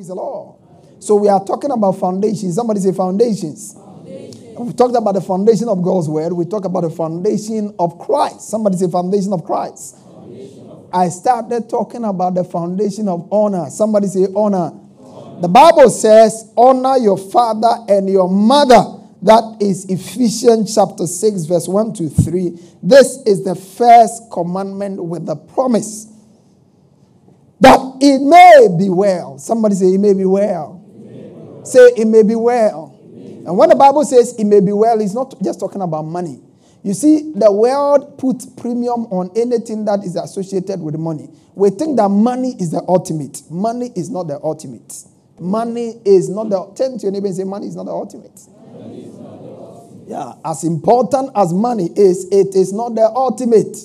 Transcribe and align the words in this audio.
Praise 0.00 0.08
the 0.08 0.14
Lord. 0.14 0.56
So 0.98 1.14
we 1.16 1.28
are 1.28 1.44
talking 1.44 1.70
about 1.70 1.92
foundations. 1.98 2.54
Somebody 2.54 2.80
say 2.80 2.90
foundations. 2.90 3.74
We 3.76 4.72
talked 4.72 4.96
about 4.96 5.12
the 5.12 5.20
foundation 5.20 5.68
of 5.68 5.82
God's 5.82 6.08
word. 6.08 6.32
We 6.32 6.46
talk 6.46 6.64
about 6.64 6.84
the 6.84 6.88
foundation 6.88 7.74
of 7.78 7.98
Christ. 7.98 8.48
Somebody 8.48 8.78
say 8.78 8.90
foundation 8.90 9.34
of 9.34 9.44
Christ. 9.44 9.98
I 10.90 11.10
started 11.10 11.68
talking 11.68 12.04
about 12.04 12.34
the 12.34 12.44
foundation 12.44 13.08
of 13.08 13.28
honor. 13.30 13.68
Somebody 13.68 14.06
say 14.06 14.26
honor. 14.34 14.72
The 15.42 15.48
Bible 15.48 15.90
says, 15.90 16.50
honor 16.56 16.96
your 16.96 17.18
father 17.18 17.84
and 17.86 18.08
your 18.08 18.30
mother. 18.30 19.04
That 19.20 19.58
is 19.60 19.84
Ephesians 19.84 20.74
chapter 20.74 21.06
6, 21.06 21.44
verse 21.44 21.68
1 21.68 21.92
to 21.92 22.08
3. 22.08 22.58
This 22.82 23.18
is 23.26 23.44
the 23.44 23.54
first 23.54 24.32
commandment 24.32 25.04
with 25.04 25.26
the 25.26 25.36
promise 25.36 26.09
that 27.60 27.78
it 28.00 28.20
may 28.20 28.68
be 28.78 28.88
well. 28.90 29.38
Somebody 29.38 29.74
say, 29.74 29.86
It 29.94 29.98
may 30.00 30.14
be 30.14 30.24
well. 30.24 30.80
Say, 31.64 31.80
It 31.96 32.06
may 32.06 32.22
be 32.22 32.34
well. 32.34 32.90
And 33.46 33.56
when 33.56 33.70
the 33.70 33.74
Bible 33.76 34.04
says 34.04 34.34
it 34.38 34.44
may 34.44 34.60
be 34.60 34.72
well, 34.72 35.00
it's 35.00 35.14
not 35.14 35.34
just 35.42 35.60
talking 35.60 35.80
about 35.80 36.02
money. 36.02 36.40
You 36.82 36.94
see, 36.94 37.32
the 37.34 37.50
world 37.50 38.18
puts 38.18 38.46
premium 38.46 39.06
on 39.10 39.30
anything 39.36 39.84
that 39.86 40.04
is 40.04 40.16
associated 40.16 40.80
with 40.80 40.96
money. 40.96 41.28
We 41.54 41.70
think 41.70 41.96
that 41.96 42.08
money 42.08 42.54
is 42.58 42.70
the 42.70 42.82
ultimate. 42.86 43.42
Money 43.50 43.92
is 43.96 44.10
not 44.10 44.28
the 44.28 44.38
ultimate. 44.42 44.94
Money 45.38 46.00
is 46.04 46.28
not 46.28 46.48
the. 46.50 46.64
Turn 46.76 46.98
to 46.98 47.02
your 47.02 47.12
neighbor 47.12 47.26
and 47.26 47.36
say, 47.36 47.44
Money 47.44 47.66
is 47.66 47.76
not 47.76 47.84
the 47.86 47.92
ultimate. 47.92 48.40
Yeah, 50.06 50.32
as 50.44 50.64
important 50.64 51.30
as 51.36 51.52
money 51.52 51.88
is, 51.96 52.26
it 52.32 52.54
is 52.54 52.72
not 52.72 52.94
the 52.94 53.08
ultimate. 53.14 53.76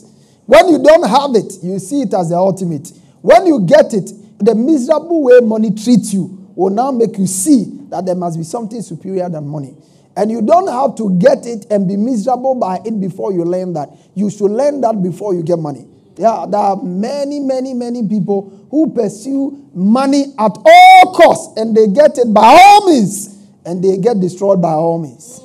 When 0.47 0.69
you 0.69 0.83
don't 0.83 1.07
have 1.07 1.35
it, 1.35 1.63
you 1.63 1.79
see 1.79 2.01
it 2.01 2.13
as 2.13 2.29
the 2.29 2.35
ultimate. 2.35 2.91
When 3.25 3.47
you 3.47 3.61
get 3.61 3.91
it, 3.95 4.11
the 4.37 4.53
miserable 4.53 5.23
way 5.23 5.39
money 5.41 5.71
treats 5.71 6.13
you 6.13 6.51
will 6.55 6.69
now 6.69 6.91
make 6.91 7.17
you 7.17 7.25
see 7.25 7.65
that 7.89 8.05
there 8.05 8.13
must 8.13 8.37
be 8.37 8.43
something 8.43 8.83
superior 8.83 9.27
than 9.29 9.47
money. 9.47 9.75
And 10.15 10.29
you 10.29 10.43
don't 10.43 10.67
have 10.67 10.95
to 10.97 11.09
get 11.17 11.47
it 11.47 11.65
and 11.71 11.87
be 11.87 11.97
miserable 11.97 12.53
by 12.53 12.81
it 12.85 13.01
before 13.01 13.33
you 13.33 13.43
learn 13.43 13.73
that. 13.73 13.89
You 14.13 14.29
should 14.29 14.51
learn 14.51 14.79
that 14.81 15.01
before 15.01 15.33
you 15.33 15.41
get 15.41 15.57
money. 15.57 15.87
Yeah, 16.17 16.45
there 16.47 16.59
are 16.59 16.75
many, 16.83 17.39
many, 17.39 17.73
many 17.73 18.07
people 18.07 18.67
who 18.69 18.93
pursue 18.93 19.71
money 19.73 20.25
at 20.37 20.55
all 20.63 21.13
costs 21.15 21.59
and 21.59 21.75
they 21.75 21.87
get 21.87 22.19
it 22.19 22.31
by 22.31 22.45
all 22.45 22.87
means 22.91 23.43
and 23.65 23.83
they 23.83 23.97
get 23.97 24.19
destroyed 24.19 24.61
by 24.61 24.73
all 24.73 24.99
means. 24.99 25.41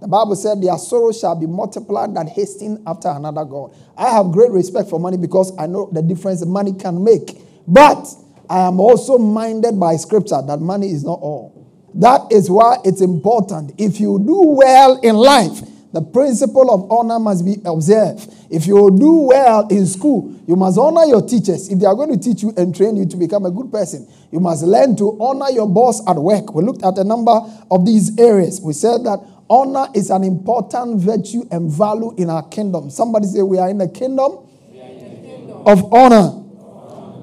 The 0.00 0.08
Bible 0.08 0.34
said 0.34 0.62
their 0.62 0.78
sorrow 0.78 1.12
shall 1.12 1.36
be 1.36 1.46
multiplied 1.46 2.14
that 2.16 2.28
hasten 2.28 2.82
after 2.86 3.08
another 3.08 3.44
God. 3.44 3.74
I 3.96 4.08
have 4.10 4.32
great 4.32 4.50
respect 4.50 4.88
for 4.88 4.98
money 4.98 5.18
because 5.18 5.52
I 5.58 5.66
know 5.66 5.90
the 5.92 6.00
difference 6.00 6.44
money 6.46 6.72
can 6.72 7.04
make. 7.04 7.38
But 7.66 8.06
I 8.48 8.60
am 8.60 8.80
also 8.80 9.18
minded 9.18 9.78
by 9.78 9.96
scripture 9.96 10.40
that 10.46 10.60
money 10.60 10.90
is 10.90 11.04
not 11.04 11.20
all. 11.20 11.60
That 11.94 12.32
is 12.32 12.50
why 12.50 12.78
it's 12.84 13.00
important. 13.00 13.72
If 13.78 14.00
you 14.00 14.18
do 14.18 14.40
well 14.42 14.98
in 15.00 15.16
life, 15.16 15.60
the 15.92 16.00
principle 16.00 16.70
of 16.70 16.90
honor 16.90 17.18
must 17.18 17.44
be 17.44 17.56
observed. 17.64 18.32
If 18.48 18.66
you 18.66 18.96
do 18.96 19.28
well 19.28 19.66
in 19.68 19.86
school, 19.86 20.40
you 20.46 20.56
must 20.56 20.78
honor 20.78 21.04
your 21.04 21.22
teachers. 21.22 21.68
If 21.68 21.80
they 21.80 21.86
are 21.86 21.94
going 21.94 22.10
to 22.10 22.18
teach 22.18 22.42
you 22.42 22.52
and 22.56 22.74
train 22.74 22.96
you 22.96 23.06
to 23.06 23.16
become 23.16 23.44
a 23.44 23.50
good 23.50 23.72
person, 23.72 24.08
you 24.30 24.40
must 24.40 24.62
learn 24.62 24.96
to 24.96 25.16
honor 25.20 25.50
your 25.50 25.68
boss 25.68 26.00
at 26.08 26.16
work. 26.16 26.54
We 26.54 26.62
looked 26.62 26.84
at 26.84 26.96
a 26.98 27.04
number 27.04 27.32
of 27.70 27.84
these 27.84 28.18
areas. 28.18 28.60
We 28.60 28.72
said 28.72 29.04
that 29.04 29.20
honor 29.50 29.88
is 29.94 30.10
an 30.10 30.22
important 30.24 31.00
virtue 31.00 31.42
and 31.50 31.70
value 31.70 32.14
in 32.16 32.30
our 32.30 32.48
kingdom. 32.48 32.88
Somebody 32.88 33.26
say, 33.26 33.42
We 33.42 33.58
are 33.58 33.68
in 33.68 33.78
the 33.78 33.88
kingdom, 33.88 34.48
in 34.72 34.78
the 35.22 35.28
kingdom. 35.28 35.62
of 35.66 35.92
honor. 35.92 36.36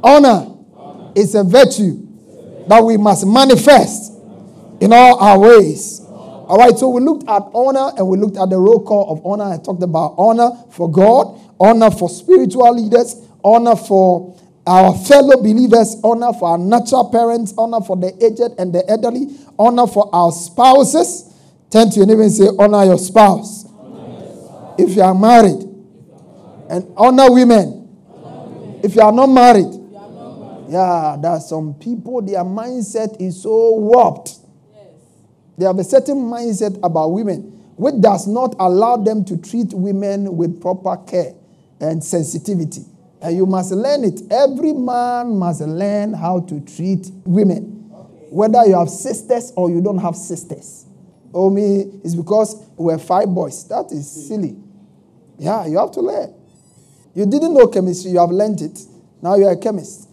Honor. 0.04 0.54
honor 0.84 1.12
is 1.16 1.34
a 1.34 1.44
virtue 1.44 2.06
that 2.68 2.84
we 2.84 2.98
must 2.98 3.26
manifest 3.26 4.14
in 4.82 4.92
all 4.94 5.18
our 5.20 5.40
ways. 5.40 6.02
All 6.04 6.58
right, 6.58 6.78
so 6.78 6.90
we 6.90 7.02
looked 7.02 7.28
at 7.28 7.44
honor 7.54 7.92
and 7.98 8.08
we 8.08 8.18
looked 8.18 8.38
at 8.38 8.50
the 8.50 8.58
roll 8.58 8.84
call 8.84 9.12
of 9.12 9.26
honor. 9.26 9.54
I 9.54 9.58
talked 9.58 9.82
about 9.84 10.16
honor 10.18 10.52
for 10.72 10.90
God, 10.92 11.40
honor 11.60 11.90
for 11.92 12.10
spiritual 12.10 12.74
leaders, 12.76 13.16
honor 13.44 13.76
for 13.76 14.38
our 14.66 14.94
fellow 14.96 15.38
believers, 15.42 15.96
honor 16.04 16.32
for 16.34 16.50
our 16.50 16.58
natural 16.58 17.10
parents, 17.10 17.54
honor 17.58 17.82
for 17.82 17.96
the 17.98 18.14
aged 18.24 18.60
and 18.60 18.74
the 18.74 18.84
elderly, 18.90 19.28
honor 19.58 19.88
for 19.88 20.10
our 20.14 20.32
spouses. 20.32 21.27
Turn 21.70 21.90
to 21.90 21.98
your 21.98 22.06
neighbor 22.06 22.22
and 22.24 22.32
say, 22.32 22.48
honor 22.58 22.86
your 22.86 22.98
spouse. 22.98 23.66
Honor 23.66 24.20
your 24.20 24.34
spouse. 24.34 24.76
If 24.80 24.96
you 24.96 25.02
are 25.02 25.16
married, 25.16 25.64
and 26.70 26.94
honor 26.98 27.32
women. 27.32 27.84
If 28.84 28.96
you 28.96 29.02
are 29.02 29.12
not 29.12 29.28
married. 29.28 29.74
yeah, 30.70 31.18
there 31.22 31.32
are 31.32 31.40
some 31.40 31.74
people, 31.76 32.22
their 32.22 32.44
mindset 32.44 33.20
is 33.20 33.42
so 33.42 33.76
warped 33.76 34.38
they 35.58 35.66
have 35.66 35.80
a 35.80 35.84
certain 35.84 36.18
mindset 36.18 36.78
about 36.84 37.10
women, 37.10 37.40
which 37.78 38.00
does 38.00 38.28
not 38.28 38.56
allow 38.60 38.96
them 38.98 39.26
to 39.26 39.38
treat 39.38 39.74
women 39.74 40.38
with 40.38 40.62
proper 40.62 40.98
care 40.98 41.34
and 41.80 42.04
sensitivity. 42.04 42.84
And 43.22 43.36
you 43.36 43.48
must 43.48 43.72
learn 43.72 44.04
it. 44.04 44.22
Every 44.30 44.74
man 44.74 45.36
must 45.36 45.62
learn 45.62 46.14
how 46.14 46.42
to 46.42 46.60
treat 46.62 47.10
women, 47.26 47.90
whether 48.30 48.64
you 48.68 48.78
have 48.78 48.90
sisters 48.90 49.52
or 49.56 49.72
you 49.72 49.82
don't 49.82 49.98
have 49.98 50.16
sisters. 50.16 50.86
Oh, 51.34 51.50
me, 51.50 52.00
it's 52.04 52.16
because 52.16 52.56
we're 52.78 52.98
five 52.98 53.28
boys. 53.28 53.68
That 53.68 53.92
is 53.92 54.28
silly. 54.28 54.56
Yeah, 55.38 55.66
you 55.66 55.78
have 55.78 55.92
to 55.92 56.02
learn. 56.02 56.34
You 57.14 57.26
didn't 57.26 57.54
know 57.54 57.68
chemistry, 57.68 58.12
you 58.12 58.20
have 58.20 58.32
learned 58.32 58.62
it. 58.62 58.80
Now 59.22 59.36
you're 59.36 59.52
a 59.52 59.58
chemist. 59.58 60.08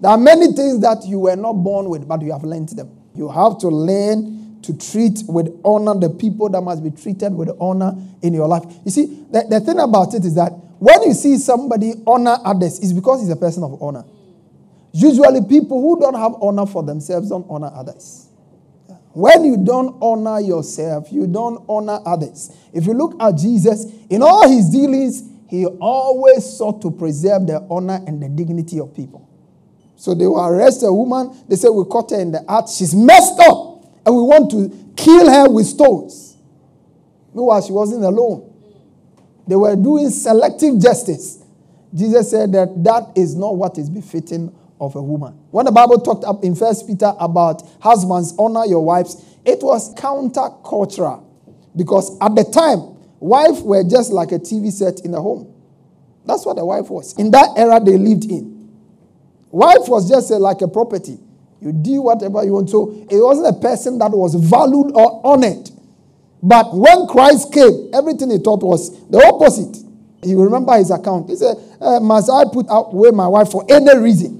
There 0.00 0.10
are 0.10 0.18
many 0.18 0.52
things 0.52 0.80
that 0.80 1.04
you 1.06 1.18
were 1.20 1.36
not 1.36 1.52
born 1.52 1.88
with, 1.90 2.08
but 2.08 2.22
you 2.22 2.32
have 2.32 2.44
learned 2.44 2.70
them. 2.70 2.90
You 3.14 3.28
have 3.28 3.58
to 3.58 3.68
learn 3.68 4.60
to 4.62 4.76
treat 4.76 5.22
with 5.28 5.60
honor 5.64 5.94
the 5.98 6.08
people 6.10 6.48
that 6.48 6.60
must 6.60 6.82
be 6.82 6.90
treated 6.90 7.34
with 7.34 7.50
honor 7.60 7.94
in 8.22 8.32
your 8.32 8.48
life. 8.48 8.62
You 8.84 8.90
see, 8.90 9.06
the, 9.30 9.44
the 9.48 9.60
thing 9.60 9.78
about 9.78 10.14
it 10.14 10.24
is 10.24 10.34
that 10.36 10.50
when 10.78 11.02
you 11.02 11.12
see 11.12 11.36
somebody 11.36 11.92
honor 12.06 12.38
others, 12.44 12.78
it's 12.78 12.92
because 12.92 13.20
he's 13.20 13.30
a 13.30 13.36
person 13.36 13.62
of 13.62 13.82
honor. 13.82 14.04
Usually, 14.92 15.42
people 15.42 15.80
who 15.80 16.00
don't 16.00 16.14
have 16.14 16.34
honor 16.42 16.64
for 16.66 16.82
themselves 16.82 17.28
don't 17.28 17.46
honor 17.50 17.70
others. 17.74 18.29
When 19.12 19.44
you 19.44 19.56
don't 19.56 19.96
honor 20.00 20.40
yourself, 20.40 21.10
you 21.10 21.26
don't 21.26 21.64
honor 21.68 21.98
others. 22.06 22.50
If 22.72 22.86
you 22.86 22.94
look 22.94 23.20
at 23.20 23.36
Jesus, 23.36 23.86
in 24.08 24.22
all 24.22 24.48
his 24.48 24.70
dealings, 24.70 25.24
he 25.48 25.66
always 25.66 26.44
sought 26.44 26.80
to 26.82 26.90
preserve 26.92 27.46
the 27.48 27.66
honor 27.68 28.00
and 28.06 28.22
the 28.22 28.28
dignity 28.28 28.78
of 28.78 28.94
people. 28.94 29.28
So 29.96 30.14
they 30.14 30.26
will 30.26 30.40
arrest 30.40 30.82
a 30.84 30.92
woman. 30.92 31.36
They 31.48 31.56
say, 31.56 31.68
We 31.68 31.84
caught 31.84 32.10
her 32.10 32.20
in 32.20 32.30
the 32.30 32.44
act. 32.48 32.70
She's 32.70 32.94
messed 32.94 33.38
up 33.40 33.84
and 34.06 34.14
we 34.14 34.22
want 34.22 34.50
to 34.52 34.92
kill 34.96 35.28
her 35.28 35.50
with 35.50 35.66
stones. 35.66 36.36
Meanwhile, 37.34 37.62
she 37.62 37.72
wasn't 37.72 38.04
alone. 38.04 38.46
They 39.46 39.56
were 39.56 39.74
doing 39.74 40.10
selective 40.10 40.80
justice. 40.80 41.44
Jesus 41.92 42.30
said 42.30 42.52
that 42.52 42.84
that 42.84 43.12
is 43.16 43.34
not 43.34 43.56
what 43.56 43.76
is 43.76 43.90
befitting 43.90 44.54
of 44.80 44.96
a 44.96 45.02
woman. 45.02 45.38
When 45.50 45.66
the 45.66 45.72
Bible 45.72 46.00
talked 46.00 46.24
up 46.24 46.42
in 46.42 46.54
First 46.56 46.86
Peter 46.86 47.12
about 47.20 47.62
husbands 47.80 48.34
honor 48.38 48.64
your 48.66 48.84
wives, 48.84 49.22
it 49.44 49.62
was 49.62 49.94
countercultural 49.94 51.24
because 51.76 52.18
at 52.20 52.34
the 52.34 52.44
time, 52.44 52.96
wives 53.20 53.60
were 53.60 53.84
just 53.84 54.10
like 54.12 54.32
a 54.32 54.38
TV 54.38 54.72
set 54.72 55.00
in 55.04 55.12
the 55.12 55.20
home. 55.20 55.54
That's 56.26 56.44
what 56.44 56.58
a 56.58 56.64
wife 56.64 56.90
was. 56.90 57.16
In 57.18 57.30
that 57.30 57.50
era 57.56 57.78
they 57.78 57.96
lived 57.98 58.24
in. 58.24 58.68
Wife 59.50 59.88
was 59.88 60.08
just 60.08 60.30
a, 60.30 60.36
like 60.36 60.60
a 60.62 60.68
property. 60.68 61.18
You 61.60 61.72
do 61.72 62.02
whatever 62.02 62.42
you 62.44 62.52
want. 62.52 62.70
So 62.70 62.90
it 63.10 63.18
wasn't 63.22 63.54
a 63.54 63.60
person 63.60 63.98
that 63.98 64.10
was 64.10 64.34
valued 64.34 64.92
or 64.94 65.20
honored. 65.24 65.70
But 66.42 66.74
when 66.74 67.06
Christ 67.06 67.52
came, 67.52 67.90
everything 67.92 68.30
he 68.30 68.38
taught 68.38 68.62
was 68.62 68.90
the 69.08 69.18
opposite. 69.18 69.76
He 70.22 70.34
remember 70.34 70.76
his 70.76 70.90
account. 70.90 71.28
He 71.28 71.36
said, 71.36 71.56
uh, 71.80 72.00
Must 72.00 72.30
I 72.30 72.44
put 72.50 72.66
away 72.68 73.10
my 73.10 73.26
wife 73.26 73.50
for 73.50 73.64
any 73.68 73.96
reason? 73.98 74.39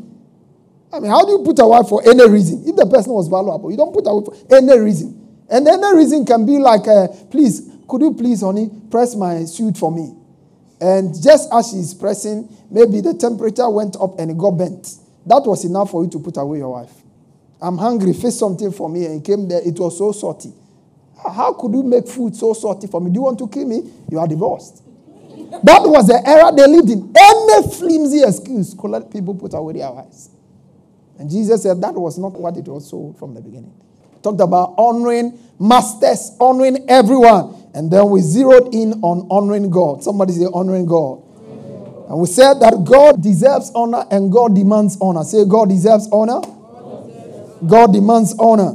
I 0.92 0.98
mean, 1.00 1.10
how 1.10 1.24
do 1.24 1.32
you 1.32 1.42
put 1.44 1.58
away 1.60 1.80
for 1.88 2.02
any 2.08 2.28
reason? 2.28 2.62
If 2.66 2.76
the 2.76 2.86
person 2.86 3.12
was 3.12 3.28
valuable, 3.28 3.70
you 3.70 3.76
don't 3.76 3.92
put 3.92 4.06
away 4.06 4.24
for 4.24 4.54
any 4.54 4.78
reason. 4.78 5.16
And 5.48 5.66
any 5.66 5.96
reason 5.96 6.24
can 6.24 6.46
be 6.46 6.58
like, 6.58 6.86
uh, 6.88 7.08
Please, 7.30 7.70
could 7.88 8.02
you 8.02 8.14
please, 8.14 8.40
honey, 8.40 8.70
press 8.90 9.14
my 9.14 9.44
suit 9.44 9.76
for 9.76 9.90
me? 9.90 10.14
And 10.80 11.14
just 11.20 11.52
as 11.52 11.70
she's 11.70 11.92
pressing, 11.92 12.48
maybe 12.70 13.00
the 13.00 13.14
temperature 13.14 13.68
went 13.68 13.96
up 14.00 14.18
and 14.18 14.30
it 14.30 14.38
got 14.38 14.52
bent. 14.52 14.94
That 15.26 15.42
was 15.44 15.64
enough 15.64 15.90
for 15.90 16.04
you 16.04 16.10
to 16.10 16.18
put 16.18 16.36
away 16.36 16.58
your 16.58 16.70
wife. 16.72 16.92
I'm 17.60 17.76
hungry, 17.76 18.12
fix 18.14 18.36
something 18.36 18.72
for 18.72 18.88
me. 18.88 19.04
And 19.06 19.24
came 19.24 19.46
there, 19.48 19.60
it 19.66 19.78
was 19.78 19.98
so 19.98 20.12
salty. 20.12 20.52
How 21.22 21.52
could 21.52 21.72
you 21.74 21.82
make 21.82 22.08
food 22.08 22.34
so 22.34 22.54
salty 22.54 22.86
for 22.86 23.00
me? 23.00 23.10
Do 23.10 23.16
you 23.16 23.22
want 23.22 23.38
to 23.40 23.48
kill 23.48 23.66
me? 23.66 23.82
You 24.10 24.18
are 24.18 24.26
divorced. 24.26 24.82
that 25.62 25.82
was 25.84 26.06
the 26.06 26.22
era 26.26 26.50
they 26.56 26.66
lived 26.66 26.88
in. 26.88 27.12
Any 27.14 27.68
flimsy 27.76 28.22
excuse 28.22 28.72
could 28.74 28.90
let 28.90 29.10
people 29.10 29.34
put 29.34 29.52
away 29.52 29.74
their 29.74 29.90
wives. 29.92 30.30
And 31.20 31.28
Jesus 31.30 31.62
said 31.62 31.82
that 31.82 31.92
was 31.94 32.16
not 32.18 32.32
what 32.32 32.56
it 32.56 32.66
was 32.66 32.88
sold 32.88 33.18
from 33.18 33.34
the 33.34 33.42
beginning. 33.42 33.74
Talked 34.22 34.40
about 34.40 34.74
honoring 34.78 35.38
masters, 35.58 36.32
honoring 36.40 36.88
everyone. 36.88 37.70
And 37.74 37.90
then 37.90 38.08
we 38.08 38.22
zeroed 38.22 38.74
in 38.74 38.94
on 39.02 39.28
honoring 39.30 39.68
God. 39.68 40.02
Somebody 40.02 40.32
say 40.32 40.46
honoring 40.52 40.86
God. 40.86 41.22
And 42.08 42.18
we 42.18 42.26
said 42.26 42.54
that 42.60 42.84
God 42.84 43.22
deserves 43.22 43.70
honor 43.74 44.04
and 44.10 44.32
God 44.32 44.54
demands 44.54 44.96
honor. 44.98 45.22
Say, 45.24 45.44
God 45.44 45.68
deserves 45.68 46.08
honor. 46.10 46.40
God 47.68 47.92
demands 47.92 48.34
honor. 48.38 48.70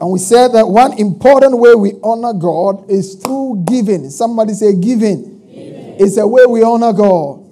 And 0.00 0.10
we 0.12 0.20
said 0.20 0.52
that 0.52 0.68
one 0.68 0.96
important 1.00 1.58
way 1.58 1.74
we 1.74 1.94
honor 2.02 2.32
God 2.32 2.88
is 2.88 3.16
through 3.16 3.64
giving. 3.66 4.08
Somebody 4.10 4.54
say, 4.54 4.72
giving. 4.72 5.40
giving. 5.48 5.96
It's 5.98 6.16
a 6.16 6.26
way 6.26 6.46
we 6.46 6.62
honor 6.62 6.92
God. 6.92 7.42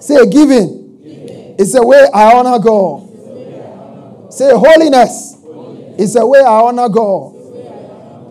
Say, 0.00 0.24
giving. 0.30 0.85
It's 1.58 1.74
a 1.74 1.84
way 1.84 2.06
I 2.12 2.34
honor 2.34 2.58
God. 2.58 4.32
Say, 4.32 4.50
holiness. 4.52 5.34
It's 5.98 6.14
a 6.16 6.26
way 6.26 6.40
I 6.40 6.60
honor 6.60 6.88
God. 6.88 7.32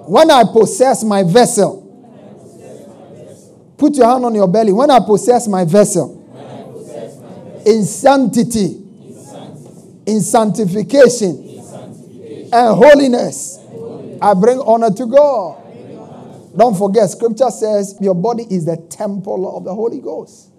When 0.07 0.30
I 0.30 0.44
possess 0.44 1.04
my 1.04 1.24
vessel, 1.24 1.86
Put 3.77 3.95
your 3.95 4.07
hand 4.07 4.24
on 4.25 4.33
your 4.33 4.48
belly. 4.48 4.72
When 4.72 4.89
I 4.89 5.00
possess 5.00 5.48
my 5.48 5.66
vessel, 5.66 6.22
in, 7.66 7.83
sanctity, 7.83 8.81
in 10.06 10.22
sanctification, 10.22 11.42
and 12.54 12.75
holiness, 12.75 13.60
I 14.22 14.33
bring 14.33 14.60
honor 14.60 14.92
to 14.92 15.06
God. 15.06 15.62
Don't 16.56 16.77
forget, 16.77 17.10
scripture 17.10 17.50
says 17.50 17.98
your 18.00 18.16
body 18.16 18.44
is 18.50 18.66
the 18.66 18.77
temple 18.89 19.57
of 19.57 19.66
the 19.66 19.74
Holy 19.75 20.00
Ghost. 20.00 20.51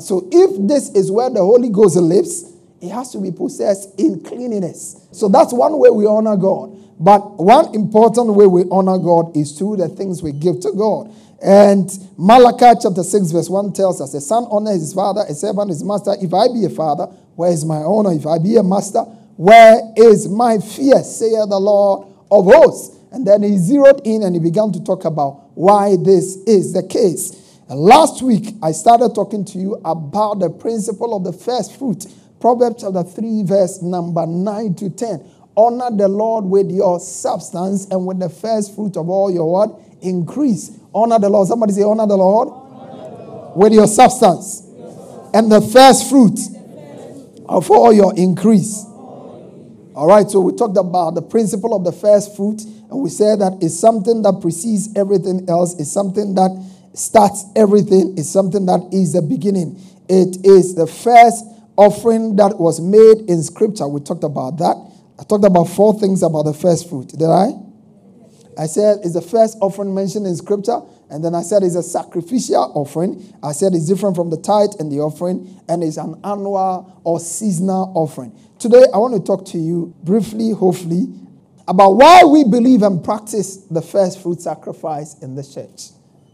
So 0.00 0.28
if 0.30 0.68
this 0.68 0.90
is 0.90 1.10
where 1.10 1.30
the 1.30 1.40
Holy 1.40 1.68
Ghost 1.68 1.96
lives, 1.96 2.52
it 2.80 2.90
has 2.90 3.12
to 3.12 3.18
be 3.18 3.30
possessed 3.30 3.98
in 3.98 4.22
cleanliness. 4.22 5.06
So 5.12 5.28
that's 5.28 5.52
one 5.52 5.78
way 5.78 5.90
we 5.90 6.06
honor 6.06 6.36
God. 6.36 6.76
But 6.98 7.36
one 7.38 7.74
important 7.74 8.34
way 8.34 8.46
we 8.46 8.64
honor 8.70 8.98
God 8.98 9.36
is 9.36 9.52
through 9.58 9.78
the 9.78 9.88
things 9.88 10.22
we 10.22 10.32
give 10.32 10.60
to 10.60 10.72
God. 10.72 11.12
And 11.42 11.90
Malachi 12.16 12.78
chapter 12.80 13.02
6, 13.02 13.32
verse 13.32 13.48
1 13.48 13.72
tells 13.72 14.00
us, 14.00 14.14
A 14.14 14.20
son 14.20 14.46
honors 14.50 14.80
his 14.80 14.94
father, 14.94 15.24
a 15.28 15.34
servant 15.34 15.70
his 15.70 15.82
master. 15.82 16.14
If 16.20 16.32
I 16.32 16.46
be 16.46 16.64
a 16.64 16.70
father, 16.70 17.06
where 17.34 17.50
is 17.50 17.64
my 17.64 17.78
honor? 17.78 18.12
If 18.12 18.26
I 18.26 18.38
be 18.38 18.56
a 18.56 18.62
master, 18.62 19.00
where 19.36 19.80
is 19.96 20.28
my 20.28 20.58
fear? 20.58 21.02
saith 21.02 21.48
the 21.48 21.58
Lord 21.58 22.06
of 22.30 22.44
hosts. 22.44 22.96
And 23.10 23.26
then 23.26 23.42
he 23.42 23.58
zeroed 23.58 24.00
in 24.04 24.22
and 24.22 24.34
he 24.34 24.40
began 24.40 24.72
to 24.72 24.82
talk 24.84 25.04
about 25.04 25.50
why 25.54 25.96
this 25.96 26.36
is 26.46 26.72
the 26.72 26.82
case. 26.82 27.41
And 27.72 27.80
last 27.80 28.20
week, 28.20 28.54
I 28.62 28.72
started 28.72 29.14
talking 29.14 29.46
to 29.46 29.58
you 29.58 29.80
about 29.82 30.40
the 30.40 30.50
principle 30.50 31.16
of 31.16 31.24
the 31.24 31.32
first 31.32 31.78
fruit. 31.78 32.04
Proverbs 32.38 32.82
chapter 32.82 33.02
3, 33.02 33.44
verse 33.44 33.80
number 33.80 34.26
9 34.26 34.74
to 34.74 34.90
10. 34.90 35.24
Honor 35.56 35.88
the 35.90 36.06
Lord 36.06 36.44
with 36.44 36.70
your 36.70 37.00
substance 37.00 37.86
and 37.86 38.04
with 38.04 38.18
the 38.18 38.28
first 38.28 38.74
fruit 38.74 38.98
of 38.98 39.08
all 39.08 39.32
your 39.32 39.50
what? 39.50 39.80
Increase. 40.02 40.78
Honor 40.94 41.18
the 41.18 41.30
Lord. 41.30 41.48
Somebody 41.48 41.72
say, 41.72 41.82
Honor 41.82 42.06
the 42.06 42.14
Lord, 42.14 42.48
honor 42.50 43.16
the 43.16 43.24
Lord. 43.24 43.56
with 43.56 43.72
your 43.72 43.86
substance 43.86 44.68
and 45.32 45.50
the 45.50 45.62
first 45.62 46.10
fruit 46.10 46.38
of 47.48 47.70
all 47.70 47.90
your 47.90 48.14
increase. 48.18 48.84
All 49.94 50.08
right, 50.08 50.30
so 50.30 50.40
we 50.40 50.54
talked 50.56 50.76
about 50.76 51.14
the 51.14 51.22
principle 51.22 51.74
of 51.74 51.84
the 51.84 51.92
first 51.92 52.36
fruit, 52.36 52.60
and 52.64 53.00
we 53.00 53.08
said 53.08 53.40
that 53.40 53.56
it's 53.62 53.80
something 53.80 54.20
that 54.20 54.40
precedes 54.42 54.94
everything 54.94 55.48
else, 55.48 55.80
it's 55.80 55.90
something 55.90 56.34
that 56.34 56.50
starts 56.94 57.44
everything, 57.56 58.14
it's 58.16 58.30
something 58.30 58.66
that 58.66 58.88
is 58.92 59.12
the 59.12 59.22
beginning. 59.22 59.80
It 60.08 60.44
is 60.44 60.74
the 60.74 60.86
first 60.86 61.44
offering 61.76 62.36
that 62.36 62.58
was 62.58 62.80
made 62.80 63.30
in 63.30 63.42
Scripture. 63.42 63.88
We 63.88 64.00
talked 64.00 64.24
about 64.24 64.58
that. 64.58 64.76
I 65.18 65.24
talked 65.24 65.44
about 65.44 65.64
four 65.64 65.98
things 65.98 66.22
about 66.22 66.44
the 66.44 66.54
first 66.54 66.88
fruit. 66.88 67.08
Did 67.08 67.22
I? 67.22 67.52
I 68.58 68.66
said 68.66 68.98
it's 69.02 69.14
the 69.14 69.22
first 69.22 69.56
offering 69.60 69.94
mentioned 69.94 70.26
in 70.26 70.36
scripture, 70.36 70.80
and 71.10 71.24
then 71.24 71.34
I 71.34 71.42
said 71.42 71.62
it's 71.62 71.74
a 71.74 71.82
sacrificial 71.82 72.72
offering. 72.74 73.34
I 73.42 73.52
said 73.52 73.74
it's 73.74 73.86
different 73.86 74.16
from 74.16 74.30
the 74.30 74.36
tithe 74.36 74.70
and 74.78 74.90
the 74.90 75.00
offering, 75.00 75.60
and 75.68 75.82
it's 75.82 75.96
an 75.96 76.20
annual 76.24 77.00
or 77.04 77.20
seasonal 77.20 77.92
offering. 77.94 78.36
Today, 78.58 78.84
I 78.92 78.98
want 78.98 79.14
to 79.14 79.20
talk 79.20 79.46
to 79.46 79.58
you 79.58 79.94
briefly, 80.02 80.50
hopefully, 80.50 81.06
about 81.66 81.92
why 81.92 82.24
we 82.24 82.44
believe 82.44 82.82
and 82.82 83.02
practice 83.02 83.56
the 83.56 83.82
first 83.82 84.20
fruit 84.22 84.40
sacrifice 84.40 85.18
in 85.20 85.34
the 85.34 85.42
church. 85.42 85.90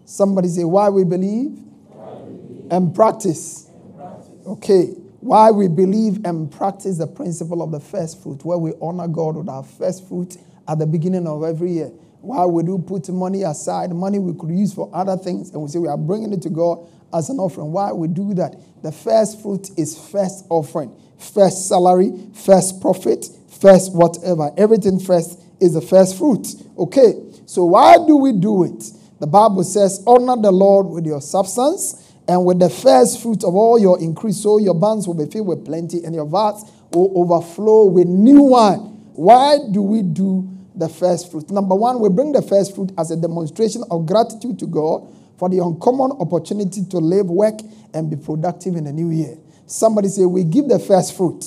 Somebody 0.09 0.49
say, 0.49 0.65
why 0.65 0.89
we 0.89 1.05
believe, 1.05 1.51
why 1.91 2.15
we 2.15 2.33
believe. 2.33 2.73
And, 2.73 2.95
practice. 2.95 3.69
and 3.69 3.95
practice. 3.95 4.31
Okay. 4.47 4.85
Why 5.21 5.51
we 5.51 5.69
believe 5.69 6.25
and 6.25 6.51
practice 6.51 6.97
the 6.97 7.07
principle 7.07 7.61
of 7.61 7.73
the 7.73 7.79
first 7.79 8.23
fruit, 8.23 8.43
where 8.43 8.57
we 8.57 8.73
honor 8.81 9.07
God 9.07 9.37
with 9.37 9.51
our 9.51 9.63
first 9.63 10.09
fruit 10.09 10.39
at 10.67 10.79
the 10.79 10.87
beginning 10.87 11.27
of 11.27 11.45
every 11.45 11.73
year. 11.73 11.89
Why 12.23 12.47
we 12.47 12.63
do 12.63 12.79
put 12.79 13.07
money 13.11 13.43
aside, 13.43 13.93
money 13.93 14.19
we 14.19 14.33
could 14.33 14.49
use 14.49 14.73
for 14.73 14.89
other 14.95 15.19
things, 15.19 15.51
and 15.51 15.61
we 15.61 15.69
say 15.69 15.79
we 15.79 15.89
are 15.89 15.99
bringing 15.99 16.33
it 16.33 16.41
to 16.43 16.51
God 16.51 16.89
as 17.13 17.29
an 17.29 17.39
offering? 17.39 17.71
Why 17.71 17.93
we 17.93 18.09
do 18.09 18.33
that? 18.33 18.57
The 18.83 18.93
first 18.93 19.43
fruit 19.43 19.69
is 19.77 19.99
first 20.11 20.47
offering, 20.49 20.91
first 21.19 21.69
salary, 21.69 22.13
first 22.33 22.81
profit, 22.81 23.27
first 23.61 23.93
whatever. 23.93 24.53
Everything 24.57 25.01
first 25.01 25.39
is 25.61 25.75
the 25.75 25.83
first 25.83 26.17
fruit. 26.17 26.47
Okay, 26.79 27.13
so 27.45 27.67
why 27.67 27.97
do 28.07 28.17
we 28.17 28.33
do 28.33 28.65
it? 28.65 28.93
The 29.21 29.27
Bible 29.27 29.65
says, 29.65 30.03
Honor 30.07 30.41
the 30.41 30.53
Lord 30.53 30.87
with 30.87 31.07
your 31.07 31.21
substance 31.21 32.13
and 32.29 32.45
with 32.45 32.59
the 32.59 32.71
first 32.71 33.23
fruit 33.23 33.45
of 33.45 33.55
all 33.55 33.79
your 33.79 34.01
increase, 34.01 34.37
so 34.39 34.59
your 34.59 34.75
barns 34.75 35.07
will 35.07 35.15
be 35.15 35.31
filled 35.31 35.47
with 35.49 35.65
plenty 35.65 36.05
and 36.05 36.15
your 36.15 36.27
vats 36.27 36.65
will 36.93 37.13
overflow 37.17 37.87
with 37.87 38.07
new 38.07 38.43
wine. 38.43 38.79
Why 39.15 39.59
do 39.73 39.83
we 39.83 40.03
do 40.03 40.49
the 40.79 40.89
first 40.89 41.31
fruit. 41.31 41.51
Number 41.51 41.75
one, 41.75 42.01
we 42.01 42.09
bring 42.09 42.33
the 42.33 42.43
first 42.43 42.75
fruit 42.75 42.93
as 42.97 43.11
a 43.11 43.17
demonstration 43.17 43.83
of 43.91 44.07
gratitude 44.07 44.59
to 44.61 44.67
God 44.67 45.13
for 45.37 45.49
the 45.49 45.59
uncommon 45.59 46.13
opportunity 46.13 46.85
to 46.85 46.99
live, 46.99 47.27
work, 47.27 47.59
and 47.93 48.09
be 48.09 48.17
productive 48.17 48.77
in 48.77 48.85
the 48.85 48.93
new 48.93 49.11
year. 49.11 49.37
Somebody 49.67 50.09
say, 50.09 50.25
We 50.25 50.45
give 50.45 50.69
the 50.69 50.79
first 50.79 51.17
fruit. 51.17 51.45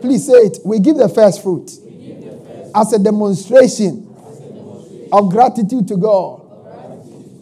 Please 0.00 0.26
say 0.26 0.32
it. 0.34 0.58
We 0.64 0.78
give 0.78 0.96
the 0.96 1.08
first 1.08 1.42
fruit 1.42 1.70
as 2.74 2.92
a 2.92 2.98
demonstration 2.98 4.04
of 5.12 5.30
gratitude 5.30 5.88
to 5.88 5.96
God 5.96 6.42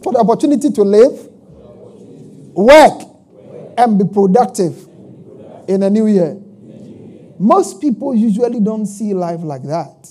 for 0.07 0.13
the 0.13 0.19
opportunity 0.19 0.71
to 0.71 0.83
live, 0.83 1.27
work, 2.55 3.01
and 3.77 3.99
be 3.99 4.05
productive 4.05 4.87
in 5.67 5.83
a 5.83 5.89
new 5.89 6.07
year. 6.07 6.33
Most 7.37 7.81
people 7.81 8.15
usually 8.15 8.61
don't 8.61 8.85
see 8.85 9.13
life 9.13 9.41
like 9.43 9.63
that. 9.63 10.09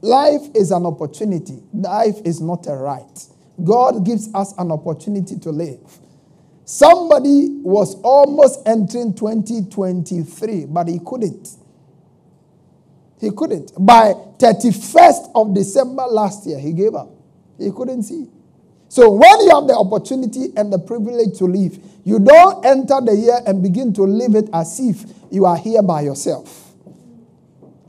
Life 0.00 0.40
is 0.54 0.70
an 0.70 0.86
opportunity, 0.86 1.62
life 1.74 2.14
is 2.24 2.40
not 2.40 2.66
a 2.66 2.74
right. 2.76 3.26
God 3.62 4.06
gives 4.06 4.32
us 4.34 4.54
an 4.56 4.72
opportunity 4.72 5.38
to 5.40 5.50
live. 5.50 5.80
Somebody 6.64 7.60
was 7.60 7.94
almost 7.96 8.66
entering 8.66 9.12
2023, 9.12 10.64
but 10.64 10.88
he 10.88 10.98
couldn't. 11.04 11.50
He 13.20 13.30
couldn't. 13.32 13.72
By 13.78 14.14
31st 14.38 15.32
of 15.34 15.52
December 15.52 16.04
last 16.08 16.46
year, 16.46 16.58
he 16.58 16.72
gave 16.72 16.94
up. 16.94 17.10
He 17.58 17.70
couldn't 17.70 18.02
see. 18.04 18.30
So 18.88 19.10
when 19.10 19.40
you 19.40 19.50
have 19.50 19.66
the 19.66 19.76
opportunity 19.76 20.52
and 20.56 20.72
the 20.72 20.78
privilege 20.78 21.38
to 21.38 21.44
live, 21.44 21.78
you 22.04 22.18
don't 22.18 22.64
enter 22.64 23.00
the 23.02 23.16
year 23.16 23.38
and 23.46 23.62
begin 23.62 23.92
to 23.94 24.02
live 24.02 24.34
it 24.34 24.48
as 24.52 24.78
if 24.78 25.04
you 25.30 25.44
are 25.44 25.56
here 25.56 25.82
by 25.82 26.02
yourself. 26.02 26.72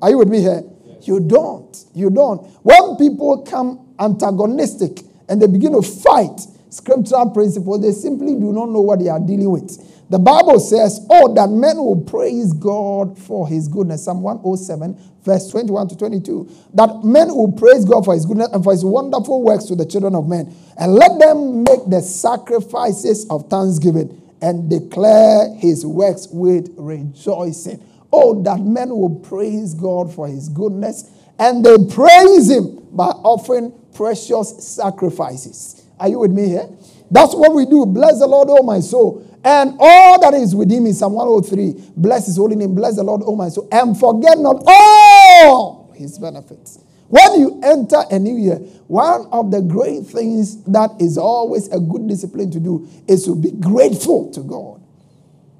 Are 0.01 0.10
you 0.10 0.18
with 0.18 0.30
me 0.30 0.42
here? 0.42 0.63
You 1.04 1.20
don't. 1.20 1.86
You 1.94 2.10
don't. 2.10 2.39
When 2.63 2.98
people 2.98 3.44
come 3.44 3.94
antagonistic 4.00 5.01
and 5.30 5.42
they 5.42 5.48
begin 5.48 5.74
to 5.74 5.82
fight 5.82 6.42
scriptural 6.70 7.30
principles, 7.32 7.82
they 7.82 7.92
simply 7.92 8.34
do 8.34 8.51
not 8.51 8.70
know 8.70 8.82
what 8.82 9.00
they 9.00 9.10
are 9.10 9.20
dealing 9.20 9.50
with. 9.50 10.10
The 10.10 10.20
Bible 10.20 10.60
says, 10.60 11.06
Oh, 11.10 11.34
that 11.34 11.50
men 11.50 11.77
will 11.77 12.01
praise 12.01 12.54
God 12.54 13.18
for 13.18 13.48
his 13.48 13.68
goodness. 13.68 14.06
Psalm 14.06 14.22
107, 14.22 14.98
verse 15.27 15.51
21 15.51 15.89
to 15.89 15.98
22. 15.98 16.50
That 16.74 17.03
men 17.03 17.27
will 17.27 17.51
praise 17.51 17.86
God 17.86 18.05
for 18.05 18.15
his 18.15 18.25
goodness 18.25 18.50
and 18.51 18.63
for 18.63 18.72
his 18.72 18.84
wonderful 18.84 19.43
works 19.43 19.65
to 19.65 19.75
the 19.75 19.86
children 19.86 20.15
of 20.15 20.27
men. 20.27 20.55
And 20.79 20.93
let 20.93 21.19
them 21.19 21.63
make 21.63 21.86
the 21.88 22.01
sacrifices 22.01 23.27
of 23.29 23.50
thanksgiving 23.50 24.19
and 24.41 24.69
declare 24.69 25.53
his 25.55 25.86
works 25.86 26.27
with 26.31 26.74
rejoicing. 26.77 27.84
Oh, 28.12 28.41
that 28.43 28.62
men 28.62 28.89
will 28.89 29.19
praise 29.19 29.74
God 29.74 30.13
for 30.13 30.27
his 30.27 30.50
goodness 30.50 31.12
and 31.39 31.63
they 31.63 31.77
praise 31.93 32.50
him 32.50 32.88
by 32.91 33.07
offering 33.07 33.74
precious 33.93 34.65
sacrifices. 34.65 35.86
Are 36.00 36.07
you 36.07 36.19
with 36.19 36.31
me 36.31 36.48
here? 36.48 36.69
That's 37.12 37.36
what 37.36 37.53
we 37.53 37.65
do. 37.65 37.86
Bless 37.86 38.19
the 38.19 38.27
Lord, 38.27 38.48
oh 38.51 38.63
my 38.63 38.79
soul. 38.79 39.26
And 39.48 39.77
all 39.80 40.20
that 40.20 40.34
is 40.34 40.54
within 40.54 40.84
me, 40.84 40.92
Psalm 40.92 41.13
103. 41.13 41.94
Bless 41.96 42.25
his 42.25 42.36
holy 42.36 42.58
name. 42.58 42.75
Bless 42.75 42.98
the 42.98 43.04
Lord, 43.04 43.22
oh 43.24 43.34
my 43.34 43.48
soul. 43.48 43.66
And 43.72 43.98
forget 43.98 44.38
not 44.38 44.62
all 44.68 45.89
his 45.96 46.20
benefits. 46.20 46.84
When 47.08 47.39
you 47.39 47.62
enter 47.63 48.04
a 48.12 48.20
new 48.20 48.36
year, 48.36 48.58
one 48.88 49.25
of 49.32 49.51
the 49.51 49.62
great 49.62 50.04
things 50.04 50.62
that 50.66 50.92
is 51.00 51.18
always 51.18 51.70
a 51.70 51.80
good 51.80 52.10
discipline 52.10 52.51
to 52.51 52.60
do 52.60 52.89
is 53.08 53.24
to 53.24 53.36
be 53.36 53.51
grateful 53.51 54.30
to 54.34 54.42
God. 54.42 54.82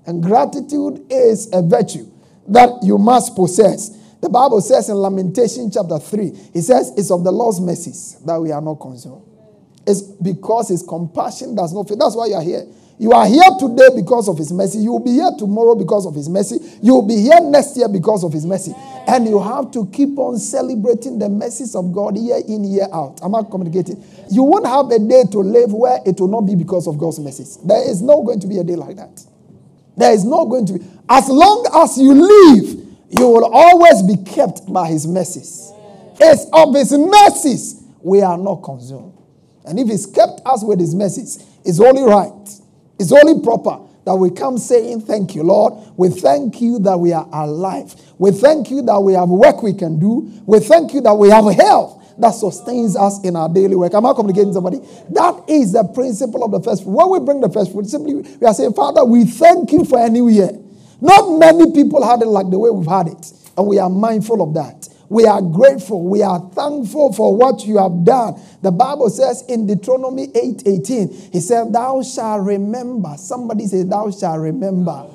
And 0.06 0.22
gratitude 0.22 1.06
is 1.10 1.48
a 1.54 1.62
virtue 1.62 2.12
that 2.50 2.84
you 2.84 2.98
must 2.98 3.38
possess. 3.38 3.92
The 4.20 4.28
Bible 4.28 4.60
says 4.60 4.90
in 4.90 4.96
Lamentation 4.96 5.72
chapter 5.72 5.98
3, 5.98 6.34
it 6.54 6.64
says, 6.64 6.92
It's 6.98 7.10
of 7.10 7.24
the 7.24 7.32
Lord's 7.32 7.62
mercies 7.62 8.18
that 8.26 8.38
we 8.38 8.52
are 8.52 8.62
not 8.62 8.82
consumed. 8.82 9.24
It's 9.86 10.02
because 10.02 10.68
his 10.68 10.84
compassion 10.84 11.56
does 11.56 11.72
not 11.72 11.88
fail. 11.88 11.96
That's 11.96 12.18
why 12.18 12.26
you 12.26 12.34
are 12.34 12.44
here. 12.44 12.66
You 13.00 13.12
are 13.12 13.28
here 13.28 13.44
today 13.60 13.90
because 13.96 14.28
of 14.28 14.40
his 14.40 14.52
mercy. 14.52 14.80
You 14.80 14.94
will 14.94 15.04
be 15.04 15.12
here 15.12 15.30
tomorrow 15.38 15.76
because 15.76 16.08
of 16.08 16.16
his 16.16 16.28
mercy. 16.28 16.58
You 16.82 16.96
will 16.96 17.08
be 17.08 17.16
here 17.16 17.40
next 17.42 17.78
year 17.78 17.88
because 17.88 18.24
of 18.24 18.34
his 18.34 18.44
mercy. 18.44 18.74
And 19.08 19.28
you 19.28 19.40
have 19.40 19.72
to 19.74 19.86
keep 19.94 20.18
on 20.18 20.40
celebrating 20.40 21.20
the 21.20 21.30
mercies 21.30 21.76
of 21.76 21.94
God 21.94 22.18
year 22.18 22.42
in, 22.48 22.64
year 22.64 22.88
out. 22.92 23.20
I'm 23.22 23.36
I 23.36 23.44
communicating? 23.44 24.04
You 24.32 24.42
won't 24.44 24.66
have 24.66 24.90
a 24.90 24.98
day 24.98 25.24
to 25.32 25.40
live 25.40 25.72
where 25.74 26.00
it 26.08 26.20
will 26.20 26.28
not 26.28 26.42
be 26.42 26.56
because 26.56 26.88
of 26.88 26.98
God's 26.98 27.20
mercies. 27.20 27.58
There 27.58 27.88
is 27.88 28.02
not 28.02 28.26
going 28.26 28.40
to 28.40 28.48
be 28.48 28.58
a 28.58 28.64
day 28.64 28.76
like 28.76 28.96
that. 28.96 29.24
There 29.96 30.12
is 30.12 30.26
not 30.26 30.46
going 30.46 30.66
to 30.66 30.74
be. 30.80 30.86
As 31.08 31.30
long 31.30 31.68
as 31.76 31.98
you 32.00 32.14
live, 32.14 32.88
you 33.10 33.30
will 33.30 33.46
always 33.54 34.02
be 34.04 34.18
kept 34.24 34.72
by 34.74 34.88
his 34.88 35.06
mercies. 35.06 35.72
It's 36.20 36.46
of 36.52 36.74
his 36.74 36.92
mercies 36.92 37.84
we 38.02 38.22
are 38.22 38.38
not 38.38 38.64
consumed. 38.64 39.14
And 39.66 39.80
if 39.80 39.88
he's 39.88 40.06
kept 40.06 40.42
us 40.46 40.64
with 40.64 40.80
his 40.80 40.96
mercies, 40.96 41.46
it's 41.64 41.80
only 41.80 42.02
right, 42.02 42.50
it's 43.00 43.12
only 43.12 43.42
proper 43.44 43.80
that 44.06 44.16
we 44.16 44.32
come 44.32 44.58
saying, 44.58 45.02
Thank 45.02 45.36
you, 45.36 45.44
Lord. 45.44 45.74
We 45.98 46.10
thank 46.10 46.62
you 46.62 46.80
that 46.80 46.98
we 46.98 47.14
are 47.14 47.28
alive. 47.32 47.94
We 48.18 48.32
thank 48.32 48.72
you 48.72 48.82
that 48.84 49.00
we 49.02 49.14
have 49.14 49.30
work 49.30 49.62
we 49.62 49.74
can 49.74 50.00
do. 50.00 50.32
We 50.46 50.60
thank 50.60 50.94
you 50.94 51.02
that 51.02 51.14
we 51.14 51.30
have 51.30 51.46
health 51.54 51.98
that 52.20 52.32
sustains 52.32 52.96
us 52.96 53.24
in 53.24 53.36
our 53.36 53.48
daily 53.50 53.76
work. 53.76 53.94
Am 53.94 54.06
I 54.06 54.14
communicating 54.14 54.54
somebody? 54.54 54.80
That 55.12 55.44
is 55.48 55.74
the 55.74 55.84
principle 55.84 56.44
of 56.44 56.52
the 56.52 56.62
first 56.62 56.84
fruit. 56.84 56.94
When 56.94 57.10
we 57.10 57.20
bring 57.26 57.42
the 57.42 57.50
first 57.50 57.72
fruit, 57.72 57.86
simply 57.88 58.16
we 58.16 58.48
are 58.48 58.54
saying, 58.54 58.74
Father, 58.74 59.06
we 59.06 59.26
thank 59.26 59.72
you 59.72 59.86
for 59.86 60.04
a 60.04 60.10
new 60.10 60.28
year. 60.28 60.52
Not 61.00 61.38
many 61.38 61.72
people 61.74 62.04
had 62.06 62.22
it 62.22 62.28
like 62.28 62.50
the 62.50 62.58
way 62.58 62.72
we've 62.72 62.88
had 62.88 63.08
it, 63.08 63.32
and 63.56 63.68
we 63.68 63.78
are 63.78 63.90
mindful 63.90 64.42
of 64.42 64.54
that. 64.56 64.90
We 65.10 65.26
are 65.26 65.42
grateful. 65.42 66.04
We 66.04 66.22
are 66.22 66.40
thankful 66.54 67.14
for 67.14 67.36
what 67.36 67.66
you 67.66 67.78
have 67.78 68.04
done. 68.04 68.42
The 68.62 68.72
Bible 68.72 69.10
says 69.10 69.44
in 69.48 69.66
Deuteronomy 69.66 70.30
8 70.36 70.64
18, 70.66 71.32
He 71.32 71.40
said, 71.40 71.72
Thou 71.72 72.02
shalt 72.02 72.46
remember. 72.46 73.16
Somebody 73.18 73.68
say, 73.68 73.84
Thou 73.84 74.12
shalt 74.12 74.40
remember. 74.40 75.14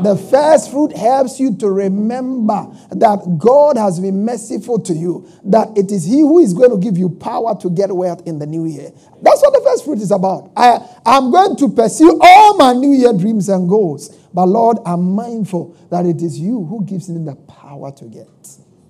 The 0.00 0.16
first 0.16 0.70
fruit 0.70 0.96
helps 0.96 1.40
you 1.40 1.56
to 1.56 1.68
remember 1.68 2.68
that 2.90 3.36
God 3.36 3.76
has 3.76 3.98
been 3.98 4.24
merciful 4.24 4.78
to 4.80 4.94
you, 4.94 5.28
that 5.44 5.76
it 5.76 5.90
is 5.90 6.04
He 6.04 6.20
who 6.20 6.38
is 6.38 6.54
going 6.54 6.70
to 6.70 6.78
give 6.78 6.96
you 6.96 7.10
power 7.10 7.58
to 7.60 7.68
get 7.68 7.90
wealth 7.94 8.22
in 8.24 8.38
the 8.38 8.46
new 8.46 8.64
year. 8.64 8.92
That's 9.20 9.42
what 9.42 9.52
the 9.52 9.60
first 9.64 9.84
fruit 9.84 9.98
is 9.98 10.12
about. 10.12 10.52
I, 10.56 10.78
I'm 11.04 11.32
going 11.32 11.56
to 11.56 11.68
pursue 11.68 12.16
all 12.22 12.56
my 12.56 12.74
new 12.74 12.92
year 12.92 13.12
dreams 13.12 13.48
and 13.48 13.68
goals. 13.68 14.16
But 14.32 14.46
Lord, 14.46 14.78
I'm 14.86 15.16
mindful 15.16 15.76
that 15.90 16.06
it 16.06 16.22
is 16.22 16.38
you 16.38 16.64
who 16.64 16.84
gives 16.84 17.08
me 17.08 17.24
the 17.24 17.34
power 17.34 17.90
to 17.90 18.04
get. 18.04 18.28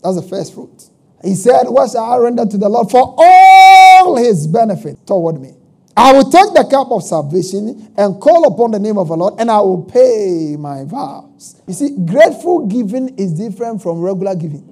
That's 0.03 0.17
the 0.17 0.23
first 0.23 0.55
fruit. 0.55 0.85
He 1.23 1.35
said, 1.35 1.65
What 1.65 1.91
shall 1.91 2.05
I 2.05 2.17
render 2.19 2.47
to 2.47 2.59
the 2.59 2.69
Lord 2.69 2.91
for 2.91 3.15
all 3.19 4.17
his 4.17 4.47
benefit 4.47 5.07
toward 5.07 5.41
me? 5.41 5.55
I 5.97 6.13
will 6.13 6.31
take 6.31 6.55
the 6.55 6.65
cup 6.71 6.93
of 6.93 7.03
salvation 7.03 7.93
and 7.97 8.21
call 8.21 8.47
upon 8.47 8.71
the 8.71 8.79
name 8.79 8.99
of 8.99 9.09
the 9.09 9.17
Lord, 9.17 9.35
and 9.41 9.51
I 9.51 9.61
will 9.61 9.83
pay 9.83 10.55
my 10.57 10.85
vows. 10.85 11.61
You 11.67 11.75
see, 11.75 11.97
grateful 12.07 12.69
giving 12.69 13.19
is 13.19 13.33
different 13.33 13.83
from 13.83 14.01
regular 14.01 14.37
giving. 14.37 14.65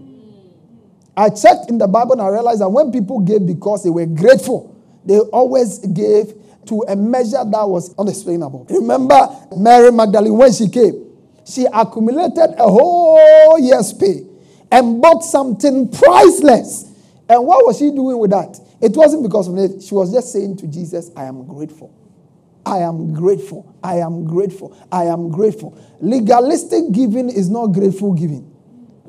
I 1.16 1.30
checked 1.30 1.68
in 1.68 1.78
the 1.78 1.88
Bible 1.88 2.12
and 2.12 2.22
I 2.22 2.28
realized 2.28 2.60
that 2.60 2.68
when 2.68 2.92
people 2.92 3.20
gave 3.20 3.44
because 3.44 3.82
they 3.82 3.90
were 3.90 4.06
grateful, 4.06 4.76
they 5.04 5.18
always 5.18 5.78
gave 5.78 6.34
to 6.66 6.84
a 6.88 6.94
measure 6.94 7.42
that 7.44 7.64
was 7.68 7.92
unexplainable. 7.98 8.66
Remember 8.70 9.28
Mary 9.56 9.90
Magdalene 9.90 10.36
when 10.36 10.52
she 10.52 10.68
came? 10.68 11.06
She 11.44 11.64
accumulated 11.72 12.54
a 12.58 12.68
whole 12.70 13.58
year's 13.58 13.92
pay 13.92 14.26
and 14.76 15.00
bought 15.00 15.20
something 15.20 15.90
priceless. 15.90 16.84
And 17.30 17.46
what 17.46 17.64
was 17.66 17.78
she 17.78 17.90
doing 17.90 18.18
with 18.18 18.30
that? 18.30 18.60
It 18.82 18.94
wasn't 18.94 19.22
because 19.22 19.48
of 19.48 19.56
it. 19.56 19.82
She 19.82 19.94
was 19.94 20.12
just 20.12 20.30
saying 20.32 20.58
to 20.58 20.66
Jesus, 20.66 21.10
I 21.16 21.24
am 21.24 21.46
grateful. 21.46 21.94
I 22.66 22.78
am 22.78 23.14
grateful. 23.14 23.74
I 23.82 23.96
am 23.96 24.26
grateful. 24.26 24.76
I 24.92 25.04
am 25.04 25.30
grateful. 25.30 25.78
Legalistic 26.00 26.92
giving 26.92 27.30
is 27.30 27.48
not 27.48 27.68
grateful 27.68 28.12
giving. 28.12 28.52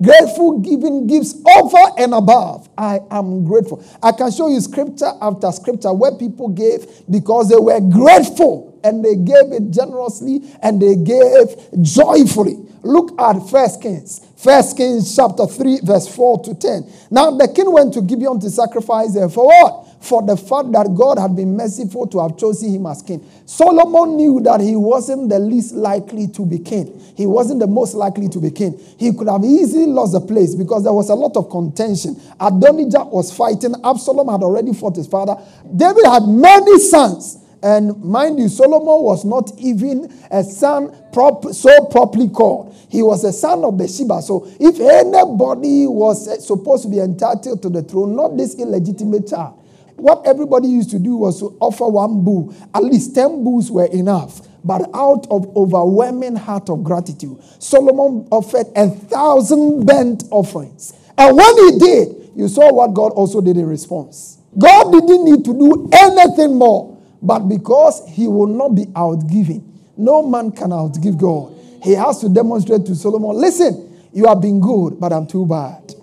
Grateful 0.01 0.59
giving 0.59 1.05
gives 1.05 1.43
over 1.57 1.91
and 1.97 2.13
above. 2.13 2.69
I 2.77 2.99
am 3.11 3.43
grateful. 3.43 3.83
I 4.01 4.13
can 4.13 4.31
show 4.31 4.47
you 4.47 4.61
scripture 4.61 5.11
after 5.21 5.51
scripture 5.51 5.91
where 5.91 6.15
people 6.15 6.47
gave 6.47 6.85
because 7.09 7.49
they 7.49 7.57
were 7.57 7.81
grateful 7.81 8.79
and 8.85 9.03
they 9.03 9.15
gave 9.15 9.51
it 9.51 9.71
generously 9.71 10.41
and 10.61 10.81
they 10.81 10.95
gave 10.95 11.57
joyfully. 11.81 12.57
Look 12.87 13.19
at 13.19 13.39
First 13.49 13.81
Kings. 13.81 14.21
First 14.37 14.77
Kings 14.77 15.13
chapter 15.13 15.45
3, 15.45 15.81
verse 15.83 16.07
4 16.07 16.43
to 16.43 16.55
10. 16.55 16.91
Now 17.11 17.31
the 17.31 17.47
king 17.49 17.71
went 17.71 17.93
to 17.95 18.01
Gibeon 18.01 18.39
to 18.39 18.49
sacrifice 18.49 19.13
there 19.13 19.27
for 19.27 19.45
what? 19.45 19.83
For 19.99 20.21
the 20.21 20.37
fact 20.37 20.71
that 20.71 20.95
God 20.95 21.17
had 21.19 21.35
been 21.35 21.57
merciful 21.57 22.07
to 22.07 22.19
have 22.19 22.37
chosen 22.37 22.73
him 22.73 22.85
as 22.85 23.01
king. 23.01 23.27
Solomon 23.45 24.15
knew 24.15 24.39
that 24.41 24.61
he 24.61 24.75
wasn't 24.75 25.27
the 25.27 25.39
least 25.39 25.73
likely 25.73 26.27
to 26.29 26.45
be 26.45 26.59
king. 26.59 26.97
He 27.17 27.25
wasn't 27.25 27.59
the 27.59 27.67
most 27.67 27.93
likely 27.93 28.29
to 28.29 28.39
be 28.39 28.51
king. 28.51 28.79
He 28.97 29.11
could 29.11 29.27
have 29.27 29.43
easily 29.43 29.87
lost 29.87 30.13
the 30.13 30.21
place 30.21 30.55
because 30.55 30.83
there 30.83 30.93
was 30.93 31.09
a 31.09 31.15
lot 31.15 31.35
of 31.35 31.49
contention. 31.49 32.15
Adonijah 32.39 33.05
was 33.05 33.35
fighting. 33.35 33.75
Absalom 33.83 34.29
had 34.29 34.43
already 34.43 34.73
fought 34.73 34.95
his 34.95 35.07
father. 35.07 35.35
David 35.75 36.05
had 36.05 36.23
many 36.23 36.79
sons. 36.79 37.39
And 37.67 38.01
mind 38.01 38.39
you, 38.39 38.47
Solomon 38.47 39.03
was 39.03 39.25
not 39.25 39.51
even 39.57 40.09
a 40.31 40.41
son 40.41 40.95
prop, 41.11 41.43
so 41.53 41.85
properly 41.87 42.29
called. 42.29 42.73
He 42.87 43.03
was 43.03 43.25
a 43.25 43.33
son 43.33 43.65
of 43.65 43.77
Bathsheba. 43.77 44.21
So 44.21 44.47
if 44.57 44.79
anybody 44.79 45.85
was 45.85 46.47
supposed 46.47 46.83
to 46.83 46.89
be 46.89 46.99
entitled 46.99 47.61
to 47.63 47.69
the 47.69 47.83
throne, 47.83 48.15
not 48.15 48.37
this 48.37 48.55
illegitimate 48.55 49.27
child, 49.27 49.61
what 49.97 50.25
everybody 50.25 50.69
used 50.69 50.91
to 50.91 50.99
do 50.99 51.17
was 51.17 51.41
to 51.41 51.57
offer 51.59 51.89
one 51.89 52.23
bull. 52.23 52.55
At 52.73 52.85
least 52.85 53.13
10 53.15 53.43
bulls 53.43 53.69
were 53.69 53.87
enough. 53.87 54.47
But 54.63 54.89
out 54.93 55.27
of 55.29 55.53
overwhelming 55.57 56.37
heart 56.37 56.69
of 56.69 56.85
gratitude, 56.85 57.37
Solomon 57.59 58.29
offered 58.31 58.67
a 58.77 58.89
thousand 58.89 59.85
burnt 59.85 60.23
offerings. 60.31 60.93
And 61.17 61.35
when 61.35 61.57
he 61.57 61.79
did, 61.79 62.31
you 62.33 62.47
saw 62.47 62.71
what 62.71 62.93
God 62.93 63.11
also 63.11 63.41
did 63.41 63.57
in 63.57 63.65
response. 63.65 64.37
God 64.57 64.89
didn't 64.93 65.25
need 65.25 65.43
to 65.43 65.53
do 65.53 65.89
anything 65.91 66.55
more 66.55 66.96
but 67.21 67.39
because 67.47 68.07
he 68.09 68.27
will 68.27 68.47
not 68.47 68.75
be 68.75 68.85
outgiving, 68.95 69.63
no 69.97 70.21
man 70.21 70.51
can 70.51 70.69
outgive 70.69 71.19
God. 71.19 71.53
He 71.83 71.93
has 71.93 72.19
to 72.21 72.29
demonstrate 72.29 72.85
to 72.85 72.95
Solomon, 72.95 73.35
listen, 73.35 74.07
you 74.13 74.25
have 74.27 74.41
been 74.41 74.59
good, 74.59 74.99
but 74.99 75.13
I'm 75.13 75.27
too 75.27 75.45
bad. 75.45 75.93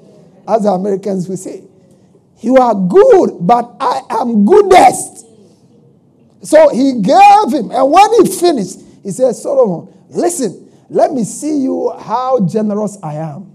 As 0.47 0.62
the 0.62 0.71
Americans 0.71 1.28
will 1.28 1.37
say, 1.37 1.62
you 2.40 2.56
are 2.56 2.75
good, 2.75 3.38
but 3.40 3.76
I 3.80 4.02
am 4.11 4.44
goodest. 4.44 5.26
So 6.42 6.68
he 6.68 7.00
gave 7.00 7.52
him, 7.52 7.71
and 7.71 7.90
when 7.90 8.25
he 8.25 8.30
finished, 8.30 8.80
he 9.02 9.11
said, 9.11 9.35
Solomon, 9.35 9.92
listen, 10.11 10.71
let 10.90 11.12
me 11.12 11.25
see 11.25 11.59
you 11.59 11.92
how 11.99 12.47
generous 12.47 12.99
I 13.02 13.14
am. 13.14 13.52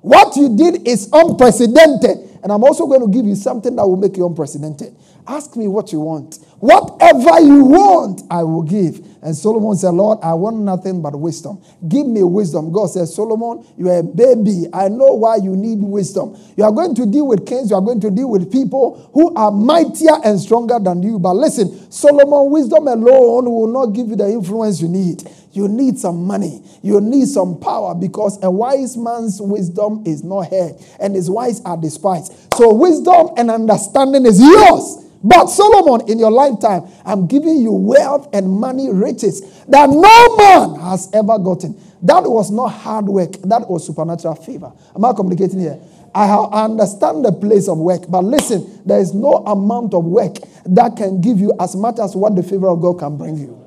What 0.00 0.36
you 0.36 0.56
did 0.56 0.86
is 0.86 1.08
unprecedented. 1.12 2.30
And 2.42 2.50
I'm 2.50 2.64
also 2.64 2.86
going 2.86 3.00
to 3.00 3.08
give 3.08 3.24
you 3.24 3.36
something 3.36 3.76
that 3.76 3.86
will 3.86 3.96
make 3.96 4.16
you 4.16 4.26
unprecedented. 4.26 4.96
Ask 5.26 5.56
me 5.56 5.68
what 5.68 5.92
you 5.92 6.00
want. 6.00 6.40
Whatever 6.62 7.40
you 7.40 7.64
want, 7.64 8.22
I 8.30 8.44
will 8.44 8.62
give. 8.62 9.04
And 9.20 9.34
Solomon 9.34 9.76
said, 9.76 9.94
Lord, 9.94 10.20
I 10.22 10.32
want 10.34 10.58
nothing 10.58 11.02
but 11.02 11.18
wisdom. 11.18 11.60
Give 11.88 12.06
me 12.06 12.22
wisdom. 12.22 12.70
God 12.70 12.86
says, 12.86 13.12
Solomon, 13.12 13.66
you 13.76 13.90
are 13.90 13.98
a 13.98 14.02
baby. 14.04 14.66
I 14.72 14.86
know 14.86 15.14
why 15.14 15.38
you 15.42 15.56
need 15.56 15.80
wisdom. 15.80 16.36
You 16.56 16.62
are 16.62 16.70
going 16.70 16.94
to 16.94 17.04
deal 17.04 17.26
with 17.26 17.48
kings, 17.48 17.70
you 17.70 17.74
are 17.74 17.82
going 17.82 18.00
to 18.02 18.12
deal 18.12 18.30
with 18.30 18.52
people 18.52 19.10
who 19.12 19.34
are 19.34 19.50
mightier 19.50 20.14
and 20.24 20.38
stronger 20.38 20.78
than 20.78 21.02
you. 21.02 21.18
But 21.18 21.34
listen, 21.34 21.90
Solomon, 21.90 22.52
wisdom 22.52 22.86
alone 22.86 23.50
will 23.50 23.66
not 23.66 23.86
give 23.86 24.06
you 24.06 24.14
the 24.14 24.30
influence 24.30 24.80
you 24.80 24.86
need. 24.86 25.28
You 25.50 25.66
need 25.66 25.98
some 25.98 26.24
money. 26.24 26.62
You 26.80 27.00
need 27.00 27.26
some 27.26 27.58
power 27.58 27.92
because 27.96 28.38
a 28.40 28.48
wise 28.48 28.96
man's 28.96 29.42
wisdom 29.42 30.04
is 30.06 30.22
not 30.22 30.42
heard 30.48 30.76
and 31.00 31.16
his 31.16 31.28
wise 31.28 31.60
are 31.64 31.76
despised. 31.76 32.32
So, 32.54 32.72
wisdom 32.72 33.30
and 33.36 33.50
understanding 33.50 34.26
is 34.26 34.40
yours. 34.40 35.01
But 35.24 35.46
Solomon, 35.46 36.08
in 36.08 36.18
your 36.18 36.30
lifetime, 36.30 36.88
I'm 37.04 37.26
giving 37.26 37.60
you 37.60 37.72
wealth 37.72 38.28
and 38.32 38.50
money, 38.50 38.90
riches 38.92 39.64
that 39.68 39.88
no 39.88 40.36
man 40.36 40.80
has 40.80 41.08
ever 41.14 41.38
gotten. 41.38 41.80
That 42.02 42.24
was 42.24 42.50
not 42.50 42.68
hard 42.68 43.06
work, 43.06 43.32
that 43.42 43.68
was 43.68 43.86
supernatural 43.86 44.34
favor. 44.34 44.72
Am 44.94 45.04
I 45.04 45.12
communicating 45.12 45.60
here? 45.60 45.78
I, 46.14 46.64
understand 46.64 47.24
the 47.24 47.32
place 47.32 47.68
of 47.68 47.78
work, 47.78 48.02
but 48.08 48.22
listen, 48.24 48.82
there 48.84 48.98
is 49.00 49.14
no 49.14 49.30
amount 49.46 49.94
of 49.94 50.04
work 50.04 50.34
that 50.66 50.96
can 50.96 51.20
give 51.20 51.38
you 51.38 51.54
as 51.58 51.74
much 51.74 51.98
as 52.00 52.14
what 52.14 52.36
the 52.36 52.42
favor 52.42 52.68
of 52.68 52.82
God 52.82 52.98
can 52.98 53.16
bring 53.16 53.38
you. 53.38 53.58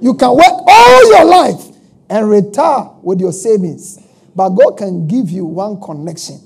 You 0.00 0.14
can 0.14 0.30
work 0.30 0.46
all 0.66 1.10
your 1.10 1.24
life 1.24 1.62
and 2.08 2.30
retire 2.30 2.88
with 3.02 3.20
your 3.20 3.32
savings, 3.32 3.98
but 4.34 4.50
God 4.50 4.78
can 4.78 5.06
give 5.06 5.28
you 5.30 5.44
one 5.44 5.80
connection 5.80 6.40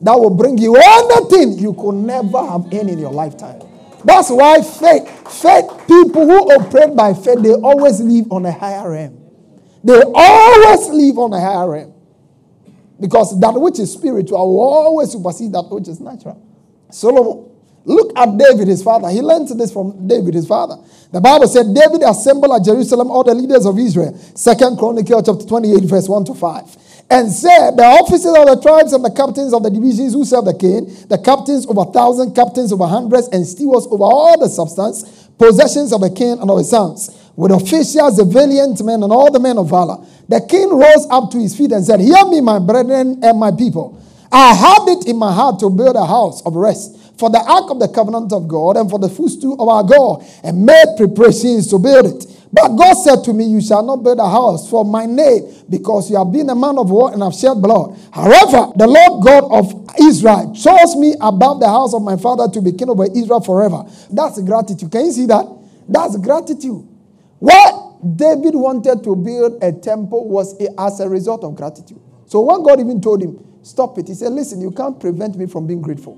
that 0.00 0.18
will 0.18 0.34
bring 0.34 0.58
you 0.58 0.76
anything 0.76 1.58
you 1.58 1.72
could 1.74 1.94
never 1.94 2.44
have 2.44 2.66
in 2.72 2.88
in 2.88 2.98
your 2.98 3.12
lifetime. 3.12 3.60
That's 4.04 4.30
why 4.30 4.60
faith, 4.62 5.08
faith, 5.42 5.66
people 5.88 6.26
who 6.26 6.38
operate 6.52 6.94
by 6.94 7.14
faith, 7.14 7.42
they 7.42 7.54
always 7.54 8.00
live 8.00 8.30
on 8.30 8.46
a 8.46 8.52
higher 8.52 8.90
realm. 8.90 9.18
They 9.82 10.00
always 10.14 10.88
live 10.88 11.18
on 11.18 11.32
a 11.32 11.40
higher 11.40 11.70
realm. 11.70 11.94
Because 13.00 13.38
that 13.40 13.54
which 13.54 13.78
is 13.78 13.92
spiritual 13.92 14.38
will 14.38 14.60
always 14.60 15.10
supersede 15.10 15.52
that 15.52 15.68
which 15.70 15.88
is 15.88 16.00
natural. 16.00 16.40
Solomon, 16.90 17.50
look 17.84 18.16
at 18.16 18.36
David, 18.38 18.68
his 18.68 18.82
father. 18.82 19.10
He 19.10 19.20
learned 19.20 19.48
this 19.48 19.72
from 19.72 20.06
David, 20.06 20.34
his 20.34 20.46
father. 20.46 20.76
The 21.12 21.20
Bible 21.20 21.48
said 21.48 21.74
David 21.74 22.02
assembled 22.02 22.52
at 22.52 22.64
Jerusalem 22.64 23.10
all 23.10 23.24
the 23.24 23.34
leaders 23.34 23.66
of 23.66 23.78
Israel. 23.78 24.16
Second 24.34 24.78
Chronicle 24.78 25.22
chapter 25.22 25.46
28, 25.46 25.84
verse 25.84 26.08
1 26.08 26.24
to 26.26 26.34
5 26.34 26.76
and 27.10 27.30
said, 27.30 27.76
The 27.76 27.84
officers 27.84 28.34
of 28.34 28.46
the 28.46 28.60
tribes 28.60 28.92
and 28.92 29.04
the 29.04 29.10
captains 29.10 29.54
of 29.54 29.62
the 29.62 29.70
divisions 29.70 30.12
who 30.14 30.24
serve 30.24 30.44
the 30.44 30.54
king, 30.54 30.86
the 31.08 31.18
captains 31.18 31.66
over 31.66 31.90
thousand, 31.92 32.34
captains 32.34 32.72
over 32.72 32.86
hundreds, 32.86 33.28
and 33.28 33.46
stewards 33.46 33.86
over 33.86 34.04
all 34.04 34.38
the 34.38 34.48
substance, 34.48 35.28
possessions 35.38 35.92
of 35.92 36.00
the 36.00 36.10
king 36.10 36.38
and 36.38 36.50
of 36.50 36.58
his 36.58 36.70
sons, 36.70 37.30
with 37.36 37.52
officials, 37.52 38.16
the 38.16 38.24
valiant 38.24 38.82
men, 38.82 39.02
and 39.02 39.12
all 39.12 39.30
the 39.30 39.40
men 39.40 39.58
of 39.58 39.70
valor. 39.70 40.02
The 40.28 40.40
king 40.42 40.70
rose 40.70 41.06
up 41.10 41.30
to 41.30 41.38
his 41.38 41.56
feet 41.56 41.70
and 41.70 41.84
said, 41.84 42.00
Hear 42.00 42.26
me, 42.26 42.40
my 42.40 42.58
brethren 42.58 43.22
and 43.22 43.38
my 43.38 43.52
people. 43.52 44.02
I 44.32 44.54
have 44.54 44.88
it 44.88 45.06
in 45.06 45.16
my 45.16 45.32
heart 45.32 45.60
to 45.60 45.70
build 45.70 45.94
a 45.94 46.04
house 46.04 46.42
of 46.42 46.56
rest 46.56 46.98
for 47.18 47.30
the 47.30 47.40
ark 47.40 47.70
of 47.70 47.78
the 47.78 47.88
covenant 47.88 48.32
of 48.32 48.46
God 48.46 48.76
and 48.76 48.90
for 48.90 48.98
the 48.98 49.08
footstool 49.08 49.60
of 49.60 49.68
our 49.68 49.82
God, 49.82 50.24
and 50.42 50.64
made 50.64 50.96
preparations 50.96 51.68
to 51.68 51.78
build 51.78 52.06
it. 52.06 52.35
But 52.56 52.68
God 52.74 52.94
said 52.94 53.22
to 53.24 53.34
me, 53.34 53.44
You 53.44 53.60
shall 53.60 53.82
not 53.82 54.02
build 54.02 54.18
a 54.18 54.28
house 54.28 54.70
for 54.70 54.82
my 54.82 55.04
name, 55.04 55.42
because 55.68 56.10
you 56.10 56.16
have 56.16 56.32
been 56.32 56.48
a 56.48 56.54
man 56.54 56.78
of 56.78 56.90
war 56.90 57.12
and 57.12 57.22
have 57.22 57.34
shed 57.34 57.60
blood. 57.60 57.94
However, 58.10 58.72
the 58.74 58.86
Lord 58.86 59.22
God 59.22 59.44
of 59.52 59.86
Israel 60.00 60.54
chose 60.54 60.96
me 60.96 61.14
above 61.20 61.60
the 61.60 61.68
house 61.68 61.92
of 61.92 62.00
my 62.00 62.16
father 62.16 62.48
to 62.48 62.62
be 62.62 62.72
king 62.72 62.88
over 62.88 63.04
Israel 63.04 63.42
forever. 63.42 63.84
That's 64.10 64.40
gratitude. 64.40 64.90
Can 64.90 65.04
you 65.04 65.12
see 65.12 65.26
that? 65.26 65.44
That's 65.86 66.16
gratitude. 66.16 66.88
What 67.40 68.16
David 68.16 68.54
wanted 68.54 69.04
to 69.04 69.14
build 69.14 69.62
a 69.62 69.72
temple 69.72 70.26
was 70.26 70.56
as 70.78 71.00
a 71.00 71.08
result 71.10 71.44
of 71.44 71.54
gratitude. 71.56 72.00
So 72.24 72.40
when 72.40 72.62
God 72.62 72.80
even 72.80 73.02
told 73.02 73.22
him, 73.22 73.38
Stop 73.62 73.98
it, 73.98 74.08
he 74.08 74.14
said, 74.14 74.32
Listen, 74.32 74.62
you 74.62 74.70
can't 74.70 74.98
prevent 74.98 75.36
me 75.36 75.44
from 75.46 75.66
being 75.66 75.82
grateful. 75.82 76.14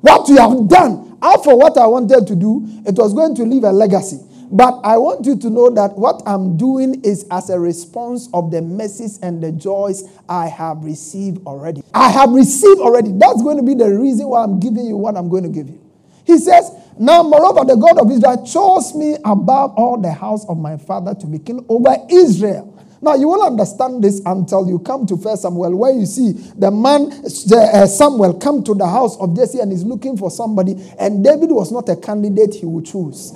What 0.00 0.28
you 0.28 0.36
have 0.38 0.66
done, 0.66 1.18
after 1.20 1.54
what 1.54 1.76
I 1.76 1.86
wanted 1.86 2.26
to 2.26 2.36
do, 2.36 2.62
it 2.86 2.96
was 2.96 3.12
going 3.12 3.34
to 3.34 3.42
leave 3.42 3.64
a 3.64 3.72
legacy. 3.72 4.20
But 4.54 4.82
I 4.84 4.98
want 4.98 5.26
you 5.26 5.36
to 5.36 5.50
know 5.50 5.68
that 5.70 5.98
what 5.98 6.22
I'm 6.26 6.56
doing 6.56 7.02
is 7.02 7.26
as 7.32 7.50
a 7.50 7.58
response 7.58 8.28
of 8.32 8.52
the 8.52 8.62
mercies 8.62 9.18
and 9.18 9.42
the 9.42 9.50
joys 9.50 10.04
I 10.28 10.46
have 10.46 10.84
received 10.84 11.44
already. 11.44 11.82
I 11.92 12.08
have 12.10 12.30
received 12.30 12.80
already. 12.80 13.10
That's 13.10 13.42
going 13.42 13.56
to 13.56 13.64
be 13.64 13.74
the 13.74 13.90
reason 13.90 14.28
why 14.28 14.44
I'm 14.44 14.60
giving 14.60 14.86
you 14.86 14.96
what 14.96 15.16
I'm 15.16 15.28
going 15.28 15.42
to 15.42 15.48
give 15.48 15.68
you. 15.68 15.80
He 16.24 16.38
says, 16.38 16.70
Now, 16.96 17.24
moreover, 17.24 17.64
the 17.64 17.74
God 17.74 17.98
of 17.98 18.08
Israel 18.12 18.46
chose 18.46 18.94
me 18.94 19.16
above 19.24 19.74
all 19.74 20.00
the 20.00 20.12
house 20.12 20.48
of 20.48 20.56
my 20.56 20.76
father 20.76 21.16
to 21.16 21.26
be 21.26 21.40
king 21.40 21.66
over 21.68 21.96
Israel. 22.08 22.70
Now, 23.02 23.16
you 23.16 23.26
won't 23.26 23.42
understand 23.42 24.04
this 24.04 24.22
until 24.24 24.68
you 24.68 24.78
come 24.78 25.04
to 25.06 25.16
First 25.16 25.42
Samuel, 25.42 25.74
where 25.76 25.92
you 25.92 26.06
see 26.06 26.30
the 26.56 26.70
man 26.70 27.10
uh, 27.12 27.86
Samuel 27.88 28.34
come 28.34 28.62
to 28.62 28.74
the 28.74 28.86
house 28.86 29.18
of 29.18 29.34
Jesse 29.34 29.58
and 29.58 29.72
he's 29.72 29.82
looking 29.82 30.16
for 30.16 30.30
somebody, 30.30 30.76
and 30.96 31.24
David 31.24 31.50
was 31.50 31.72
not 31.72 31.88
a 31.88 31.96
candidate 31.96 32.54
he 32.54 32.66
would 32.66 32.86
choose. 32.86 33.34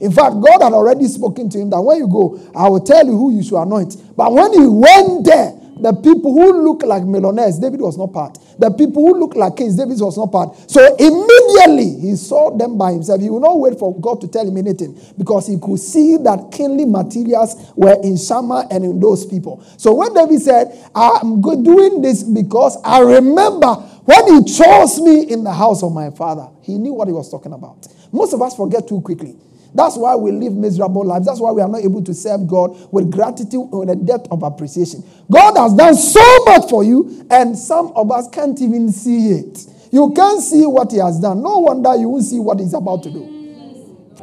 In 0.00 0.12
fact, 0.12 0.34
God 0.40 0.62
had 0.62 0.72
already 0.72 1.06
spoken 1.06 1.48
to 1.50 1.58
him 1.58 1.70
that 1.70 1.80
when 1.80 1.98
you 1.98 2.08
go, 2.08 2.40
I 2.54 2.68
will 2.68 2.80
tell 2.80 3.04
you 3.04 3.12
who 3.12 3.34
you 3.34 3.42
should 3.42 3.60
anoint. 3.60 3.96
But 4.16 4.32
when 4.32 4.52
he 4.52 4.66
went 4.66 5.24
there, 5.24 5.52
the 5.78 5.92
people 5.92 6.32
who 6.32 6.64
look 6.64 6.82
like 6.82 7.04
millionaires, 7.04 7.58
David 7.58 7.80
was 7.80 7.98
not 7.98 8.12
part. 8.12 8.38
The 8.58 8.70
people 8.70 9.04
who 9.04 9.20
look 9.20 9.36
like 9.36 9.56
kings, 9.56 9.76
David 9.76 10.00
was 10.00 10.16
not 10.16 10.32
part. 10.32 10.56
So 10.70 10.80
immediately 10.96 12.00
he 12.00 12.16
saw 12.16 12.56
them 12.56 12.78
by 12.78 12.92
himself. 12.92 13.20
He 13.20 13.28
would 13.28 13.42
not 13.42 13.58
wait 13.58 13.78
for 13.78 13.98
God 14.00 14.22
to 14.22 14.28
tell 14.28 14.48
him 14.48 14.56
anything 14.56 14.98
because 15.18 15.46
he 15.46 15.58
could 15.60 15.78
see 15.78 16.16
that 16.16 16.48
kingly 16.50 16.86
materials 16.86 17.72
were 17.76 18.00
in 18.02 18.16
Shammah 18.16 18.68
and 18.70 18.84
in 18.84 19.00
those 19.00 19.26
people. 19.26 19.62
So 19.76 19.92
when 19.94 20.14
David 20.14 20.40
said, 20.40 20.72
I'm 20.94 21.42
doing 21.42 22.00
this 22.00 22.22
because 22.22 22.78
I 22.82 23.00
remember 23.00 23.74
when 24.08 24.44
he 24.44 24.52
chose 24.52 24.98
me 25.00 25.30
in 25.30 25.44
the 25.44 25.52
house 25.52 25.82
of 25.82 25.92
my 25.92 26.08
father, 26.10 26.48
he 26.62 26.78
knew 26.78 26.94
what 26.94 27.08
he 27.08 27.12
was 27.12 27.30
talking 27.30 27.52
about. 27.52 27.86
Most 28.12 28.32
of 28.32 28.40
us 28.40 28.56
forget 28.56 28.88
too 28.88 29.02
quickly. 29.02 29.36
That's 29.76 29.96
why 29.96 30.16
we 30.16 30.32
live 30.32 30.54
miserable 30.54 31.04
lives. 31.04 31.26
That's 31.26 31.38
why 31.40 31.52
we 31.52 31.60
are 31.60 31.68
not 31.68 31.82
able 31.82 32.02
to 32.02 32.14
serve 32.14 32.48
God 32.48 32.92
with 32.92 33.10
gratitude 33.10 33.68
and 33.72 33.90
a 33.90 33.94
depth 33.94 34.28
of 34.30 34.42
appreciation. 34.42 35.04
God 35.30 35.56
has 35.56 35.74
done 35.74 35.94
so 35.94 36.44
much 36.46 36.70
for 36.70 36.82
you, 36.82 37.26
and 37.30 37.56
some 37.56 37.92
of 37.94 38.10
us 38.10 38.28
can't 38.30 38.60
even 38.62 38.90
see 38.90 39.32
it. 39.32 39.66
You 39.92 40.12
can't 40.16 40.40
see 40.42 40.64
what 40.66 40.90
He 40.92 40.98
has 40.98 41.20
done. 41.20 41.42
No 41.42 41.58
wonder 41.58 41.94
you 41.96 42.08
won't 42.08 42.24
see 42.24 42.40
what 42.40 42.58
He's 42.58 42.74
about 42.74 43.02
to 43.02 43.10
do. 43.10 43.20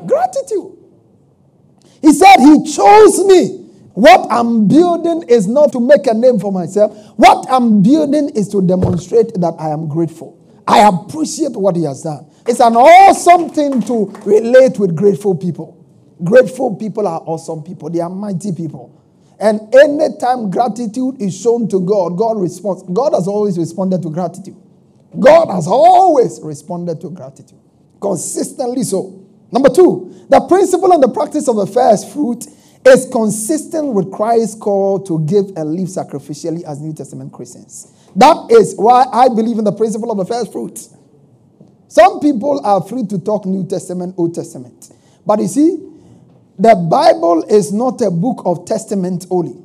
Gratitude. 0.08 0.78
He 2.02 2.12
said, 2.12 2.38
He 2.40 2.74
chose 2.74 3.24
me. 3.26 3.60
What 3.94 4.28
I'm 4.32 4.68
building 4.68 5.24
is 5.30 5.48
not 5.48 5.72
to 5.74 5.80
make 5.80 6.08
a 6.08 6.16
name 6.16 6.40
for 6.40 6.52
myself. 6.52 6.98
What 7.16 7.46
I'm 7.50 7.84
building 7.84 8.30
is 8.30 8.50
to 8.50 8.62
demonstrate 8.62 9.36
that 9.36 9.54
I 9.60 9.70
am 9.70 9.88
grateful. 9.88 10.40
I 10.68 10.88
appreciate 10.88 11.52
what 11.52 11.76
He 11.76 11.84
has 11.84 12.02
done. 12.02 12.26
It's 12.46 12.60
an 12.60 12.76
awesome 12.76 13.50
thing 13.50 13.82
to 13.84 14.08
relate 14.26 14.78
with 14.78 14.96
grateful 14.96 15.36
people. 15.36 15.80
Grateful 16.24 16.76
people 16.76 17.08
are 17.08 17.22
awesome 17.22 17.64
people, 17.64 17.90
they 17.90 18.00
are 18.00 18.10
mighty 18.10 18.52
people. 18.52 19.00
And 19.40 19.74
anytime 19.76 20.52
gratitude 20.52 21.22
is 21.22 21.40
shown 21.40 21.68
to 21.70 21.80
God, 21.82 22.18
God 22.18 22.40
responds. 22.40 22.84
God 22.84 23.14
has 23.14 23.28
always 23.28 23.58
responded 23.58 24.02
to 24.04 24.10
gratitude. 24.10 24.56
God 25.20 25.50
has 25.52 25.68
always 25.68 26.40
responded 26.42 27.02
to 27.02 27.10
gratitude. 27.10 27.60
Consistently 28.00 28.84
so. 28.84 29.26
Number 29.52 29.70
two, 29.70 30.26
the 30.30 30.42
principle 30.48 30.92
and 30.94 31.04
the 31.04 31.10
practice 31.10 31.48
of 31.48 31.56
the 31.56 31.68
first 31.68 32.12
fruit 32.12 32.46
is 32.86 33.08
consistent 33.12 33.88
with 33.94 34.12
Christ's 34.12 34.56
call 34.56 35.00
to 35.04 35.20
give 35.26 35.56
and 35.56 35.76
live 35.76 35.88
sacrificially 35.88 36.64
as 36.64 36.82
New 36.82 36.94
Testament 36.94 37.32
Christians. 37.32 37.92
That 38.16 38.48
is 38.52 38.76
why 38.76 39.06
I 39.12 39.30
believe 39.30 39.58
in 39.58 39.64
the 39.64 39.72
principle 39.72 40.12
of 40.12 40.18
the 40.18 40.26
first 40.26 40.52
fruits. 40.52 40.94
Some 41.94 42.22
people 42.22 42.60
are 42.66 42.82
free 42.82 43.06
to 43.06 43.20
talk 43.20 43.46
New 43.46 43.68
Testament, 43.68 44.16
Old 44.18 44.34
Testament. 44.34 44.92
But 45.28 45.38
you 45.38 45.48
see, 45.48 45.78
the 46.58 46.74
Bible 46.74 47.44
is 47.44 47.72
not 47.72 48.02
a 48.02 48.10
book 48.10 48.42
of 48.46 48.66
testament 48.66 49.28
only. 49.30 49.56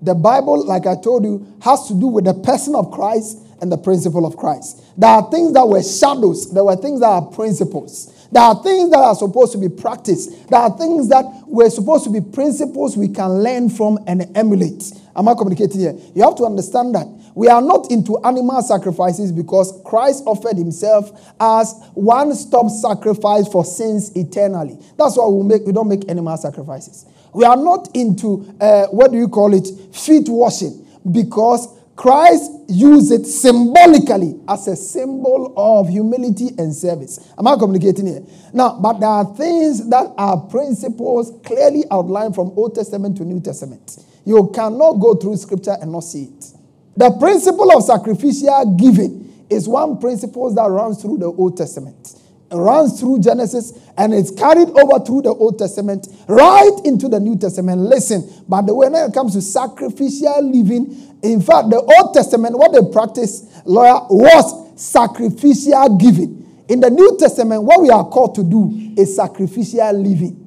The 0.00 0.14
Bible, 0.14 0.64
like 0.64 0.86
I 0.86 0.94
told 0.94 1.24
you, 1.24 1.44
has 1.60 1.88
to 1.88 1.94
do 1.98 2.06
with 2.06 2.24
the 2.24 2.34
person 2.34 2.76
of 2.76 2.92
Christ 2.92 3.38
and 3.60 3.72
the 3.72 3.78
principle 3.78 4.26
of 4.26 4.36
Christ. 4.36 4.80
There 4.96 5.10
are 5.10 5.28
things 5.28 5.54
that 5.54 5.66
were 5.66 5.82
shadows, 5.82 6.52
there 6.52 6.62
were 6.62 6.76
things 6.76 7.00
that 7.00 7.08
are 7.08 7.22
principles. 7.22 8.14
There 8.32 8.42
are 8.42 8.62
things 8.62 8.90
that 8.90 8.98
are 8.98 9.14
supposed 9.14 9.52
to 9.52 9.58
be 9.58 9.68
practiced. 9.68 10.48
There 10.48 10.58
are 10.58 10.76
things 10.76 11.08
that 11.08 11.24
were 11.46 11.70
supposed 11.70 12.04
to 12.04 12.10
be 12.10 12.20
principles 12.20 12.96
we 12.96 13.08
can 13.08 13.42
learn 13.42 13.70
from 13.70 13.98
and 14.06 14.36
emulate. 14.36 14.92
Am 15.14 15.28
I 15.28 15.34
communicating 15.34 15.80
here? 15.80 15.94
You 16.14 16.22
have 16.22 16.36
to 16.36 16.44
understand 16.44 16.94
that 16.94 17.06
we 17.34 17.48
are 17.48 17.60
not 17.60 17.90
into 17.90 18.18
animal 18.24 18.62
sacrifices 18.62 19.30
because 19.30 19.80
Christ 19.84 20.24
offered 20.26 20.56
himself 20.56 21.34
as 21.38 21.74
one 21.94 22.34
stop 22.34 22.70
sacrifice 22.70 23.46
for 23.46 23.64
sins 23.64 24.10
eternally. 24.16 24.78
That's 24.96 25.16
why 25.18 25.26
we, 25.28 25.44
make, 25.44 25.66
we 25.66 25.72
don't 25.72 25.88
make 25.88 26.08
animal 26.10 26.36
sacrifices. 26.38 27.04
We 27.34 27.44
are 27.44 27.56
not 27.56 27.94
into, 27.94 28.54
uh, 28.58 28.86
what 28.86 29.12
do 29.12 29.18
you 29.18 29.28
call 29.28 29.52
it, 29.52 29.68
feet 29.94 30.28
washing 30.28 30.86
because 31.12 31.75
Christ 31.96 32.52
used 32.68 33.10
it 33.10 33.24
symbolically 33.24 34.38
as 34.46 34.68
a 34.68 34.76
symbol 34.76 35.54
of 35.56 35.88
humility 35.88 36.50
and 36.58 36.74
service. 36.74 37.32
Am 37.38 37.46
I 37.46 37.56
communicating 37.56 38.06
here? 38.06 38.22
Now, 38.52 38.78
but 38.78 39.00
there 39.00 39.08
are 39.08 39.24
things 39.34 39.88
that 39.88 40.12
are 40.18 40.38
principles 40.42 41.32
clearly 41.44 41.84
outlined 41.90 42.34
from 42.34 42.52
Old 42.54 42.74
Testament 42.74 43.16
to 43.16 43.24
New 43.24 43.40
Testament. 43.40 44.04
You 44.26 44.50
cannot 44.54 44.94
go 44.94 45.14
through 45.14 45.38
scripture 45.38 45.76
and 45.80 45.90
not 45.90 46.00
see 46.00 46.24
it. 46.24 46.52
The 46.96 47.10
principle 47.18 47.74
of 47.74 47.82
sacrificial 47.82 48.76
giving 48.76 49.46
is 49.48 49.66
one 49.66 49.98
principle 49.98 50.52
that 50.54 50.68
runs 50.68 51.00
through 51.00 51.18
the 51.18 51.26
Old 51.26 51.56
Testament. 51.56 52.15
Runs 52.50 53.00
through 53.00 53.20
Genesis 53.20 53.72
and 53.98 54.14
it's 54.14 54.30
carried 54.30 54.68
over 54.68 55.04
through 55.04 55.22
the 55.22 55.30
Old 55.30 55.58
Testament 55.58 56.06
right 56.28 56.80
into 56.84 57.08
the 57.08 57.18
New 57.18 57.36
Testament. 57.36 57.80
Listen, 57.80 58.28
but 58.48 58.62
the 58.62 58.74
when 58.74 58.94
it 58.94 59.12
comes 59.12 59.34
to 59.34 59.42
sacrificial 59.42 60.42
living, 60.42 61.18
in 61.22 61.40
fact, 61.40 61.70
the 61.70 61.80
Old 61.80 62.14
Testament, 62.14 62.56
what 62.56 62.72
they 62.72 62.92
practiced, 62.92 63.66
lawyer, 63.66 64.06
was 64.10 64.80
sacrificial 64.80 65.96
giving. 65.96 66.64
In 66.68 66.80
the 66.80 66.90
New 66.90 67.16
Testament, 67.18 67.62
what 67.62 67.80
we 67.80 67.90
are 67.90 68.04
called 68.04 68.34
to 68.36 68.44
do 68.44 68.94
is 68.96 69.16
sacrificial 69.16 69.92
living. 69.92 70.42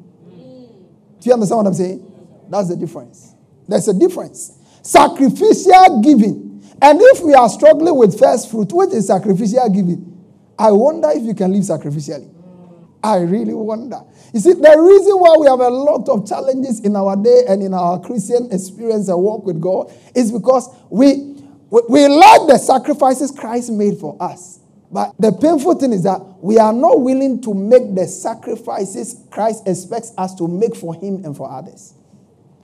Do 1.19 1.27
you 1.27 1.33
understand 1.33 1.57
what 1.57 1.67
I'm 1.67 1.73
saying? 1.73 2.05
That's 2.49 2.69
the 2.69 2.75
difference. 2.77 3.33
There's 3.67 3.87
a 3.87 3.93
difference. 3.93 4.57
Sacrificial 4.81 6.01
giving. 6.01 6.63
And 6.81 6.99
if 7.01 7.21
we 7.21 7.33
are 7.33 7.49
struggling 7.49 7.95
with 7.95 8.17
first 8.17 8.49
fruit, 8.49 8.71
which 8.71 8.91
is 8.91 9.07
sacrificial 9.07 9.69
giving, 9.69 10.18
I 10.59 10.71
wonder 10.71 11.09
if 11.11 11.23
you 11.23 11.33
can 11.33 11.53
live 11.53 11.63
sacrificially. 11.63 12.29
I 13.01 13.19
really 13.19 13.53
wonder. 13.53 14.01
You 14.33 14.41
see, 14.41 14.53
the 14.53 14.75
reason 14.77 15.13
why 15.13 15.37
we 15.39 15.47
have 15.47 15.61
a 15.61 15.69
lot 15.69 16.09
of 16.09 16.27
challenges 16.27 16.81
in 16.81 16.97
our 16.97 17.15
day 17.15 17.45
and 17.47 17.63
in 17.63 17.73
our 17.73 17.97
Christian 18.01 18.51
experience 18.51 19.07
and 19.07 19.17
walk 19.17 19.45
with 19.45 19.61
God 19.61 19.89
is 20.13 20.33
because 20.33 20.67
we, 20.89 21.37
we, 21.69 21.81
we 21.87 22.07
like 22.09 22.47
the 22.47 22.57
sacrifices 22.57 23.31
Christ 23.31 23.71
made 23.71 23.97
for 23.97 24.17
us. 24.19 24.59
But 24.91 25.13
the 25.17 25.31
painful 25.31 25.75
thing 25.75 25.93
is 25.93 26.03
that 26.03 26.19
we 26.41 26.57
are 26.57 26.73
not 26.73 26.99
willing 26.99 27.41
to 27.43 27.53
make 27.53 27.95
the 27.95 28.05
sacrifices 28.05 29.23
Christ 29.31 29.65
expects 29.65 30.11
us 30.17 30.35
to 30.35 30.47
make 30.47 30.75
for 30.75 30.93
Him 30.93 31.23
and 31.23 31.37
for 31.37 31.49
others. 31.49 31.93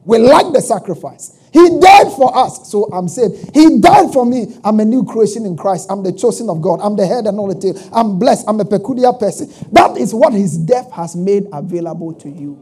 We 0.04 0.18
like 0.18 0.52
the 0.54 0.62
sacrifice. 0.62 1.40
He 1.56 1.80
died 1.80 2.12
for 2.12 2.38
us, 2.38 2.70
so 2.70 2.90
I'm 2.92 3.08
saved. 3.08 3.56
He 3.56 3.80
died 3.80 4.12
for 4.12 4.26
me. 4.26 4.58
I'm 4.62 4.78
a 4.82 4.84
new 4.84 5.06
creation 5.06 5.46
in 5.46 5.56
Christ. 5.56 5.90
I'm 5.90 6.04
the 6.04 6.12
chosen 6.12 6.50
of 6.50 6.62
God. 6.62 6.82
I'm 6.82 6.98
the 6.98 7.08
head 7.08 7.28
and 7.28 7.38
not 7.38 7.48
the 7.48 7.56
tail. 7.56 7.90
I'm 7.94 8.20
blessed. 8.20 8.44
I'm 8.50 8.60
a 8.60 8.66
peculiar 8.66 9.14
person. 9.14 9.50
That 9.72 9.96
is 9.96 10.14
what 10.14 10.34
his 10.34 10.58
death 10.58 10.92
has 10.92 11.16
made 11.16 11.46
available 11.54 12.14
to 12.16 12.30
you. 12.30 12.62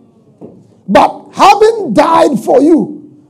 But 0.88 1.32
having 1.32 1.96
died 1.96 2.38
for 2.46 2.62
you, 2.62 3.26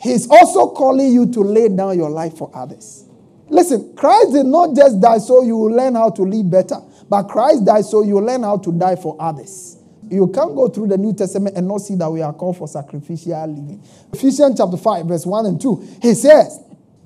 he's 0.00 0.26
also 0.30 0.70
calling 0.70 1.12
you 1.12 1.30
to 1.32 1.40
lay 1.40 1.68
down 1.68 1.98
your 1.98 2.08
life 2.08 2.38
for 2.38 2.50
others. 2.54 3.04
Listen, 3.50 3.94
Christ 3.94 4.32
did 4.32 4.46
not 4.46 4.74
just 4.74 5.02
die 5.02 5.18
so 5.18 5.42
you 5.42 5.58
will 5.58 5.72
learn 5.72 5.96
how 5.96 6.08
to 6.08 6.22
live 6.22 6.50
better, 6.50 6.78
but 7.10 7.24
Christ 7.24 7.66
died 7.66 7.84
so 7.84 8.02
you 8.02 8.14
will 8.14 8.24
learn 8.24 8.42
how 8.42 8.56
to 8.56 8.72
die 8.72 8.96
for 8.96 9.18
others. 9.20 9.76
You 10.14 10.28
can't 10.28 10.54
go 10.54 10.68
through 10.68 10.88
the 10.88 10.98
New 10.98 11.12
Testament 11.12 11.56
and 11.56 11.66
not 11.66 11.78
see 11.78 11.96
that 11.96 12.10
we 12.10 12.22
are 12.22 12.32
called 12.32 12.56
for 12.56 12.68
sacrificial 12.68 13.46
living. 13.46 13.82
Ephesians 14.12 14.56
chapter 14.56 14.76
5, 14.76 15.06
verse 15.06 15.26
1 15.26 15.46
and 15.46 15.60
2. 15.60 15.98
He 16.00 16.14
says, 16.14 16.60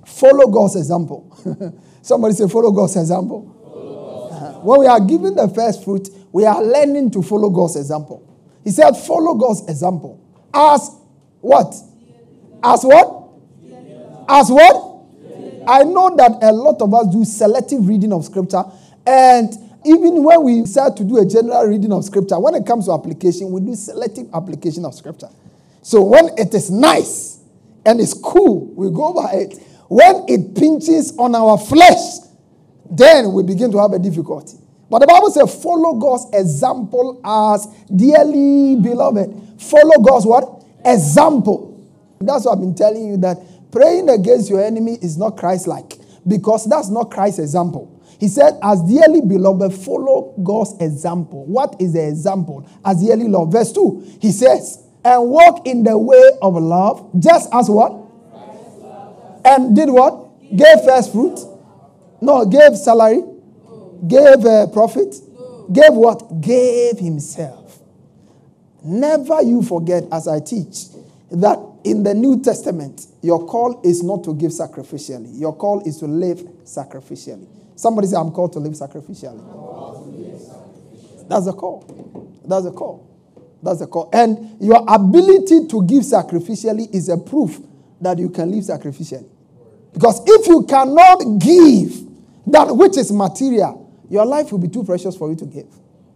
Follow 0.05 0.47
God's 0.49 0.77
example. 0.77 1.35
Somebody 2.03 2.35
say, 2.35 2.49
Follow 2.49 2.71
God's 2.71 2.97
example. 2.97 3.55
Uh-huh. 4.31 4.61
When 4.61 4.81
we 4.81 4.87
are 4.87 5.01
given 5.01 5.35
the 5.35 5.49
first 5.49 5.85
fruit, 5.85 6.09
we 6.33 6.45
are 6.45 6.63
learning 6.63 7.11
to 7.13 7.23
follow 7.23 7.49
God's 7.49 7.77
example. 7.77 8.25
He 8.63 8.71
said, 8.71 8.93
Follow 8.93 9.35
God's 9.35 9.67
example. 9.69 10.23
As 10.53 10.91
what? 11.41 11.75
As 12.63 12.85
what? 12.85 13.31
As 14.29 14.51
what? 14.51 14.89
I 15.67 15.83
know 15.85 16.15
that 16.17 16.39
a 16.43 16.53
lot 16.53 16.81
of 16.83 16.93
us 16.93 17.07
do 17.13 17.25
selective 17.25 17.87
reading 17.89 18.13
of 18.13 18.25
scripture 18.25 18.65
and 19.07 19.68
even 19.85 20.23
when 20.25 20.43
we 20.43 20.65
start 20.67 20.97
to 20.97 21.05
do 21.05 21.19
a 21.19 21.27
general 21.27 21.65
reading 21.65 21.93
of 21.93 22.05
scripture, 22.05 22.39
when 22.39 22.55
it 22.55 22.67
comes 22.67 22.87
to 22.87 22.93
application, 22.93 23.51
we 23.51 23.61
do 23.61 23.75
selective 23.75 24.27
application 24.35 24.85
of 24.85 24.95
scripture. 24.95 25.29
So 25.83 26.03
when 26.03 26.31
it 26.37 26.53
is 26.53 26.71
nice 26.71 27.41
and 27.87 28.01
it's 28.01 28.15
cool, 28.15 28.67
we 28.75 28.91
go 28.91 29.13
by 29.13 29.33
it. 29.35 29.63
When 29.89 30.25
it 30.29 30.55
pinches 30.55 31.17
on 31.17 31.35
our 31.35 31.57
flesh, 31.57 32.19
then 32.91 33.33
we 33.33 33.43
begin 33.43 33.71
to 33.73 33.79
have 33.79 33.93
a 33.93 33.99
difficulty. 33.99 34.59
But 34.91 35.01
the 35.01 35.07
Bible 35.07 35.31
says, 35.31 35.63
follow 35.63 35.95
God's 35.95 36.27
example 36.33 37.21
as 37.25 37.67
dearly 37.95 38.77
beloved. 38.77 39.61
Follow 39.61 40.03
God's 40.03 40.27
what? 40.27 40.65
Example. 40.85 41.87
That's 42.21 42.47
what 42.47 42.53
I've 42.53 42.61
been 42.61 42.75
telling 42.75 43.09
you 43.09 43.17
that 43.19 43.39
praying 43.71 44.09
against 44.09 44.51
your 44.51 44.65
enemy 44.65 44.99
is 45.01 45.17
not 45.17 45.37
Christ 45.37 45.67
like 45.67 45.99
because 46.27 46.69
that's 46.69 46.89
not 46.89 47.11
Christ's 47.11 47.39
example. 47.39 47.98
He 48.19 48.29
said, 48.29 48.59
As 48.63 48.83
dearly 48.83 49.21
beloved, 49.21 49.73
follow 49.73 50.35
God's 50.43 50.75
example. 50.81 51.47
What 51.47 51.77
is 51.81 51.93
the 51.93 52.09
example? 52.09 52.69
As 52.85 53.03
dearly 53.03 53.29
loved. 53.29 53.53
Verse 53.53 53.73
2, 53.73 54.19
he 54.21 54.33
says, 54.33 54.83
And 55.05 55.31
walk 55.31 55.67
in 55.67 55.85
the 55.85 55.97
way 55.97 56.33
of 56.43 56.55
love, 56.57 57.11
just 57.19 57.49
as 57.53 57.71
what? 57.71 58.05
And 59.45 59.75
did 59.75 59.89
what? 59.89 60.29
Gave 60.55 60.83
first 60.85 61.13
fruit? 61.13 61.39
No, 62.21 62.45
gave 62.45 62.77
salary? 62.77 63.23
Gave 64.07 64.45
uh, 64.45 64.67
profit? 64.69 65.15
Gave 65.73 65.93
what? 65.93 66.41
Gave 66.41 66.99
himself. 66.99 67.79
Never 68.83 69.43
you 69.43 69.63
forget, 69.63 70.05
as 70.11 70.27
I 70.27 70.41
teach, 70.41 70.87
that 71.31 71.59
in 71.85 72.03
the 72.03 72.15
New 72.15 72.41
Testament, 72.43 73.07
your 73.23 73.47
call 73.47 73.81
is 73.85 74.03
not 74.03 74.25
to 74.25 74.35
give 74.35 74.51
sacrificially. 74.51 75.39
Your 75.39 75.55
call 75.55 75.81
is 75.87 75.99
to 75.99 76.07
live 76.07 76.39
sacrificially. 76.65 77.47
Somebody 77.79 78.09
say, 78.09 78.17
I'm 78.17 78.33
called 78.33 78.53
to 78.55 78.59
live 78.59 78.73
sacrificially. 78.73 79.39
That's 81.29 81.45
the 81.47 81.53
call. 81.53 82.33
That's 82.45 82.65
the 82.65 82.73
call. 82.73 83.07
That's 83.63 83.79
the 83.79 83.87
call. 83.87 84.11
And 84.13 84.61
your 84.61 84.85
ability 84.89 85.69
to 85.69 85.87
give 85.87 86.03
sacrificially 86.03 86.93
is 86.93 87.09
a 87.09 87.17
proof 87.17 87.61
that 88.01 88.19
you 88.19 88.31
can 88.31 88.51
live 88.51 88.65
sacrificially. 88.65 89.29
Because 89.93 90.21
if 90.27 90.49
you 90.49 90.65
cannot 90.65 91.39
give 91.39 92.03
that 92.49 92.75
which 92.77 92.97
is 92.97 93.13
material, 93.13 93.89
your 94.11 94.27
life 94.27 94.51
will 94.51 94.59
be 94.59 94.69
too 94.69 94.83
precious 94.83 95.17
for 95.17 95.31
you 95.31 95.37
to 95.37 95.47
give. 95.47 95.69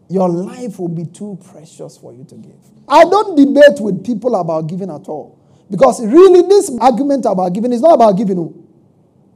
Your 0.09 0.29
life 0.29 0.81
will 0.81 0.89
be 0.89 1.05
too 1.05 1.39
precious 1.53 1.97
for 1.97 2.13
you 2.13 2.25
to 2.25 2.35
give. 2.35 2.59
I 2.89 3.05
don't 3.05 3.37
debate 3.37 3.81
with 3.81 4.05
people 4.05 4.35
about 4.35 4.67
giving 4.67 4.91
at 4.91 5.07
all. 5.07 5.39
Because 5.71 6.05
really, 6.05 6.43
this 6.49 6.77
argument 6.81 7.25
about 7.25 7.53
giving 7.53 7.73
is 7.73 7.81
not 7.83 7.95
about 7.95 8.17
giving. 8.17 8.39
Oh. 8.39 8.62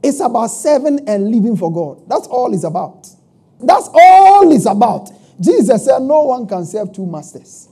It's 0.03 0.19
about 0.19 0.47
serving 0.47 1.07
and 1.07 1.29
living 1.31 1.57
for 1.57 1.71
God. 1.71 2.07
That's 2.07 2.27
all 2.27 2.53
it's 2.53 2.63
about. 2.63 3.07
That's 3.59 3.89
all 3.93 4.51
it's 4.51 4.65
about. 4.65 5.09
Jesus 5.39 5.85
said, 5.85 5.99
No 5.99 6.23
one 6.23 6.47
can 6.47 6.65
serve 6.65 6.93
two 6.93 7.05
masters. 7.05 7.67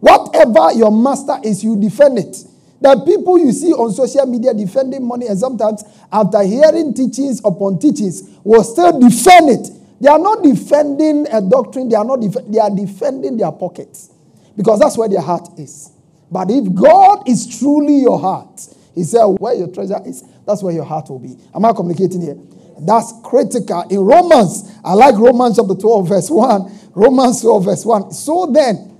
Whatever 0.00 0.72
your 0.74 0.90
master 0.92 1.36
is, 1.42 1.64
you 1.64 1.76
defend 1.80 2.18
it. 2.18 2.36
The 2.80 3.02
people 3.06 3.38
you 3.38 3.52
see 3.52 3.72
on 3.72 3.92
social 3.92 4.26
media 4.26 4.52
defending 4.52 5.04
money, 5.06 5.26
and 5.26 5.38
sometimes 5.38 5.82
after 6.12 6.42
hearing 6.42 6.92
teachings 6.92 7.40
upon 7.44 7.78
teachings, 7.78 8.22
will 8.44 8.62
still 8.62 9.00
defend 9.00 9.50
it. 9.50 9.70
They 10.00 10.08
are 10.08 10.18
not 10.18 10.42
defending 10.42 11.26
a 11.32 11.40
doctrine, 11.40 11.88
they 11.88 11.96
are 11.96 12.04
not 12.04 12.20
def- 12.20 12.46
they 12.46 12.58
are 12.58 12.70
defending 12.74 13.38
their 13.38 13.50
pockets. 13.52 14.10
Because 14.56 14.80
that's 14.80 14.98
where 14.98 15.08
their 15.08 15.22
heart 15.22 15.48
is. 15.58 15.90
But 16.30 16.50
if 16.50 16.72
God 16.74 17.28
is 17.28 17.58
truly 17.58 18.00
your 18.00 18.18
heart, 18.18 18.68
He 18.96 19.04
said, 19.04 19.24
Where 19.26 19.54
your 19.54 19.68
treasure 19.68 20.00
is, 20.04 20.24
that's 20.46 20.62
where 20.62 20.74
your 20.74 20.84
heart 20.84 21.08
will 21.10 21.20
be. 21.20 21.36
Am 21.54 21.64
I 21.64 21.72
communicating 21.72 22.22
here? 22.22 22.36
That's 22.80 23.12
critical. 23.22 23.82
In 23.90 24.00
Romans, 24.00 24.72
I 24.82 24.94
like 24.94 25.14
Romans 25.14 25.56
chapter 25.56 25.74
12, 25.74 26.08
verse 26.08 26.30
1. 26.30 26.90
Romans 26.94 27.40
12, 27.42 27.64
verse 27.64 27.84
1. 27.84 28.10
So 28.12 28.46
then, 28.46 28.96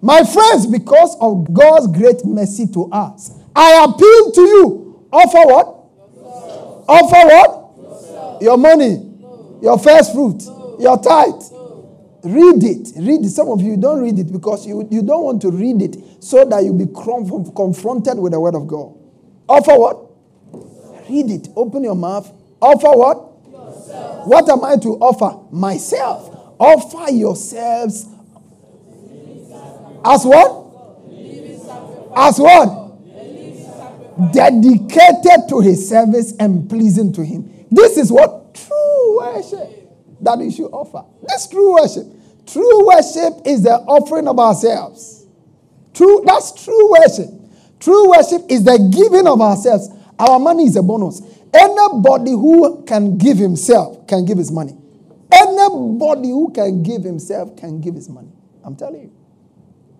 my 0.00 0.22
friends, 0.22 0.66
because 0.66 1.16
of 1.20 1.52
God's 1.52 1.88
great 1.88 2.24
mercy 2.24 2.66
to 2.68 2.90
us, 2.92 3.32
I 3.54 3.84
appeal 3.84 4.32
to 4.32 4.40
you. 4.40 5.08
Offer 5.12 5.48
what? 5.48 5.66
Yourself. 6.14 6.84
Offer 6.88 7.26
what? 7.26 7.78
Yourself. 7.82 8.42
Your 8.42 8.56
money, 8.56 8.96
no. 8.98 9.58
your 9.60 9.78
first 9.78 10.12
fruit, 10.12 10.42
no. 10.46 10.76
your 10.78 11.02
tithe. 11.02 11.42
Read 12.22 12.62
it. 12.62 12.92
Read 12.96 13.24
it. 13.24 13.30
Some 13.30 13.48
of 13.48 13.62
you 13.62 13.76
don't 13.76 14.00
read 14.02 14.18
it 14.18 14.30
because 14.32 14.66
you, 14.66 14.86
you 14.90 15.02
don't 15.02 15.24
want 15.24 15.42
to 15.42 15.50
read 15.50 15.82
it 15.82 15.96
so 16.22 16.44
that 16.44 16.64
you 16.64 16.72
be 16.72 16.86
confronted 16.86 18.18
with 18.18 18.32
the 18.32 18.40
word 18.40 18.54
of 18.54 18.66
God. 18.66 18.97
Offer 19.48 19.74
what? 19.78 21.08
Read 21.08 21.30
it. 21.30 21.48
Open 21.56 21.84
your 21.84 21.94
mouth. 21.94 22.30
Offer 22.60 22.90
what? 22.98 23.50
Yourself. 23.50 24.26
What 24.26 24.48
am 24.48 24.64
I 24.64 24.76
to 24.76 24.88
offer? 24.98 25.38
Myself. 25.54 26.34
Offer 26.58 27.12
yourselves 27.12 28.06
as 30.04 30.24
what? 30.24 30.64
As 32.16 32.38
what? 32.38 32.86
Dedicated 34.32 35.48
to 35.48 35.60
his 35.60 35.88
service 35.88 36.34
and 36.38 36.68
pleasing 36.68 37.12
to 37.12 37.24
him. 37.24 37.66
This 37.70 37.96
is 37.96 38.10
what 38.10 38.54
true 38.54 39.16
worship 39.18 39.88
that 40.20 40.38
we 40.38 40.50
should 40.50 40.70
offer. 40.72 41.04
This 41.26 41.46
true 41.48 41.74
worship. 41.74 42.06
True 42.46 42.86
worship 42.86 43.46
is 43.46 43.62
the 43.62 43.74
offering 43.86 44.26
of 44.26 44.38
ourselves. 44.38 45.26
True, 45.94 46.22
that's 46.24 46.64
true 46.64 46.90
worship. 46.90 47.37
True 47.80 48.10
worship 48.10 48.42
is 48.48 48.64
the 48.64 48.78
giving 48.92 49.26
of 49.26 49.40
ourselves. 49.40 49.88
Our 50.18 50.38
money 50.38 50.64
is 50.64 50.76
a 50.76 50.82
bonus. 50.82 51.22
Anybody 51.54 52.32
who 52.32 52.84
can 52.84 53.16
give 53.18 53.38
himself 53.38 54.06
can 54.06 54.24
give 54.24 54.38
his 54.38 54.50
money. 54.50 54.76
Anybody 55.32 56.28
who 56.28 56.50
can 56.52 56.82
give 56.82 57.02
himself 57.02 57.56
can 57.56 57.80
give 57.80 57.94
his 57.94 58.08
money. 58.08 58.32
I'm 58.64 58.76
telling 58.76 59.02
you. 59.02 59.12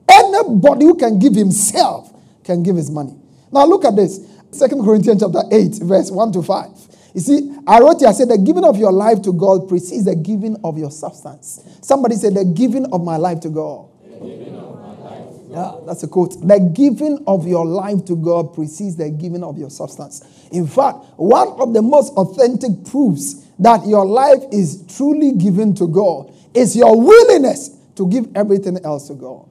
Anybody 0.08 0.86
who 0.86 0.96
can 0.96 1.18
give 1.18 1.34
himself 1.34 2.12
can 2.44 2.62
give 2.62 2.76
his 2.76 2.90
money. 2.90 3.16
Now 3.52 3.64
look 3.66 3.84
at 3.84 3.94
this. 3.96 4.20
Second 4.50 4.82
Corinthians 4.82 5.22
chapter 5.22 5.42
8, 5.50 5.80
verse 5.82 6.10
1 6.10 6.32
to 6.32 6.42
5. 6.42 6.68
You 7.14 7.20
see, 7.20 7.56
I 7.66 7.80
wrote 7.80 8.00
here, 8.00 8.08
I 8.08 8.12
said, 8.12 8.28
the 8.28 8.38
giving 8.38 8.64
of 8.64 8.76
your 8.76 8.92
life 8.92 9.22
to 9.22 9.32
God 9.32 9.68
precedes 9.68 10.04
the 10.04 10.16
giving 10.16 10.56
of 10.64 10.78
your 10.78 10.90
substance. 10.90 11.60
Somebody 11.82 12.16
said, 12.16 12.34
the 12.34 12.44
giving 12.44 12.86
of 12.92 13.02
my 13.02 13.16
life 13.16 13.40
to 13.40 13.50
God. 13.50 13.87
Yeah, 15.50 15.76
that's 15.86 16.02
a 16.02 16.08
quote. 16.08 16.46
The 16.46 16.58
giving 16.74 17.24
of 17.26 17.46
your 17.46 17.64
life 17.64 18.04
to 18.06 18.16
God 18.16 18.54
precedes 18.54 18.96
the 18.96 19.10
giving 19.10 19.42
of 19.42 19.56
your 19.56 19.70
substance. 19.70 20.22
In 20.52 20.66
fact, 20.66 20.98
one 21.16 21.48
of 21.60 21.72
the 21.72 21.80
most 21.80 22.12
authentic 22.14 22.84
proofs 22.84 23.46
that 23.58 23.86
your 23.86 24.04
life 24.04 24.42
is 24.52 24.84
truly 24.96 25.32
given 25.32 25.74
to 25.76 25.88
God 25.88 26.32
is 26.54 26.76
your 26.76 27.00
willingness 27.00 27.70
to 27.96 28.06
give 28.08 28.28
everything 28.34 28.78
else 28.84 29.08
to 29.08 29.14
God. 29.14 29.48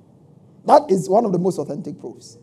That 0.66 0.92
is 0.92 1.10
one 1.10 1.26
of 1.26 1.32
the 1.32 1.40
most 1.40 1.58
authentic 1.58 2.00
proofs. 2.00 2.38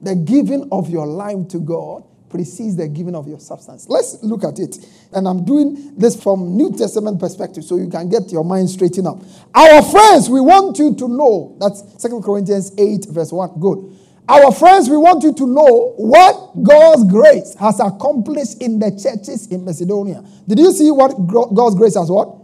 The 0.00 0.14
giving 0.14 0.68
of 0.70 0.88
your 0.90 1.06
life 1.06 1.48
to 1.48 1.58
God 1.58 2.04
precedes 2.34 2.74
the 2.74 2.88
giving 2.88 3.14
of 3.14 3.28
your 3.28 3.38
substance. 3.38 3.86
Let's 3.88 4.20
look 4.24 4.42
at 4.42 4.58
it. 4.58 4.84
And 5.12 5.28
I'm 5.28 5.44
doing 5.44 5.94
this 5.96 6.20
from 6.20 6.56
New 6.56 6.76
Testament 6.76 7.20
perspective 7.20 7.62
so 7.62 7.76
you 7.76 7.88
can 7.88 8.08
get 8.08 8.32
your 8.32 8.44
mind 8.44 8.68
straightened 8.68 9.06
up. 9.06 9.18
Our 9.54 9.80
friends, 9.82 10.28
we 10.28 10.40
want 10.40 10.76
you 10.78 10.96
to 10.96 11.08
know. 11.08 11.56
That's 11.60 12.02
Second 12.02 12.24
Corinthians 12.24 12.72
8, 12.76 13.06
verse 13.08 13.30
1. 13.30 13.60
Good. 13.60 13.96
Our 14.28 14.50
friends, 14.50 14.90
we 14.90 14.96
want 14.96 15.22
you 15.22 15.32
to 15.32 15.46
know 15.46 15.94
what 15.96 16.60
God's 16.60 17.04
grace 17.04 17.54
has 17.60 17.78
accomplished 17.78 18.60
in 18.60 18.80
the 18.80 18.90
churches 18.90 19.46
in 19.46 19.64
Macedonia. 19.64 20.24
Did 20.48 20.58
you 20.58 20.72
see 20.72 20.90
what 20.90 21.14
God's 21.54 21.76
grace 21.76 21.94
has 21.94 22.10
what? 22.10 22.34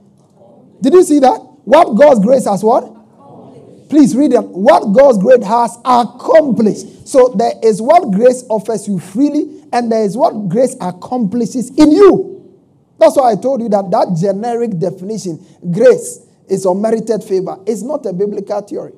Did 0.83 0.93
you 0.93 1.03
see 1.03 1.19
that? 1.19 1.39
What 1.65 1.95
God's 1.95 2.21
grace 2.21 2.47
has 2.47 2.63
what? 2.63 3.89
Please 3.89 4.15
read 4.15 4.35
it. 4.35 4.45
What 4.45 4.93
God's 4.93 5.19
grace 5.19 5.43
has 5.43 5.77
accomplished. 5.85 7.09
So 7.09 7.35
there 7.37 7.55
is 7.61 7.83
what 7.83 8.13
grace 8.13 8.45
offers 8.49 8.87
you 8.87 9.01
freely, 9.01 9.60
and 9.73 9.91
there 9.91 10.05
is 10.05 10.17
what 10.17 10.49
grace 10.49 10.77
accomplishes 10.81 11.71
in 11.71 11.91
you. 11.93 12.31
That's 12.99 13.17
why 13.17 13.33
I 13.33 13.37
told 13.37 13.63
you 13.63 13.69
that 13.71 13.91
that 13.91 14.17
generic 14.21 14.79
definition, 14.79 15.45
grace, 15.73 16.27
is 16.49 16.67
unmerited 16.67 17.25
favor. 17.25 17.57
It's 17.67 17.83
not 17.83 18.05
a 18.07 18.13
biblical 18.13 18.61
theory. 18.61 18.93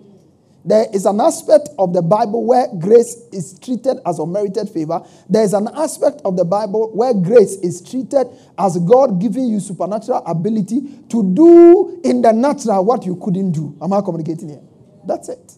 There 0.65 0.87
is 0.95 1.07
an 1.07 1.21
aspect 1.21 1.71
of 1.79 1.93
the 1.93 2.03
Bible 2.03 2.45
where 2.45 2.69
grace 2.79 3.17
is 3.33 3.59
treated 3.59 3.99
as 4.07 4.19
unmerited 4.19 4.71
favor. 4.71 5.05
There 5.29 5.43
is 5.43 5.55
an 5.55 5.69
aspect 5.75 6.23
of 6.25 6.37
the 6.37 6.45
Bible 6.45 6.91
where 6.95 7.13
grace 7.15 7.57
is 7.57 7.83
treated 7.83 8.29
as 8.57 8.79
God 8.79 9.21
giving 9.21 9.47
you 9.47 9.59
supernatural 9.59 10.23
ability 10.25 10.81
to 11.09 11.35
do 11.35 12.01
in 12.05 12.23
the 12.23 12.33
natural 12.33 12.85
what 12.85 13.05
you 13.05 13.17
couldn't 13.17 13.53
do. 13.53 13.77
Am 13.83 13.93
I 13.93 14.01
communicating 14.01 14.51
here? 14.51 14.63
That's 15.05 15.29
it. 15.29 15.53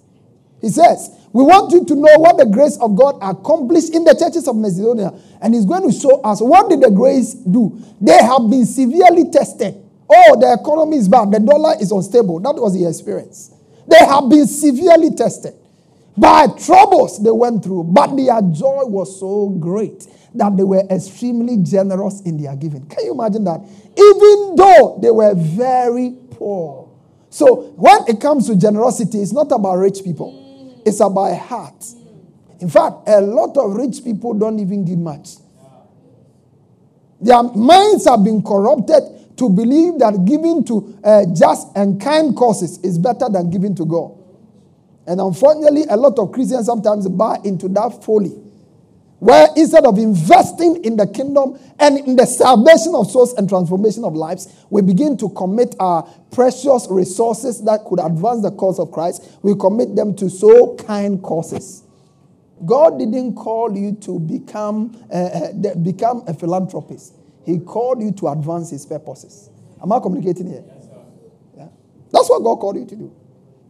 He 0.62 0.70
says, 0.70 1.10
We 1.34 1.42
want 1.42 1.72
you 1.72 1.84
to 1.84 1.94
know 1.96 2.14
what 2.18 2.38
the 2.38 2.46
grace 2.46 2.78
of 2.78 2.94
God 2.94 3.18
accomplished 3.20 3.92
in 3.92 4.04
the 4.04 4.14
churches 4.14 4.46
of 4.46 4.54
Macedonia. 4.54 5.12
And 5.42 5.52
he's 5.52 5.66
going 5.66 5.82
to 5.82 5.90
show 5.90 6.20
us 6.22 6.40
what 6.40 6.70
did 6.70 6.80
the 6.80 6.90
grace 6.92 7.34
do? 7.34 7.76
They 8.00 8.22
have 8.22 8.48
been 8.48 8.64
severely 8.64 9.28
tested. 9.32 9.74
Oh, 10.08 10.38
the 10.38 10.56
economy 10.60 10.96
is 10.96 11.08
bad. 11.08 11.32
The 11.32 11.40
dollar 11.40 11.74
is 11.80 11.90
unstable. 11.90 12.38
That 12.38 12.54
was 12.54 12.78
the 12.78 12.86
experience. 12.86 13.50
They 13.88 13.98
have 13.98 14.30
been 14.30 14.46
severely 14.46 15.10
tested 15.10 15.54
by 16.16 16.46
troubles 16.54 17.20
they 17.20 17.32
went 17.32 17.64
through, 17.64 17.82
but 17.82 18.14
their 18.14 18.40
joy 18.54 18.86
was 18.86 19.18
so 19.18 19.48
great 19.58 20.06
that 20.34 20.56
they 20.56 20.62
were 20.62 20.86
extremely 20.88 21.56
generous 21.56 22.20
in 22.20 22.40
their 22.40 22.54
giving. 22.54 22.86
Can 22.86 23.06
you 23.06 23.12
imagine 23.12 23.42
that? 23.42 23.58
Even 23.98 24.54
though 24.54 25.00
they 25.02 25.10
were 25.10 25.34
very 25.34 26.14
poor. 26.30 26.88
So 27.28 27.72
when 27.74 28.06
it 28.06 28.20
comes 28.20 28.46
to 28.46 28.54
generosity, 28.54 29.18
it's 29.18 29.32
not 29.32 29.50
about 29.50 29.78
rich 29.78 30.04
people. 30.04 30.43
It's 30.84 31.00
about 31.00 31.36
heart. 31.38 31.84
In 32.60 32.68
fact, 32.68 33.08
a 33.08 33.20
lot 33.20 33.56
of 33.56 33.74
rich 33.74 34.02
people 34.04 34.34
don't 34.34 34.58
even 34.58 34.84
give 34.84 34.98
much. 34.98 35.30
Their 37.20 37.42
minds 37.42 38.06
have 38.06 38.22
been 38.22 38.42
corrupted 38.42 39.36
to 39.36 39.48
believe 39.48 39.98
that 39.98 40.24
giving 40.24 40.64
to 40.64 40.98
uh, 41.02 41.24
just 41.34 41.68
and 41.76 42.00
kind 42.00 42.36
causes 42.36 42.78
is 42.78 42.98
better 42.98 43.28
than 43.28 43.50
giving 43.50 43.74
to 43.76 43.84
God. 43.84 44.12
And 45.06 45.20
unfortunately, 45.20 45.84
a 45.88 45.96
lot 45.96 46.18
of 46.18 46.32
Christians 46.32 46.66
sometimes 46.66 47.08
buy 47.08 47.38
into 47.44 47.68
that 47.68 48.02
folly. 48.04 48.32
Where 49.24 49.48
instead 49.56 49.86
of 49.86 49.96
investing 49.96 50.84
in 50.84 50.98
the 50.98 51.06
kingdom 51.06 51.58
and 51.78 51.96
in 51.96 52.14
the 52.14 52.26
salvation 52.26 52.94
of 52.94 53.10
souls 53.10 53.32
and 53.32 53.48
transformation 53.48 54.04
of 54.04 54.12
lives, 54.12 54.54
we 54.68 54.82
begin 54.82 55.16
to 55.16 55.30
commit 55.30 55.74
our 55.80 56.02
precious 56.30 56.86
resources 56.90 57.64
that 57.64 57.86
could 57.86 58.00
advance 58.00 58.42
the 58.42 58.50
cause 58.50 58.78
of 58.78 58.92
Christ, 58.92 59.38
we 59.40 59.54
commit 59.54 59.96
them 59.96 60.14
to 60.16 60.28
so 60.28 60.74
kind 60.74 61.22
causes. 61.22 61.84
God 62.66 62.98
didn't 62.98 63.34
call 63.34 63.74
you 63.74 63.92
to 64.02 64.20
become, 64.20 64.94
uh, 65.10 65.54
become 65.82 66.24
a 66.26 66.34
philanthropist. 66.34 67.14
He 67.46 67.60
called 67.60 68.02
you 68.02 68.12
to 68.12 68.28
advance 68.28 68.68
his 68.68 68.84
purposes. 68.84 69.48
Am 69.82 69.90
I 69.90 70.00
communicating 70.00 70.50
here? 70.50 70.64
Yeah. 71.56 71.68
That's 72.12 72.28
what 72.28 72.42
God 72.44 72.56
called 72.56 72.76
you 72.76 72.84
to 72.84 72.94
do. 72.94 73.10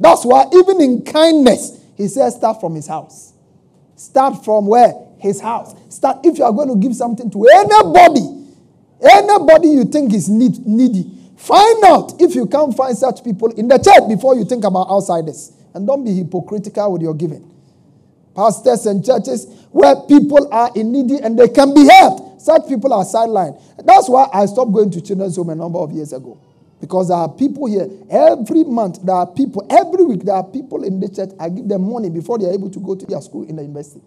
That's 0.00 0.24
why, 0.24 0.46
even 0.52 0.80
in 0.80 1.04
kindness, 1.04 1.80
he 1.96 2.08
says, 2.08 2.34
start 2.34 2.60
from 2.60 2.74
his 2.74 2.88
house. 2.88 3.34
Start 3.94 4.44
from 4.44 4.66
where? 4.66 4.94
His 5.24 5.40
house. 5.40 5.74
Start 5.88 6.18
if 6.22 6.36
you 6.38 6.44
are 6.44 6.52
going 6.52 6.68
to 6.68 6.76
give 6.76 6.94
something 6.94 7.30
to 7.30 7.46
anybody, 7.48 8.44
anybody 9.02 9.68
you 9.68 9.84
think 9.84 10.12
is 10.12 10.28
need, 10.28 10.64
needy, 10.66 11.10
find 11.36 11.82
out 11.84 12.20
if 12.20 12.34
you 12.34 12.46
can't 12.46 12.76
find 12.76 12.96
such 12.96 13.24
people 13.24 13.48
in 13.52 13.66
the 13.66 13.78
church 13.78 14.06
before 14.06 14.36
you 14.36 14.44
think 14.44 14.64
about 14.64 14.88
outsiders. 14.90 15.52
And 15.72 15.86
don't 15.86 16.04
be 16.04 16.14
hypocritical 16.14 16.92
with 16.92 17.02
your 17.02 17.14
giving. 17.14 17.50
Pastors 18.36 18.84
and 18.86 19.04
churches 19.04 19.46
where 19.70 19.96
people 20.06 20.52
are 20.52 20.70
in 20.76 20.92
needy 20.92 21.18
and 21.22 21.38
they 21.38 21.48
can 21.48 21.72
be 21.72 21.86
helped. 21.88 22.42
Such 22.42 22.68
people 22.68 22.92
are 22.92 23.04
sidelined. 23.04 23.60
That's 23.82 24.08
why 24.08 24.28
I 24.32 24.44
stopped 24.44 24.72
going 24.72 24.90
to 24.90 25.00
children's 25.00 25.36
home 25.36 25.48
a 25.50 25.54
number 25.54 25.78
of 25.78 25.90
years 25.92 26.12
ago. 26.12 26.38
Because 26.80 27.08
there 27.08 27.16
are 27.16 27.30
people 27.30 27.66
here 27.66 27.88
every 28.10 28.62
month, 28.64 29.02
there 29.02 29.14
are 29.14 29.26
people, 29.26 29.66
every 29.70 30.04
week, 30.04 30.22
there 30.22 30.34
are 30.34 30.44
people 30.44 30.84
in 30.84 31.00
the 31.00 31.08
church. 31.08 31.30
I 31.40 31.48
give 31.48 31.66
them 31.66 31.90
money 31.90 32.10
before 32.10 32.38
they 32.38 32.44
are 32.44 32.52
able 32.52 32.68
to 32.68 32.78
go 32.78 32.94
to 32.94 33.06
their 33.06 33.22
school 33.22 33.48
in 33.48 33.56
the 33.56 33.62
university. 33.62 34.02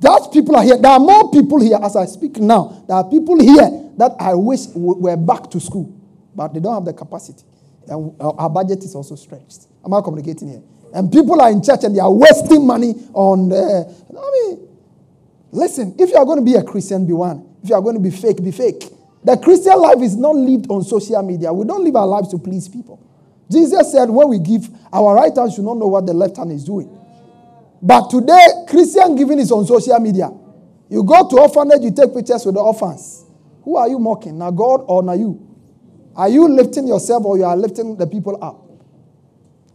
That 0.00 0.30
people 0.32 0.56
are 0.56 0.62
here. 0.62 0.78
There 0.78 0.90
are 0.90 0.98
more 0.98 1.30
people 1.30 1.60
here 1.60 1.78
as 1.82 1.94
I 1.94 2.06
speak 2.06 2.38
now. 2.38 2.84
There 2.88 2.96
are 2.96 3.04
people 3.04 3.38
here 3.40 3.90
that 3.98 4.12
I 4.18 4.34
wish 4.34 4.66
were 4.74 5.16
back 5.16 5.50
to 5.50 5.60
school, 5.60 5.94
but 6.34 6.54
they 6.54 6.60
don't 6.60 6.74
have 6.74 6.84
the 6.86 6.94
capacity. 6.94 7.44
And 7.86 8.14
uh, 8.20 8.30
our 8.30 8.48
budget 8.48 8.82
is 8.84 8.94
also 8.94 9.14
stretched. 9.14 9.66
I'm 9.84 9.92
I 9.92 10.00
communicating 10.00 10.48
here? 10.48 10.62
And 10.94 11.12
people 11.12 11.40
are 11.40 11.50
in 11.50 11.62
church 11.62 11.84
and 11.84 11.94
they 11.94 12.00
are 12.00 12.10
wasting 12.12 12.66
money 12.66 12.94
on 13.12 13.48
the. 13.50 13.94
I 14.10 14.48
mean, 14.48 14.68
listen, 15.52 15.94
if 15.98 16.10
you 16.10 16.16
are 16.16 16.24
going 16.24 16.38
to 16.38 16.44
be 16.44 16.54
a 16.54 16.62
Christian, 16.62 17.06
be 17.06 17.12
one. 17.12 17.46
If 17.62 17.68
you 17.68 17.74
are 17.74 17.82
going 17.82 17.96
to 17.96 18.00
be 18.00 18.10
fake, 18.10 18.42
be 18.42 18.52
fake. 18.52 18.84
The 19.22 19.36
Christian 19.36 19.78
life 19.78 20.00
is 20.00 20.16
not 20.16 20.34
lived 20.34 20.66
on 20.70 20.82
social 20.82 21.22
media. 21.22 21.52
We 21.52 21.66
don't 21.66 21.84
live 21.84 21.96
our 21.96 22.06
lives 22.06 22.28
to 22.30 22.38
please 22.38 22.68
people. 22.68 23.06
Jesus 23.50 23.92
said, 23.92 24.08
when 24.08 24.28
we 24.28 24.38
give, 24.38 24.68
our 24.92 25.14
right 25.14 25.36
hand 25.36 25.52
should 25.52 25.64
not 25.64 25.76
know 25.76 25.88
what 25.88 26.06
the 26.06 26.14
left 26.14 26.36
hand 26.36 26.52
is 26.52 26.64
doing. 26.64 26.88
But 27.82 28.10
today, 28.10 28.46
Christian 28.68 29.16
giving 29.16 29.38
is 29.38 29.50
on 29.50 29.66
social 29.66 29.98
media. 29.98 30.30
You 30.88 31.02
go 31.04 31.28
to 31.28 31.40
orphanage, 31.40 31.82
you 31.82 31.92
take 31.92 32.12
pictures 32.12 32.44
with 32.44 32.54
the 32.54 32.60
orphans. 32.60 33.24
Who 33.62 33.76
are 33.76 33.88
you 33.88 33.98
mocking? 33.98 34.38
Now 34.38 34.50
God 34.50 34.84
or 34.86 35.02
now 35.02 35.12
you? 35.14 35.46
Are 36.16 36.28
you 36.28 36.48
lifting 36.48 36.88
yourself 36.88 37.24
or 37.24 37.38
you 37.38 37.44
are 37.44 37.56
lifting 37.56 37.96
the 37.96 38.06
people 38.06 38.42
up? 38.42 38.66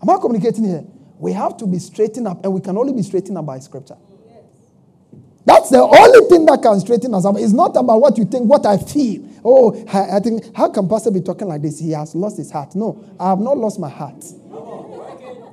Am 0.01 0.09
I 0.09 0.17
communicating 0.19 0.65
here? 0.65 0.83
We 1.17 1.31
have 1.31 1.57
to 1.57 1.65
be 1.65 1.79
straightened 1.79 2.27
up, 2.27 2.43
and 2.43 2.53
we 2.53 2.59
can 2.59 2.77
only 2.77 2.93
be 2.93 3.01
straightened 3.01 3.37
up 3.37 3.45
by 3.45 3.59
scripture. 3.59 3.97
That's 5.45 5.69
the 5.69 5.81
only 5.81 6.29
thing 6.29 6.45
that 6.47 6.61
can 6.61 6.79
straighten 6.79 7.13
us 7.13 7.23
up. 7.25 7.35
It's 7.37 7.53
not 7.53 7.75
about 7.77 8.01
what 8.01 8.17
you 8.17 8.25
think, 8.25 8.49
what 8.49 8.65
I 8.65 8.77
feel. 8.77 9.23
Oh, 9.43 9.73
I, 9.93 10.17
I 10.17 10.19
think, 10.19 10.55
how 10.55 10.69
can 10.69 10.89
Pastor 10.89 11.11
be 11.11 11.21
talking 11.21 11.47
like 11.47 11.61
this? 11.61 11.79
He 11.79 11.91
has 11.91 12.15
lost 12.15 12.37
his 12.37 12.51
heart. 12.51 12.75
No, 12.75 13.03
I 13.19 13.29
have 13.29 13.39
not 13.39 13.57
lost 13.57 13.79
my 13.79 13.89
heart. 13.89 14.25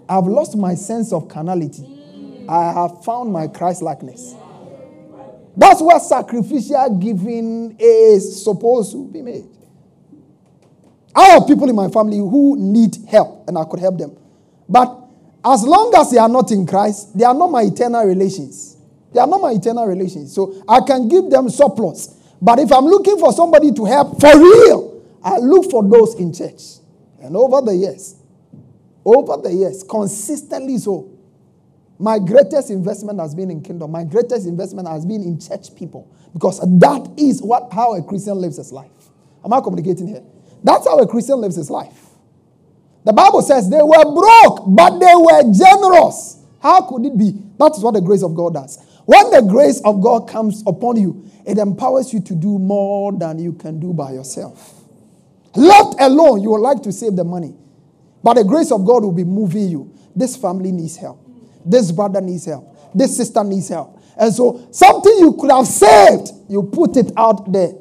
I've 0.09 0.25
lost 0.25 0.57
my 0.57 0.75
sense 0.75 1.12
of 1.12 1.29
carnality. 1.29 1.91
I 2.53 2.73
have 2.73 3.03
found 3.03 3.33
my 3.33 3.49
Christ 3.49 3.81
likeness. 3.81 4.35
That's 5.57 5.81
what 5.81 6.01
sacrificial 6.01 6.99
giving 6.99 7.77
is 7.79 8.45
supposed 8.45 8.93
to 8.93 9.09
be 9.09 9.23
made. 9.23 9.47
I 11.15 11.29
have 11.29 11.47
people 11.47 11.67
in 11.71 11.75
my 11.75 11.88
family 11.88 12.19
who 12.19 12.57
need 12.59 12.95
help, 13.09 13.49
and 13.49 13.57
I 13.57 13.65
could 13.65 13.81
help 13.81 13.97
them. 13.97 14.19
But 14.69 14.99
as 15.43 15.65
long 15.65 15.95
as 15.97 16.11
they 16.11 16.19
are 16.19 16.29
not 16.29 16.51
in 16.51 16.67
Christ, 16.67 17.17
they 17.17 17.25
are 17.25 17.35
not 17.35 17.51
my 17.51 17.62
eternal 17.62 18.05
relations. 18.05 18.77
They 19.15 19.21
are 19.21 19.27
not 19.27 19.41
my 19.41 19.53
eternal 19.53 19.87
relations. 19.87 20.35
So 20.35 20.62
I 20.69 20.81
can 20.81 21.09
give 21.09 21.31
them 21.31 21.49
surplus. 21.49 22.09
But 22.41 22.59
if 22.59 22.71
I'm 22.71 22.85
looking 22.85 23.19
for 23.19 23.33
somebody 23.33 23.73
to 23.73 23.85
help 23.87 24.21
for 24.21 24.38
real, 24.38 25.03
I 25.25 25.38
look 25.38 25.71
for 25.71 25.83
those 25.83 26.17
in 26.17 26.35
church. 26.35 26.62
And 27.23 27.35
over 27.35 27.62
the 27.62 27.75
years, 27.75 28.17
over 29.07 29.41
the 29.41 29.53
years, 29.55 29.83
consistently 29.85 30.77
so, 30.77 31.12
my 32.03 32.19
greatest 32.19 32.71
investment 32.71 33.21
has 33.21 33.33
been 33.33 33.49
in 33.49 33.62
kingdom. 33.62 33.93
My 33.93 34.03
greatest 34.03 34.45
investment 34.45 34.88
has 34.88 35.07
been 35.07 35.23
in 35.23 35.38
church 35.38 35.73
people. 35.77 36.12
Because 36.33 36.59
that 36.81 37.09
is 37.17 37.41
what 37.41 37.73
how 37.73 37.95
a 37.95 38.03
Christian 38.03 38.41
lives 38.41 38.57
his 38.57 38.73
life. 38.73 38.91
Am 39.45 39.53
I 39.53 39.61
communicating 39.61 40.09
here? 40.09 40.25
That's 40.65 40.85
how 40.85 40.99
a 40.99 41.07
Christian 41.07 41.41
lives 41.41 41.55
his 41.55 41.71
life. 41.71 41.97
The 43.05 43.12
Bible 43.12 43.41
says 43.43 43.71
they 43.71 43.83
were 43.83 44.05
broke, 44.05 44.65
but 44.75 44.99
they 44.99 45.15
were 45.15 45.53
generous. 45.53 46.43
How 46.61 46.83
could 46.83 47.07
it 47.07 47.17
be? 47.17 47.35
That 47.59 47.73
is 47.77 47.85
what 47.85 47.95
the 47.95 48.01
grace 48.01 48.25
of 48.25 48.35
God 48.35 48.55
does. 48.55 48.79
When 49.05 49.31
the 49.31 49.43
grace 49.43 49.81
of 49.85 50.03
God 50.03 50.29
comes 50.29 50.65
upon 50.67 50.97
you, 50.97 51.31
it 51.47 51.59
empowers 51.59 52.12
you 52.12 52.21
to 52.21 52.35
do 52.35 52.59
more 52.59 53.12
than 53.12 53.38
you 53.38 53.53
can 53.53 53.79
do 53.79 53.93
by 53.93 54.11
yourself. 54.11 54.83
Left 55.55 56.01
alone, 56.01 56.43
you 56.43 56.51
would 56.51 56.62
like 56.62 56.83
to 56.83 56.91
save 56.91 57.15
the 57.15 57.25
money. 57.25 57.55
But 58.25 58.35
the 58.35 58.45
grace 58.45 58.73
of 58.73 58.85
God 58.85 59.05
will 59.05 59.12
be 59.12 59.25
moving 59.25 59.69
you. 59.69 59.97
This 60.17 60.37
family 60.37 60.73
needs 60.73 60.97
help. 60.97 61.22
This 61.64 61.92
brother 61.92 62.20
needs 62.20 62.46
help. 62.46 62.77
This 62.94 63.16
sister 63.16 63.42
needs 63.44 63.68
help. 63.68 64.01
And 64.16 64.33
so, 64.33 64.68
something 64.70 65.12
you 65.18 65.33
could 65.40 65.51
have 65.51 65.66
saved, 65.66 66.31
you 66.48 66.62
put 66.64 66.96
it 66.96 67.12
out 67.16 67.51
there. 67.53 67.72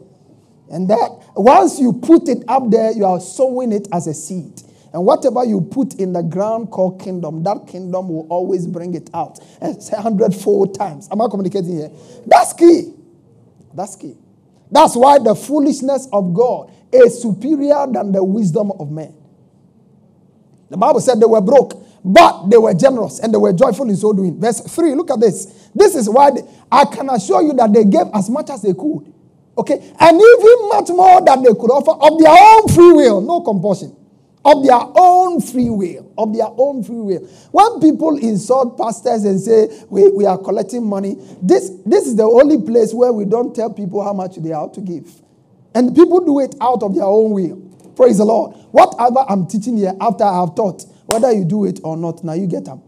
And 0.69 0.89
that 0.89 1.09
once 1.35 1.79
you 1.79 1.93
put 1.93 2.29
it 2.29 2.43
up 2.47 2.69
there, 2.69 2.91
you 2.91 3.05
are 3.05 3.19
sowing 3.19 3.73
it 3.73 3.87
as 3.91 4.07
a 4.07 4.13
seed. 4.13 4.61
And 4.93 5.05
whatever 5.05 5.43
you 5.45 5.61
put 5.61 5.95
in 5.95 6.13
the 6.13 6.21
ground 6.21 6.69
called 6.69 7.01
kingdom, 7.01 7.43
that 7.43 7.67
kingdom 7.67 8.09
will 8.09 8.27
always 8.29 8.67
bring 8.67 8.93
it 8.93 9.09
out 9.13 9.39
a 9.61 10.01
hundredfold 10.01 10.77
times. 10.77 11.07
Am 11.11 11.21
I 11.21 11.27
communicating 11.29 11.77
here? 11.77 11.91
That's 12.25 12.53
key. 12.53 12.93
That's 13.73 13.95
key. 13.95 14.17
That's 14.69 14.95
why 14.95 15.19
the 15.19 15.35
foolishness 15.35 16.07
of 16.11 16.33
God 16.33 16.71
is 16.91 17.21
superior 17.21 17.87
than 17.87 18.11
the 18.11 18.23
wisdom 18.23 18.71
of 18.79 18.91
men. 18.91 19.13
The 20.69 20.77
Bible 20.77 21.01
said 21.01 21.19
they 21.19 21.25
were 21.25 21.41
broke, 21.41 21.73
but 22.03 22.49
they 22.49 22.57
were 22.57 22.73
generous 22.73 23.19
and 23.19 23.33
they 23.33 23.37
were 23.37 23.53
joyful 23.53 23.89
in 23.89 23.95
so 23.95 24.13
doing. 24.13 24.39
Verse 24.39 24.61
3, 24.61 24.95
look 24.95 25.11
at 25.11 25.19
this. 25.19 25.69
This 25.75 25.95
is 25.95 26.09
why 26.09 26.31
they, 26.31 26.41
I 26.71 26.85
can 26.85 27.09
assure 27.09 27.41
you 27.43 27.53
that 27.53 27.71
they 27.71 27.83
gave 27.85 28.07
as 28.13 28.29
much 28.29 28.49
as 28.49 28.61
they 28.61 28.73
could. 28.73 29.13
Okay? 29.57 29.93
And 29.99 30.19
even 30.21 30.69
much 30.69 30.89
more 30.89 31.21
than 31.23 31.43
they 31.43 31.53
could 31.53 31.69
offer 31.71 31.91
of 31.91 32.19
their 32.19 32.35
own 32.35 32.67
free 32.69 32.91
will, 32.93 33.21
no 33.21 33.41
compulsion 33.41 33.95
of 34.43 34.63
their 34.65 34.79
own 34.95 35.39
free 35.41 35.69
will. 35.69 36.11
Of 36.17 36.33
their 36.33 36.47
own 36.57 36.83
free 36.83 36.95
will. 36.97 37.19
When 37.51 37.79
people 37.79 38.17
insult 38.17 38.77
pastors 38.77 39.23
and 39.23 39.39
say 39.39 39.69
we, 39.89 40.09
we 40.09 40.25
are 40.25 40.37
collecting 40.37 40.85
money, 40.85 41.15
this, 41.41 41.69
this 41.85 42.07
is 42.07 42.15
the 42.15 42.23
only 42.23 42.61
place 42.61 42.93
where 42.93 43.13
we 43.13 43.25
don't 43.25 43.55
tell 43.55 43.71
people 43.71 44.03
how 44.03 44.13
much 44.13 44.37
they 44.37 44.51
are 44.51 44.69
to 44.69 44.81
give. 44.81 45.21
And 45.75 45.95
people 45.95 46.25
do 46.25 46.39
it 46.39 46.55
out 46.59 46.83
of 46.83 46.95
their 46.95 47.05
own 47.05 47.31
will. 47.31 47.57
Praise 47.95 48.17
the 48.17 48.25
Lord. 48.25 48.55
Whatever 48.71 49.25
I'm 49.29 49.47
teaching 49.47 49.77
here 49.77 49.93
after 50.01 50.23
I 50.23 50.39
have 50.41 50.55
taught, 50.55 50.85
whether 51.11 51.31
you 51.31 51.45
do 51.45 51.65
it 51.65 51.79
or 51.83 51.97
not, 51.97 52.23
now 52.23 52.33
you 52.33 52.47
get 52.47 52.65
them. 52.65 52.81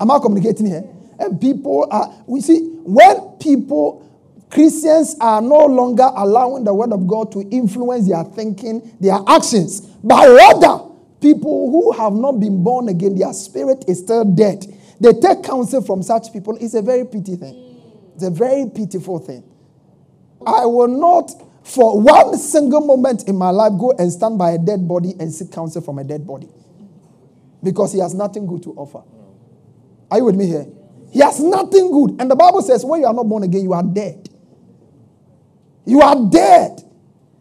Am 0.00 0.10
I 0.10 0.18
communicating 0.18 0.66
here? 0.66 0.84
And 1.18 1.40
people 1.40 1.86
are, 1.90 2.12
we 2.26 2.40
see, 2.40 2.60
when 2.82 3.36
people, 3.38 4.06
Christians 4.50 5.16
are 5.20 5.42
no 5.42 5.66
longer 5.66 6.08
allowing 6.16 6.64
the 6.64 6.72
word 6.74 6.92
of 6.92 7.06
God 7.06 7.30
to 7.32 7.40
influence 7.50 8.08
their 8.08 8.24
thinking, 8.24 8.96
their 9.00 9.18
actions, 9.28 9.80
but 10.02 10.28
rather, 10.28 10.86
people 11.20 11.70
who 11.70 11.92
have 11.92 12.14
not 12.14 12.40
been 12.40 12.64
born 12.64 12.88
again, 12.88 13.16
their 13.16 13.32
spirit 13.32 13.84
is 13.86 13.98
still 13.98 14.24
dead. 14.24 14.64
They 15.00 15.12
take 15.12 15.44
counsel 15.44 15.82
from 15.82 16.02
such 16.02 16.32
people. 16.32 16.56
It's 16.60 16.74
a 16.74 16.82
very 16.82 17.04
pity 17.04 17.36
thing. 17.36 17.80
It's 18.14 18.24
a 18.24 18.30
very 18.30 18.68
pitiful 18.74 19.18
thing. 19.18 19.44
I 20.46 20.64
will 20.64 20.88
not, 20.88 21.30
for 21.62 22.00
one 22.00 22.36
single 22.36 22.80
moment 22.80 23.28
in 23.28 23.36
my 23.36 23.50
life, 23.50 23.72
go 23.78 23.92
and 23.98 24.10
stand 24.10 24.38
by 24.38 24.52
a 24.52 24.58
dead 24.58 24.88
body 24.88 25.14
and 25.20 25.32
seek 25.32 25.52
counsel 25.52 25.82
from 25.82 25.98
a 25.98 26.04
dead 26.04 26.26
body. 26.26 26.48
Because 27.62 27.92
he 27.92 27.98
has 28.00 28.14
nothing 28.14 28.46
good 28.46 28.62
to 28.64 28.72
offer. 28.72 29.02
Are 30.10 30.18
you 30.18 30.24
with 30.24 30.36
me 30.36 30.46
here? 30.46 30.66
He 31.10 31.20
has 31.20 31.40
nothing 31.40 31.90
good. 31.90 32.20
And 32.20 32.30
the 32.30 32.36
Bible 32.36 32.62
says, 32.62 32.84
when 32.84 33.00
you 33.00 33.06
are 33.06 33.14
not 33.14 33.28
born 33.28 33.42
again, 33.42 33.62
you 33.62 33.72
are 33.72 33.82
dead. 33.82 34.28
You 35.84 36.00
are 36.00 36.30
dead. 36.30 36.82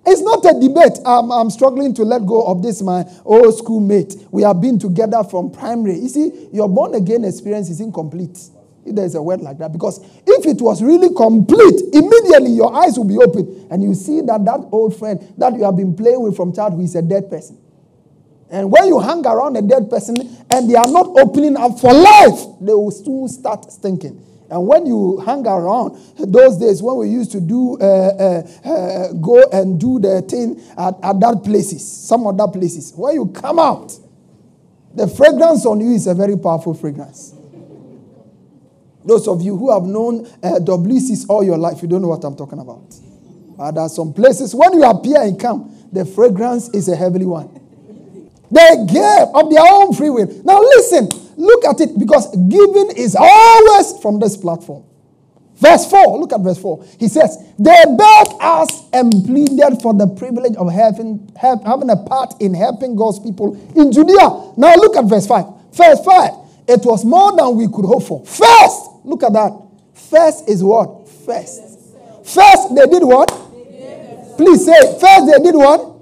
It's 0.05 0.21
not 0.21 0.43
a 0.45 0.59
debate. 0.59 0.97
I'm, 1.05 1.31
I'm 1.31 1.49
struggling 1.49 1.93
to 1.95 2.03
let 2.03 2.25
go 2.25 2.43
of 2.43 2.63
this, 2.63 2.81
my 2.81 3.05
old 3.25 3.55
schoolmate. 3.57 4.15
We 4.31 4.43
have 4.43 4.59
been 4.59 4.79
together 4.79 5.23
from 5.23 5.51
primary. 5.51 5.99
You 5.99 6.09
see, 6.09 6.49
your 6.51 6.67
born 6.67 6.95
again 6.95 7.23
experience 7.25 7.69
is 7.69 7.79
incomplete. 7.79 8.39
If 8.85 8.95
there's 8.95 9.13
a 9.13 9.21
word 9.21 9.41
like 9.41 9.59
that. 9.59 9.71
Because 9.71 9.99
if 10.25 10.45
it 10.47 10.61
was 10.61 10.81
really 10.81 11.13
complete, 11.13 11.81
immediately 11.93 12.51
your 12.51 12.73
eyes 12.73 12.97
will 12.97 13.07
be 13.07 13.17
open 13.17 13.67
and 13.69 13.83
you 13.83 13.93
see 13.93 14.21
that 14.21 14.43
that 14.45 14.67
old 14.71 14.97
friend 14.97 15.33
that 15.37 15.53
you 15.53 15.63
have 15.63 15.75
been 15.75 15.95
playing 15.95 16.21
with 16.21 16.35
from 16.35 16.53
childhood 16.53 16.83
is 16.83 16.95
a 16.95 17.01
dead 17.01 17.29
person. 17.29 17.59
And 18.51 18.71
when 18.71 18.87
you 18.87 18.99
hang 18.99 19.25
around 19.25 19.57
a 19.57 19.61
dead 19.61 19.89
person 19.89 20.15
and 20.49 20.69
they 20.69 20.75
are 20.75 20.87
not 20.87 21.07
opening 21.19 21.55
up 21.55 21.79
for 21.79 21.93
life, 21.93 22.39
they 22.61 22.73
will 22.73 22.91
soon 22.91 23.27
start 23.27 23.71
stinking. 23.71 24.25
And 24.49 24.65
when 24.65 24.87
you 24.87 25.19
hang 25.19 25.45
around 25.45 25.95
those 26.17 26.57
days 26.57 26.81
when 26.81 26.97
we 26.97 27.09
used 27.09 27.31
to 27.33 27.39
do 27.39 27.77
uh, 27.79 27.83
uh, 27.85 28.67
uh, 28.67 29.13
go 29.13 29.43
and 29.51 29.79
do 29.79 29.99
the 29.99 30.23
thing 30.23 30.59
at, 30.75 30.95
at 31.03 31.19
that 31.19 31.41
places, 31.43 31.87
some 31.89 32.25
other 32.25 32.47
places, 32.47 32.91
when 32.95 33.13
you 33.13 33.27
come 33.27 33.59
out, 33.59 33.93
the 34.95 35.07
fragrance 35.07 35.67
on 35.67 35.79
you 35.81 35.91
is 35.91 36.07
a 36.07 36.15
very 36.15 36.35
powerful 36.35 36.73
fragrance. 36.73 37.35
Those 39.05 39.27
of 39.27 39.41
you 39.43 39.55
who 39.55 39.71
have 39.71 39.83
known 39.83 40.25
uh, 40.41 40.59
WCs 40.59 41.27
all 41.29 41.43
your 41.43 41.57
life, 41.57 41.81
you 41.83 41.87
don't 41.87 42.01
know 42.01 42.07
what 42.09 42.23
I'm 42.23 42.35
talking 42.35 42.59
about. 42.59 42.95
But 43.55 43.71
there 43.73 43.83
are 43.83 43.89
some 43.89 44.13
places 44.13 44.55
when 44.55 44.73
you 44.73 44.83
appear 44.83 45.21
and 45.21 45.39
come, 45.39 45.87
the 45.91 46.05
fragrance 46.05 46.69
is 46.69 46.89
a 46.89 46.95
heavenly 46.95 47.27
one. 47.27 47.68
They 48.51 48.85
gave 48.87 49.27
of 49.33 49.49
their 49.51 49.63
own 49.63 49.93
free 49.93 50.09
will. 50.09 50.27
Now 50.43 50.59
listen, 50.59 51.09
look 51.37 51.65
at 51.65 51.79
it 51.81 51.97
because 51.97 52.35
giving 52.35 52.91
is 52.97 53.15
always 53.17 54.01
from 54.01 54.19
this 54.19 54.35
platform. 54.37 54.83
Verse 55.59 55.89
4, 55.89 56.17
look 56.19 56.31
at 56.31 56.39
verse 56.39 56.57
4. 56.57 56.85
He 56.99 57.09
says, 57.09 57.37
They 57.59 57.83
begged 57.85 58.33
us 58.39 58.87
and 58.93 59.11
pleaded 59.25 59.81
for 59.81 59.93
the 59.93 60.07
privilege 60.07 60.55
of 60.55 60.71
having, 60.71 61.29
have, 61.39 61.61
having 61.65 61.89
a 61.89 61.97
part 61.97 62.33
in 62.39 62.53
helping 62.53 62.95
God's 62.95 63.19
people 63.19 63.59
in 63.75 63.91
Judea. 63.91 64.53
Now 64.55 64.75
look 64.75 64.95
at 64.95 65.03
verse 65.05 65.27
5. 65.27 65.45
Verse 65.73 65.99
5. 66.05 66.31
It 66.69 66.85
was 66.85 67.03
more 67.03 67.35
than 67.35 67.57
we 67.57 67.67
could 67.67 67.83
hope 67.85 68.03
for. 68.03 68.25
First, 68.25 69.03
look 69.03 69.21
at 69.23 69.33
that. 69.33 69.51
First 69.93 70.47
is 70.47 70.63
what? 70.63 71.09
First. 71.25 71.61
First, 72.23 72.75
they 72.75 72.85
did 72.85 73.03
what? 73.03 73.27
Please 74.37 74.63
say, 74.65 74.79
first 74.97 75.27
they 75.27 75.43
did 75.43 75.55
what? 75.55 75.99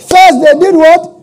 First 0.00 0.40
they 0.40 0.58
did 0.58 0.74
what? 0.74 1.17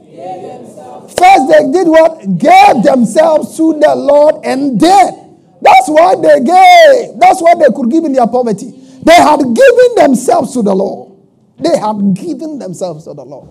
First, 1.18 1.48
they 1.50 1.72
did 1.72 1.88
what? 1.88 2.20
Gave 2.38 2.84
themselves 2.84 3.56
to 3.58 3.80
the 3.80 3.96
Lord 3.96 4.44
and 4.44 4.80
did. 4.80 5.14
That's 5.62 5.88
why 5.88 6.16
they 6.16 6.40
gave. 6.42 7.20
That's 7.20 7.42
why 7.42 7.56
they 7.56 7.74
could 7.76 7.90
give 7.90 8.04
in 8.04 8.14
their 8.14 8.28
poverty. 8.28 8.72
They 9.04 9.14
had 9.14 9.40
given 9.40 9.96
themselves 9.96 10.54
to 10.54 10.62
the 10.62 10.76
Lord. 10.76 11.18
They 11.60 11.78
had 11.78 12.14
given 12.14 12.60
themselves 12.60 13.06
to 13.06 13.14
the 13.14 13.24
Lord. 13.24 13.50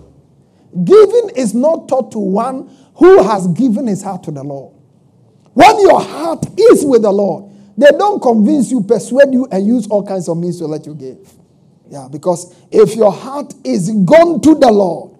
Giving 0.83 1.31
is 1.35 1.53
not 1.53 1.87
taught 1.87 2.11
to 2.11 2.19
one 2.19 2.69
who 2.95 3.23
has 3.23 3.47
given 3.47 3.87
his 3.87 4.03
heart 4.03 4.23
to 4.23 4.31
the 4.31 4.43
Lord. 4.43 4.73
When 5.53 5.79
your 5.79 6.01
heart 6.01 6.45
is 6.57 6.85
with 6.85 7.01
the 7.03 7.11
Lord, 7.11 7.51
they 7.77 7.89
don't 7.91 8.21
convince 8.21 8.71
you, 8.71 8.81
persuade 8.81 9.33
you, 9.33 9.47
and 9.51 9.65
use 9.65 9.87
all 9.87 10.05
kinds 10.05 10.27
of 10.29 10.37
means 10.37 10.59
to 10.59 10.65
let 10.65 10.85
you 10.85 10.93
give. 10.93 11.33
Yeah, 11.89 12.07
because 12.11 12.55
if 12.71 12.95
your 12.95 13.11
heart 13.11 13.53
is 13.63 13.89
gone 13.89 14.41
to 14.41 14.55
the 14.55 14.71
Lord, 14.71 15.14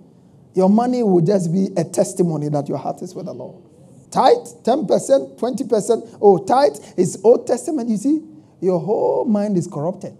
your 0.56 0.70
money 0.70 1.04
will 1.04 1.22
just 1.22 1.52
be 1.52 1.68
a 1.78 1.84
testimony 1.84 2.50
that 2.50 2.68
your 2.68 2.78
heart 2.78 3.02
is 3.02 3.14
with 3.14 3.26
the 3.26 3.34
Lord. 3.34 3.62
Tithe, 4.10 4.48
10%, 4.64 5.38
20%. 5.38 6.18
Oh, 6.22 6.38
tithe 6.38 6.78
is 6.98 7.20
Old 7.24 7.46
Testament. 7.46 7.90
You 7.90 7.98
see, 7.98 8.22
your 8.62 8.80
whole 8.80 9.26
mind 9.26 9.58
is 9.58 9.68
corrupted. 9.68 10.18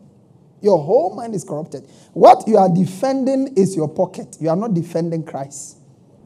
Your 0.62 0.78
whole 0.78 1.16
mind 1.16 1.36
is 1.36 1.46
corrupted. 1.46 1.84
What 2.12 2.48
you 2.48 2.58
are 2.58 2.68
defending 2.68 3.56
is 3.56 3.76
your 3.76 3.88
pocket. 3.88 4.36
You 4.42 4.50
are 4.50 4.56
not 4.58 4.74
defending 4.74 5.24
Christ. 5.24 5.78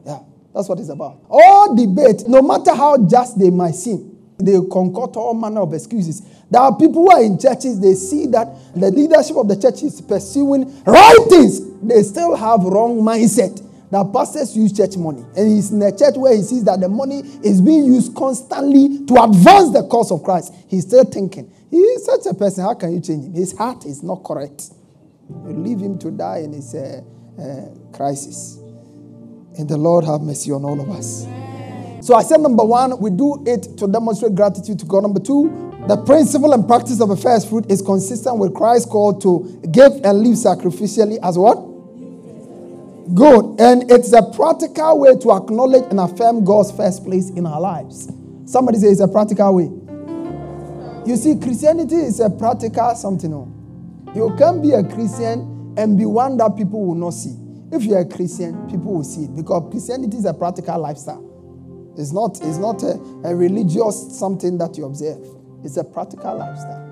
Yeah, 0.04 0.18
that's 0.52 0.68
what 0.68 0.80
it's 0.80 0.88
about. 0.88 1.20
All 1.28 1.76
debate, 1.76 2.24
no 2.26 2.42
matter 2.42 2.74
how 2.74 3.06
just 3.06 3.38
they 3.38 3.50
might 3.50 3.76
seem, 3.76 4.18
they 4.38 4.58
concoct 4.72 5.16
all 5.16 5.34
manner 5.34 5.60
of 5.60 5.72
excuses. 5.72 6.22
There 6.50 6.60
are 6.60 6.76
people 6.76 7.02
who 7.02 7.12
are 7.12 7.22
in 7.22 7.38
churches, 7.38 7.78
they 7.78 7.94
see 7.94 8.26
that 8.28 8.48
the 8.74 8.90
leadership 8.90 9.36
of 9.36 9.46
the 9.46 9.56
church 9.56 9.84
is 9.84 10.00
pursuing 10.00 10.82
right 10.84 11.26
things. 11.28 11.60
They 11.80 12.02
still 12.02 12.34
have 12.34 12.64
wrong 12.64 13.00
mindset 13.02 13.69
that 13.90 14.12
pastors 14.12 14.56
use 14.56 14.72
church 14.72 14.96
money. 14.96 15.24
And 15.36 15.48
he's 15.48 15.72
in 15.72 15.82
a 15.82 15.96
church 15.96 16.16
where 16.16 16.34
he 16.34 16.42
sees 16.42 16.64
that 16.64 16.80
the 16.80 16.88
money 16.88 17.20
is 17.42 17.60
being 17.60 17.84
used 17.84 18.14
constantly 18.14 19.04
to 19.06 19.22
advance 19.22 19.72
the 19.72 19.86
cause 19.90 20.12
of 20.12 20.22
Christ. 20.22 20.54
He's 20.68 20.86
still 20.86 21.04
thinking, 21.04 21.52
he 21.70 21.78
is 21.78 22.04
such 22.04 22.26
a 22.26 22.34
person, 22.34 22.64
how 22.64 22.74
can 22.74 22.92
you 22.92 23.00
change 23.00 23.26
him? 23.26 23.32
His 23.32 23.56
heart 23.56 23.84
is 23.84 24.02
not 24.02 24.22
correct. 24.24 24.70
You 25.28 25.52
leave 25.52 25.80
him 25.80 25.98
to 25.98 26.10
die 26.10 26.38
in 26.38 26.52
his 26.52 26.74
uh, 26.74 27.02
uh, 27.38 27.96
crisis. 27.96 28.58
And 29.58 29.68
the 29.68 29.76
Lord 29.76 30.04
have 30.04 30.20
mercy 30.20 30.52
on 30.52 30.64
all 30.64 30.80
of 30.80 30.88
us. 30.90 31.26
So 32.06 32.14
I 32.14 32.22
said, 32.22 32.40
number 32.40 32.64
one, 32.64 32.98
we 33.00 33.10
do 33.10 33.42
it 33.46 33.76
to 33.78 33.86
demonstrate 33.86 34.34
gratitude 34.34 34.78
to 34.78 34.86
God. 34.86 35.02
Number 35.02 35.20
two, 35.20 35.70
the 35.86 35.96
principle 35.96 36.52
and 36.52 36.66
practice 36.66 37.00
of 37.00 37.10
a 37.10 37.16
first 37.16 37.48
fruit 37.48 37.70
is 37.70 37.82
consistent 37.82 38.38
with 38.38 38.54
Christ's 38.54 38.86
call 38.86 39.18
to 39.20 39.60
give 39.70 39.92
and 40.04 40.20
live 40.20 40.34
sacrificially 40.34 41.18
as 41.22 41.36
what? 41.36 41.69
Good. 43.14 43.60
And 43.60 43.90
it's 43.90 44.12
a 44.12 44.22
practical 44.22 45.00
way 45.00 45.16
to 45.16 45.32
acknowledge 45.32 45.84
and 45.90 46.00
affirm 46.00 46.44
God's 46.44 46.70
first 46.72 47.04
place 47.04 47.30
in 47.30 47.46
our 47.46 47.60
lives. 47.60 48.10
Somebody 48.46 48.78
say 48.78 48.88
it's 48.88 49.00
a 49.00 49.08
practical 49.08 49.54
way. 49.54 49.70
You 51.06 51.16
see, 51.16 51.36
Christianity 51.38 51.96
is 51.96 52.20
a 52.20 52.30
practical 52.30 52.94
something. 52.94 53.32
Oh. 53.32 53.48
You 54.14 54.34
can 54.36 54.60
be 54.60 54.72
a 54.72 54.82
Christian 54.82 55.74
and 55.76 55.96
be 55.96 56.04
one 56.04 56.36
that 56.38 56.56
people 56.56 56.84
will 56.84 56.94
not 56.94 57.10
see. 57.10 57.36
If 57.72 57.84
you're 57.84 58.00
a 58.00 58.04
Christian, 58.04 58.68
people 58.68 58.94
will 58.94 59.04
see 59.04 59.24
it 59.24 59.34
because 59.34 59.70
Christianity 59.70 60.16
is 60.16 60.24
a 60.24 60.34
practical 60.34 60.78
lifestyle. 60.80 61.26
It's 61.96 62.12
not, 62.12 62.38
it's 62.42 62.58
not 62.58 62.82
a, 62.82 63.00
a 63.24 63.34
religious 63.34 64.18
something 64.18 64.58
that 64.58 64.76
you 64.76 64.84
observe. 64.84 65.24
It's 65.64 65.76
a 65.76 65.84
practical 65.84 66.36
lifestyle. 66.36 66.86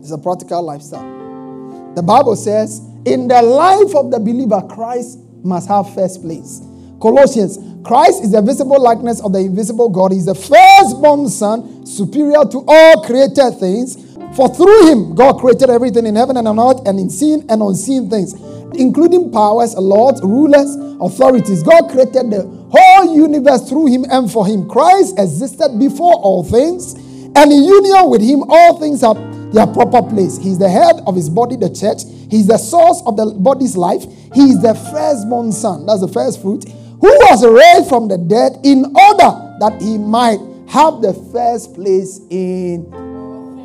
It's 0.00 0.10
a 0.10 0.18
practical 0.18 0.62
lifestyle. 0.62 1.94
The 1.94 2.02
Bible 2.02 2.36
says, 2.36 2.80
in 3.12 3.28
the 3.28 3.42
life 3.42 3.94
of 3.94 4.10
the 4.10 4.18
believer, 4.18 4.62
Christ 4.68 5.18
must 5.42 5.68
have 5.68 5.94
first 5.94 6.22
place. 6.22 6.60
Colossians, 7.00 7.58
Christ 7.84 8.24
is 8.24 8.32
the 8.32 8.42
visible 8.42 8.80
likeness 8.82 9.20
of 9.22 9.32
the 9.32 9.38
invisible 9.38 9.88
God. 9.88 10.12
He's 10.12 10.26
the 10.26 10.34
firstborn 10.34 11.28
Son, 11.28 11.86
superior 11.86 12.44
to 12.44 12.64
all 12.66 13.04
created 13.04 13.58
things. 13.58 13.96
For 14.36 14.48
through 14.54 14.90
him, 14.90 15.14
God 15.14 15.38
created 15.38 15.70
everything 15.70 16.06
in 16.06 16.16
heaven 16.16 16.36
and 16.36 16.46
on 16.48 16.58
earth, 16.58 16.86
and 16.86 16.98
in 16.98 17.08
seen 17.08 17.46
and 17.48 17.62
unseen 17.62 18.10
things, 18.10 18.34
including 18.74 19.30
powers, 19.32 19.74
lords, 19.76 20.20
rulers, 20.22 20.74
authorities. 21.00 21.62
God 21.62 21.88
created 21.90 22.30
the 22.30 22.42
whole 22.70 23.16
universe 23.16 23.68
through 23.68 23.86
him 23.86 24.04
and 24.10 24.30
for 24.30 24.46
him. 24.46 24.68
Christ 24.68 25.18
existed 25.18 25.78
before 25.78 26.14
all 26.14 26.44
things, 26.44 26.94
and 26.94 27.52
in 27.52 27.64
union 27.64 28.10
with 28.10 28.20
him, 28.20 28.42
all 28.48 28.78
things 28.78 29.00
have 29.00 29.16
their 29.52 29.66
proper 29.66 30.02
place. 30.02 30.38
He's 30.38 30.58
the 30.58 30.68
head 30.68 31.00
of 31.06 31.16
his 31.16 31.28
body, 31.28 31.56
the 31.56 31.70
church. 31.70 32.02
He's 32.30 32.46
the 32.46 32.58
source 32.58 33.02
of 33.06 33.16
the 33.16 33.26
body's 33.26 33.76
life. 33.76 34.02
He 34.34 34.50
is 34.50 34.62
the 34.62 34.74
firstborn 34.74 35.52
son. 35.52 35.86
That's 35.86 36.00
the 36.00 36.08
first 36.08 36.42
fruit. 36.42 36.64
Who 36.68 37.08
was 37.08 37.46
raised 37.46 37.88
from 37.88 38.08
the 38.08 38.18
dead 38.18 38.60
in 38.64 38.84
order 38.84 39.56
that 39.60 39.80
he 39.80 39.98
might 39.98 40.38
have 40.68 41.00
the 41.00 41.14
first 41.32 41.74
place 41.74 42.20
in. 42.30 42.84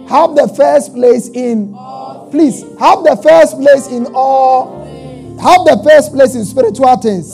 Have 0.08 0.36
the 0.36 0.48
first 0.56 0.94
place 0.94 1.30
in. 1.30 1.74
Please, 2.32 2.62
have 2.80 3.04
the 3.04 3.20
first 3.22 3.58
place 3.60 3.88
in 3.88 4.08
all. 4.14 4.84
Have 5.42 5.66
the 5.66 5.82
first 5.84 6.14
place 6.14 6.36
in 6.36 6.46
spiritual 6.46 6.96
things. 6.98 7.34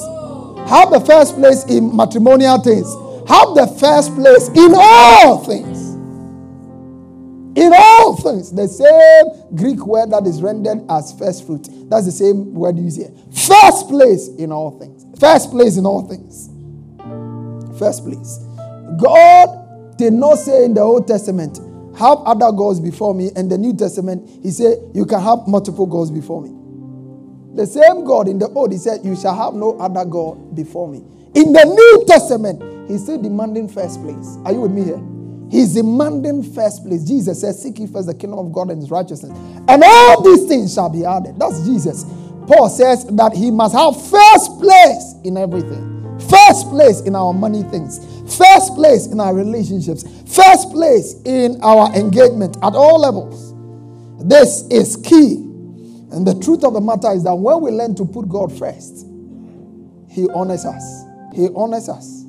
Have 0.70 0.90
the 0.92 1.04
first 1.06 1.36
place 1.36 1.64
in 1.66 1.96
matrimonial 1.96 2.58
things. 2.60 2.88
Have 3.30 3.54
the 3.54 3.68
first 3.80 4.16
place 4.16 4.50
in 4.50 4.74
all 4.76 5.44
things. 5.44 5.89
In 7.56 7.74
all 7.76 8.16
things, 8.16 8.52
the 8.52 8.68
same 8.68 9.56
Greek 9.56 9.86
word 9.86 10.12
that 10.12 10.28
is 10.28 10.42
rendered 10.42 10.86
as 10.90 11.18
first 11.18 11.46
fruit. 11.46 11.68
That's 11.90 12.06
the 12.06 12.12
same 12.12 12.54
word 12.54 12.78
used 12.78 12.98
here. 12.98 13.12
First 13.32 13.88
place 13.90 14.28
in 14.38 14.52
all 14.52 14.80
things. 14.80 15.06
First 15.20 15.50
place 15.50 15.78
in 15.78 15.86
all 15.86 16.08
things. 16.08 16.50
First 17.80 18.06
place. 18.06 18.40
God 19.02 19.98
did 19.98 20.14
not 20.14 20.36
say 20.36 20.66
in 20.66 20.74
the 20.74 20.82
Old 20.82 21.08
Testament, 21.08 21.58
have 21.98 22.20
other 22.20 22.52
gods 22.52 22.80
before 22.80 23.14
me. 23.16 23.32
And 23.36 23.52
the 23.52 23.58
New 23.58 23.76
Testament, 23.76 24.30
he 24.44 24.52
said, 24.52 24.78
you 24.94 25.06
can 25.06 25.20
have 25.22 25.48
multiple 25.48 25.86
gods 25.86 26.12
before 26.12 26.42
me. 26.42 26.56
The 27.56 27.66
same 27.66 28.06
God 28.06 28.28
in 28.28 28.38
the 28.40 28.48
Old, 28.50 28.72
he 28.72 28.78
said, 28.78 29.04
you 29.04 29.16
shall 29.16 29.36
have 29.36 29.54
no 29.56 29.78
other 29.80 30.06
God 30.06 30.56
before 30.56 30.88
me. 30.88 31.00
In 31.34 31.52
the 31.52 31.66
New 31.66 32.06
Testament, 32.08 32.90
he's 32.90 33.04
still 33.04 33.22
demanding 33.22 33.68
first 33.68 34.02
place. 34.02 34.38
Are 34.46 34.52
you 34.54 34.62
with 34.62 34.72
me 34.72 34.84
here? 34.84 35.02
He's 35.50 35.74
demanding 35.74 36.44
first 36.44 36.86
place. 36.86 37.04
Jesus 37.04 37.42
says, 37.42 37.62
Seek 37.62 37.80
ye 37.80 37.88
first 37.88 38.08
the 38.08 38.14
kingdom 38.14 38.40
of 38.40 38.54
God 38.54 38.70
and 38.70 38.80
his 38.80 38.92
righteousness. 38.92 39.32
And 39.68 39.84
all 39.84 40.22
these 40.22 40.48
things 40.48 40.74
shall 40.74 40.90
be 40.90 41.06
added. 41.06 41.40
That's 41.40 41.66
Jesus. 41.66 42.04
Paul 42.48 42.70
says 42.70 43.06
that 43.06 43.34
he 43.34 43.52
must 43.52 43.76
have 43.76 43.96
first 44.10 44.60
place 44.60 45.16
in 45.24 45.38
everything. 45.38 46.00
First 46.30 46.70
place 46.70 47.02
in 47.02 47.16
our 47.16 47.34
money 47.34 47.64
things. 47.64 48.00
First 48.38 48.76
place 48.76 49.08
in 49.08 49.20
our 49.20 49.34
relationships. 49.34 50.04
First 50.28 50.72
place 50.72 51.16
in 51.26 51.60
our 51.64 51.94
engagement 51.96 52.58
at 52.58 52.74
all 52.76 53.00
levels. 53.00 53.54
This 54.28 54.64
is 54.70 54.98
key. 54.98 55.36
And 56.12 56.26
the 56.28 56.40
truth 56.44 56.64
of 56.64 56.74
the 56.74 56.82
matter 56.82 57.12
is 57.12 57.24
that 57.24 57.36
when 57.36 57.62
we 57.62 57.72
learn 57.72 57.96
to 57.96 58.06
put 58.06 58.28
God 58.28 58.58
first, 58.58 59.06
He 60.10 60.28
honors 60.34 60.66
us. 60.66 61.04
He 61.34 61.48
honors 61.56 61.88
us. 61.88 62.26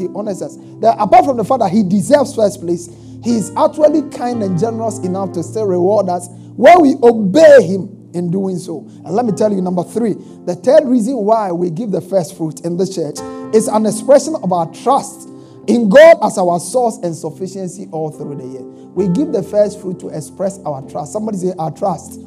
He 0.00 0.08
honors 0.14 0.42
us. 0.42 0.56
That 0.80 0.96
apart 0.98 1.24
from 1.24 1.36
the 1.36 1.44
fact 1.44 1.60
that 1.60 1.70
he 1.70 1.82
deserves 1.82 2.34
first 2.34 2.60
place, 2.60 2.88
he 3.22 3.36
is 3.36 3.50
actually 3.56 4.08
kind 4.10 4.42
and 4.42 4.58
generous 4.58 4.98
enough 5.00 5.32
to 5.32 5.42
still 5.42 5.66
reward 5.66 6.08
us 6.08 6.28
when 6.56 6.80
we 6.80 6.94
obey 7.02 7.62
him 7.62 8.10
in 8.14 8.30
doing 8.30 8.58
so. 8.58 8.86
And 9.04 9.10
let 9.10 9.24
me 9.24 9.32
tell 9.32 9.52
you, 9.52 9.60
number 9.60 9.84
three, 9.84 10.14
the 10.46 10.54
third 10.56 10.86
reason 10.86 11.16
why 11.16 11.52
we 11.52 11.70
give 11.70 11.90
the 11.90 12.00
first 12.00 12.36
fruit 12.36 12.60
in 12.64 12.76
the 12.76 12.86
church 12.86 13.18
is 13.54 13.68
an 13.68 13.86
expression 13.86 14.34
of 14.42 14.52
our 14.52 14.72
trust 14.72 15.28
in 15.68 15.88
God 15.88 16.16
as 16.22 16.38
our 16.38 16.58
source 16.58 16.98
and 16.98 17.14
sufficiency 17.14 17.88
all 17.92 18.10
through 18.10 18.36
the 18.36 18.46
year. 18.46 18.62
We 18.62 19.08
give 19.08 19.32
the 19.32 19.42
first 19.42 19.80
fruit 19.80 20.00
to 20.00 20.08
express 20.08 20.58
our 20.60 20.82
trust. 20.90 21.12
Somebody 21.12 21.38
say, 21.38 21.52
Our 21.58 21.70
trust 21.70 22.20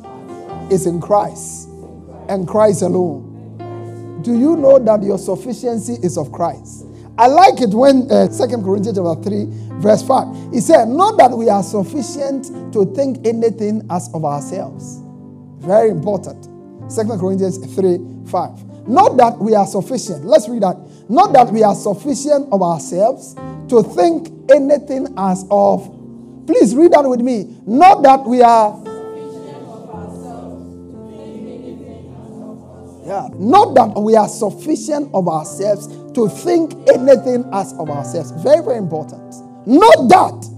is 0.72 0.86
in 0.86 1.02
Christ 1.02 1.68
and 2.30 2.48
Christ 2.48 2.82
alone. 2.84 4.22
Do 4.24 4.38
you 4.38 4.56
know 4.56 4.80
that 4.80 5.04
your 5.04 5.18
sufficiency 5.18 5.98
is 6.02 6.18
of 6.18 6.32
Christ? 6.32 6.83
I 7.16 7.28
like 7.28 7.62
it 7.62 7.70
when 7.70 8.10
uh, 8.12 8.28
2 8.28 8.64
Corinthians 8.64 8.98
chapter 8.98 9.30
3, 9.30 9.46
verse 9.82 10.02
5. 10.02 10.52
He 10.54 10.60
said, 10.60 10.88
Not 10.88 11.18
that 11.18 11.32
we 11.32 11.48
are 11.48 11.62
sufficient 11.62 12.46
to 12.74 12.86
think 12.96 13.26
anything 13.28 13.86
as 13.92 14.10
of 14.16 14.26
ourselves. 14.26 15.00
Very 15.60 15.90
important. 15.92 16.44
2 16.90 17.04
Corinthians 17.20 17.58
3, 17.76 18.00
5. 18.26 18.88
Not 18.88 19.18
that 19.18 19.38
we 19.38 19.54
are 19.54 19.68
sufficient. 19.68 20.26
Let's 20.26 20.50
read 20.50 20.64
that. 20.64 20.78
Not 21.08 21.34
that 21.34 21.54
we 21.54 21.62
are 21.62 21.76
sufficient 21.76 22.52
of 22.52 22.64
ourselves 22.64 23.36
to 23.70 23.84
think 23.84 24.30
anything 24.52 25.14
as 25.16 25.46
of. 25.52 25.86
Please 26.48 26.76
read 26.76 26.92
that 26.94 27.08
with 27.08 27.22
me. 27.22 27.56
Not 27.68 28.02
that 28.04 28.26
we 28.26 28.42
are 28.42 28.74
sufficient 28.84 29.68
of 29.70 29.90
ourselves 29.90 30.66
to 30.92 31.08
think 31.10 31.48
anything 31.48 33.02
as. 33.04 33.08
Yeah. 33.08 33.28
Not 33.36 33.76
that 33.76 34.02
we 34.02 34.16
are 34.16 34.28
sufficient 34.28 35.12
of 35.14 35.28
ourselves 35.28 35.88
to 36.16 36.30
think 36.30 36.74
anything 36.90 37.46
as 37.54 37.74
of 37.74 37.90
ourselves. 37.90 38.32
Very, 38.44 38.64
very 38.64 38.78
important. 38.78 39.34
Not 39.66 40.10
that. 40.10 40.54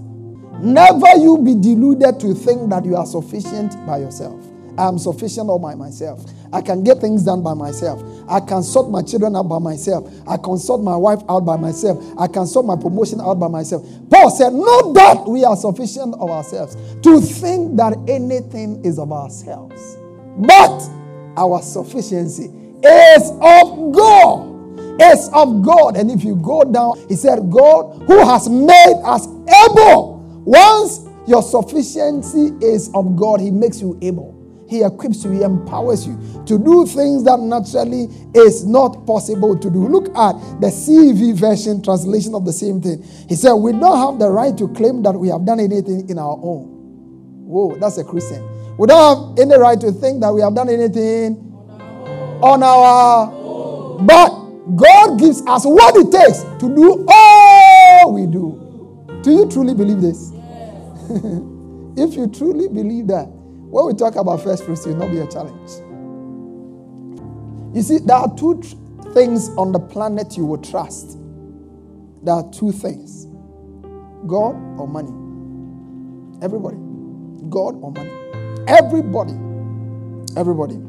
Never 0.60 1.18
you 1.22 1.38
be 1.38 1.54
deluded 1.54 2.18
to 2.20 2.34
think 2.34 2.70
that 2.70 2.84
you 2.84 2.96
are 2.96 3.06
sufficient 3.06 3.74
by 3.86 3.98
yourself. 3.98 4.42
I 4.78 4.88
am 4.88 4.98
sufficient 4.98 5.48
all 5.48 5.58
by 5.58 5.74
myself. 5.74 6.24
I 6.52 6.60
can 6.60 6.84
get 6.84 6.98
things 6.98 7.24
done 7.24 7.42
by 7.42 7.54
myself. 7.54 8.02
I 8.28 8.40
can 8.40 8.62
sort 8.62 8.90
my 8.90 9.02
children 9.02 9.34
out 9.36 9.44
by 9.44 9.58
myself. 9.58 10.10
I 10.26 10.36
can 10.36 10.58
sort 10.58 10.82
my 10.82 10.96
wife 10.96 11.20
out 11.28 11.40
by 11.40 11.56
myself. 11.56 12.02
I 12.18 12.26
can 12.26 12.46
sort 12.46 12.66
my 12.66 12.76
promotion 12.76 13.20
out 13.20 13.34
by 13.34 13.48
myself. 13.48 13.86
Paul 14.10 14.30
said, 14.30 14.52
Not 14.52 14.94
that 14.94 15.26
we 15.26 15.44
are 15.44 15.56
sufficient 15.56 16.14
of 16.14 16.30
ourselves 16.30 16.76
to 17.02 17.20
think 17.20 17.76
that 17.76 17.96
anything 18.08 18.84
is 18.84 18.98
of 18.98 19.12
ourselves. 19.12 19.96
But 20.38 20.88
our 21.36 21.62
sufficiency 21.62 22.50
is 22.84 23.30
of 23.40 23.92
God. 23.92 24.55
It's 24.98 25.28
of 25.28 25.62
God. 25.62 25.96
And 25.96 26.10
if 26.10 26.24
you 26.24 26.36
go 26.36 26.64
down, 26.64 26.98
he 27.08 27.16
said, 27.16 27.50
God 27.50 28.02
who 28.06 28.24
has 28.24 28.48
made 28.48 29.00
us 29.04 29.26
able. 29.66 30.16
Once 30.44 31.06
your 31.26 31.42
sufficiency 31.42 32.52
is 32.64 32.90
of 32.94 33.16
God, 33.16 33.40
he 33.40 33.50
makes 33.50 33.80
you 33.80 33.98
able. 34.00 34.36
He 34.68 34.82
equips 34.82 35.24
you, 35.24 35.30
he 35.30 35.42
empowers 35.42 36.06
you 36.06 36.16
to 36.46 36.58
do 36.58 36.86
things 36.86 37.22
that 37.24 37.38
naturally 37.38 38.08
is 38.34 38.66
not 38.66 39.06
possible 39.06 39.56
to 39.56 39.70
do. 39.70 39.86
Look 39.86 40.08
at 40.08 40.32
the 40.60 40.68
CEV 40.68 41.34
version 41.34 41.82
translation 41.82 42.34
of 42.34 42.44
the 42.44 42.52
same 42.52 42.80
thing. 42.80 43.04
He 43.28 43.36
said, 43.36 43.52
We 43.52 43.72
don't 43.72 43.96
have 43.96 44.18
the 44.18 44.28
right 44.28 44.56
to 44.58 44.68
claim 44.68 45.02
that 45.04 45.12
we 45.12 45.28
have 45.28 45.44
done 45.46 45.60
anything 45.60 46.08
in 46.08 46.18
our 46.18 46.36
own. 46.42 46.66
Whoa, 47.46 47.76
that's 47.78 47.98
a 47.98 48.04
Christian. 48.04 48.42
We 48.76 48.88
don't 48.88 49.38
have 49.38 49.38
any 49.38 49.56
right 49.56 49.80
to 49.80 49.92
think 49.92 50.20
that 50.20 50.32
we 50.32 50.40
have 50.40 50.54
done 50.54 50.68
anything 50.68 51.36
on 52.42 52.62
our, 52.62 53.98
but 54.02 54.35
God 54.74 55.18
gives 55.20 55.42
us 55.46 55.64
what 55.64 55.94
it 55.96 56.10
takes 56.10 56.42
to 56.60 56.74
do 56.74 57.06
all 57.08 58.12
we 58.12 58.26
do. 58.26 58.60
Do 59.22 59.30
you 59.30 59.48
truly 59.48 59.74
believe 59.74 60.00
this? 60.00 60.32
if 61.96 62.16
you 62.16 62.28
truly 62.34 62.68
believe 62.68 63.06
that, 63.08 63.26
when 63.26 63.86
we 63.86 63.94
talk 63.94 64.16
about 64.16 64.42
first 64.42 64.64
fruits, 64.64 64.84
it 64.86 64.90
will 64.90 64.96
not 64.96 65.10
be 65.10 65.18
a 65.18 65.26
challenge. 65.28 65.70
You 67.74 67.82
see, 67.82 67.98
there 67.98 68.16
are 68.16 68.34
two 68.36 68.60
tr- 68.60 69.10
things 69.12 69.50
on 69.50 69.72
the 69.72 69.78
planet 69.78 70.36
you 70.36 70.44
will 70.44 70.58
trust. 70.58 71.18
There 72.22 72.34
are 72.34 72.50
two 72.50 72.72
things 72.72 73.26
God 74.26 74.56
or 74.78 74.88
money. 74.88 75.12
Everybody. 76.42 76.76
God 77.48 77.76
or 77.82 77.92
money. 77.92 78.10
Everybody. 78.66 79.34
Everybody. 80.36 80.85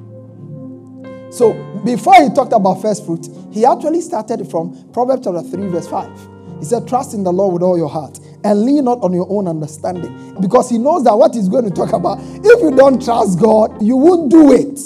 So 1.38 1.54
before 1.86 2.16
he 2.16 2.30
talked 2.30 2.52
about 2.52 2.82
first 2.82 3.06
fruit, 3.06 3.28
he 3.52 3.64
actually 3.64 4.02
started 4.02 4.50
from 4.50 4.90
Proverbs 4.92 5.26
chapter 5.26 5.44
3, 5.44 5.68
verse 5.68 5.88
5. 5.88 6.30
He 6.58 6.66
said, 6.66 6.88
Trust 6.88 7.14
in 7.14 7.24
the 7.24 7.32
Lord 7.32 7.54
with 7.54 7.62
all 7.62 7.78
your 7.78 7.90
heart 7.90 8.20
and 8.44 8.64
lean 8.64 8.86
not 8.86 9.04
on 9.04 9.14
your 9.14 9.28
own 9.30 9.48
understanding. 9.48 10.36
Because 10.42 10.68
he 10.68 10.80
knows 10.80 11.04
that 11.04 11.16
what 11.16 11.36
he's 11.36 11.48
going 11.48 11.66
to 11.66 11.70
talk 11.70 11.94
about, 11.94 12.18
if 12.22 12.60
you 12.60 12.76
don't 12.76 13.00
trust 13.04 13.40
God, 13.40 13.80
you 13.84 13.96
won't 13.96 14.32
do 14.32 14.52
it. 14.52 14.80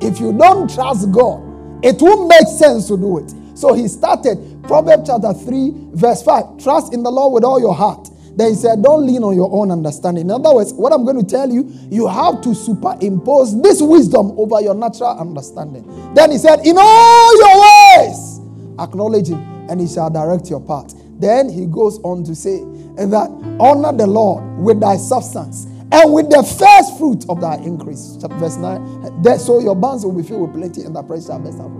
If 0.00 0.20
you 0.20 0.32
don't 0.32 0.72
trust 0.72 1.10
God, 1.10 1.42
it 1.84 2.00
won't 2.00 2.28
make 2.28 2.46
sense 2.46 2.86
to 2.86 2.96
do 2.96 3.18
it. 3.18 3.34
So 3.58 3.74
he 3.74 3.88
started 3.88 4.62
Proverbs 4.62 5.08
chapter 5.08 5.34
3, 5.34 5.72
verse 5.94 6.22
5. 6.22 6.62
Trust 6.62 6.94
in 6.94 7.02
the 7.02 7.10
Lord 7.10 7.32
with 7.32 7.42
all 7.42 7.58
your 7.58 7.74
heart 7.74 8.08
then 8.36 8.50
he 8.50 8.54
said, 8.54 8.82
Don't 8.82 9.06
lean 9.06 9.22
on 9.22 9.34
your 9.34 9.50
own 9.52 9.70
understanding. 9.70 10.26
In 10.26 10.30
other 10.30 10.54
words, 10.54 10.72
what 10.72 10.92
I'm 10.92 11.04
going 11.04 11.20
to 11.20 11.26
tell 11.26 11.50
you, 11.50 11.70
you 11.90 12.06
have 12.06 12.40
to 12.42 12.54
superimpose 12.54 13.60
this 13.62 13.82
wisdom 13.82 14.32
over 14.38 14.60
your 14.60 14.74
natural 14.74 15.18
understanding. 15.18 15.84
Then 16.14 16.30
he 16.30 16.38
said, 16.38 16.60
In 16.64 16.76
all 16.78 17.38
your 17.38 18.08
ways, 18.08 18.40
acknowledge 18.78 19.28
him, 19.28 19.40
and 19.68 19.80
he 19.80 19.86
shall 19.86 20.10
direct 20.10 20.48
your 20.48 20.60
path. 20.60 20.94
Then 21.18 21.48
he 21.48 21.66
goes 21.66 21.98
on 22.00 22.24
to 22.24 22.34
say 22.34 22.58
And 22.98 23.12
that 23.12 23.30
honor 23.60 23.92
the 23.96 24.06
Lord 24.06 24.58
with 24.58 24.80
thy 24.80 24.96
substance 24.96 25.66
and 25.92 26.12
with 26.12 26.30
the 26.30 26.42
first 26.42 26.98
fruit 26.98 27.24
of 27.28 27.40
thy 27.40 27.56
increase. 27.56 28.16
Verse 28.38 28.56
9. 28.56 29.22
That, 29.22 29.40
so 29.40 29.60
your 29.60 29.76
barns 29.76 30.04
will 30.04 30.16
be 30.16 30.22
filled 30.22 30.42
with 30.42 30.52
plenty 30.58 30.82
and 30.82 30.96
the 30.96 31.02
pressure 31.02 31.26
shall 31.26 31.38
best 31.38 31.60
out 31.60 31.70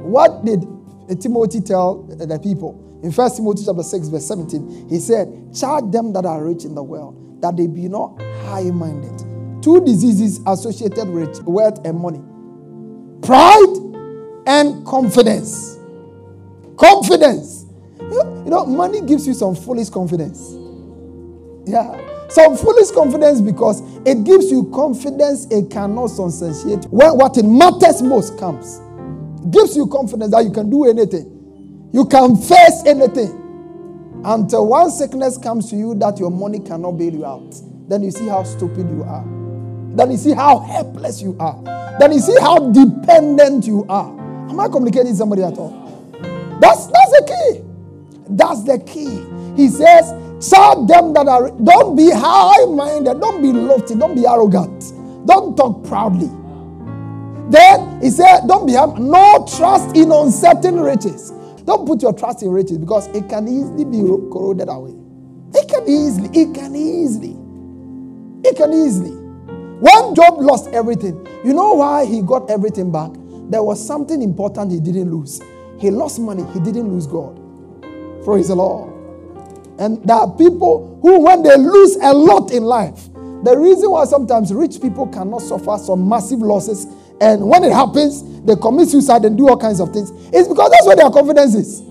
What 0.00 0.44
did 0.44 0.62
Timothy 1.20 1.60
tell 1.60 2.04
the 2.04 2.38
people? 2.38 2.83
In 3.04 3.12
1 3.12 3.36
Timothy 3.36 3.64
chapter 3.66 3.82
6, 3.82 4.08
verse 4.08 4.26
17, 4.26 4.88
he 4.88 4.98
said, 4.98 5.28
Charge 5.54 5.90
them 5.92 6.14
that 6.14 6.24
are 6.24 6.42
rich 6.42 6.64
in 6.64 6.74
the 6.74 6.82
world, 6.82 7.38
that 7.42 7.54
they 7.54 7.66
be 7.66 7.86
not 7.86 8.18
high-minded. 8.46 9.62
Two 9.62 9.84
diseases 9.84 10.40
associated 10.46 11.10
with 11.10 11.42
wealth 11.44 11.84
and 11.84 12.00
money. 12.00 12.22
Pride 13.20 13.74
and 14.46 14.86
confidence. 14.86 15.76
Confidence. 16.78 17.66
You 18.00 18.44
know, 18.46 18.64
money 18.64 19.02
gives 19.02 19.26
you 19.26 19.34
some 19.34 19.54
foolish 19.54 19.90
confidence. 19.90 20.54
Yeah. 21.66 22.00
Some 22.30 22.56
foolish 22.56 22.90
confidence 22.90 23.42
because 23.42 23.82
it 24.06 24.24
gives 24.24 24.50
you 24.50 24.70
confidence 24.74 25.46
it 25.50 25.70
cannot 25.70 26.06
substantiate 26.06 26.86
when 26.86 27.18
what 27.18 27.36
it 27.36 27.44
matters 27.44 28.00
most 28.00 28.38
comes. 28.38 28.80
It 29.44 29.50
gives 29.50 29.76
you 29.76 29.88
confidence 29.88 30.30
that 30.30 30.42
you 30.44 30.50
can 30.50 30.70
do 30.70 30.84
anything. 30.84 31.33
You 31.94 32.04
can 32.06 32.34
face 32.36 32.82
anything. 32.86 33.40
Until 34.24 34.66
one 34.66 34.90
sickness 34.90 35.38
comes 35.38 35.70
to 35.70 35.76
you 35.76 35.94
that 36.00 36.18
your 36.18 36.32
money 36.32 36.58
cannot 36.58 36.98
bail 36.98 37.12
you 37.14 37.24
out. 37.24 37.54
Then 37.88 38.02
you 38.02 38.10
see 38.10 38.26
how 38.26 38.42
stupid 38.42 38.90
you 38.90 39.04
are. 39.04 39.22
Then 39.94 40.10
you 40.10 40.16
see 40.16 40.32
how 40.32 40.58
helpless 40.58 41.22
you 41.22 41.36
are. 41.38 41.62
Then 42.00 42.10
you 42.10 42.18
see 42.18 42.36
how 42.40 42.72
dependent 42.72 43.64
you 43.68 43.86
are. 43.88 44.10
Am 44.50 44.58
I 44.58 44.66
communicating 44.66 45.14
somebody 45.14 45.44
at 45.44 45.56
all? 45.56 45.70
That's 46.60 46.86
that's 46.86 47.10
the 47.12 47.26
key. 47.28 47.64
That's 48.30 48.64
the 48.64 48.80
key. 48.80 49.24
He 49.54 49.68
says, 49.68 50.10
Serve 50.44 50.88
them 50.88 51.12
that 51.12 51.28
are 51.28 51.50
don't 51.62 51.94
be 51.94 52.10
high-minded, 52.10 53.20
don't 53.20 53.40
be 53.40 53.52
lofty, 53.52 53.94
don't 53.94 54.16
be 54.16 54.26
arrogant, 54.26 54.92
don't 55.26 55.56
talk 55.56 55.84
proudly. 55.84 56.26
Then 57.50 58.00
he 58.02 58.10
said, 58.10 58.48
Don't 58.48 58.66
be 58.66 58.72
no 58.72 59.46
trust 59.56 59.96
in 59.96 60.10
uncertain 60.10 60.80
riches. 60.80 61.30
Don't 61.64 61.86
put 61.86 62.02
your 62.02 62.12
trust 62.12 62.42
in 62.42 62.50
riches 62.50 62.78
because 62.78 63.06
it 63.08 63.28
can 63.28 63.48
easily 63.48 63.84
be 63.84 63.98
corroded 64.30 64.68
away. 64.68 64.94
It 65.54 65.68
can 65.68 65.88
easily, 65.88 66.28
it 66.38 66.54
can 66.54 66.74
easily, 66.74 67.36
it 68.48 68.56
can 68.56 68.72
easily. 68.72 69.12
When 69.80 70.14
Job 70.14 70.40
lost 70.40 70.68
everything, 70.68 71.26
you 71.44 71.54
know 71.54 71.74
why 71.74 72.04
he 72.06 72.22
got 72.22 72.50
everything 72.50 72.90
back? 72.92 73.10
There 73.50 73.62
was 73.62 73.84
something 73.84 74.22
important 74.22 74.72
he 74.72 74.80
didn't 74.80 75.10
lose. 75.10 75.40
He 75.78 75.90
lost 75.90 76.18
money, 76.18 76.44
he 76.52 76.60
didn't 76.60 76.88
lose 76.90 77.06
God. 77.06 77.40
Praise 78.24 78.48
the 78.48 78.56
Lord. 78.56 78.92
And 79.78 80.02
there 80.06 80.16
are 80.16 80.30
people 80.36 80.98
who, 81.02 81.20
when 81.20 81.42
they 81.42 81.56
lose 81.56 81.96
a 81.96 82.12
lot 82.12 82.52
in 82.52 82.62
life, 82.62 83.08
the 83.44 83.56
reason 83.58 83.90
why 83.90 84.04
sometimes 84.06 84.52
rich 84.54 84.80
people 84.80 85.06
cannot 85.08 85.42
suffer 85.42 85.76
some 85.78 86.08
massive 86.08 86.38
losses, 86.38 86.86
and 87.20 87.46
when 87.46 87.64
it 87.64 87.72
happens, 87.72 88.22
they 88.44 88.56
commit 88.56 88.88
suicide 88.88 89.24
and 89.24 89.36
do 89.38 89.48
all 89.48 89.56
kinds 89.56 89.80
of 89.80 89.92
things, 89.92 90.10
It's 90.32 90.48
because 90.48 90.70
that's 90.70 90.86
where 90.86 90.96
their 90.96 91.10
confidence 91.10 91.54
is. 91.54 91.82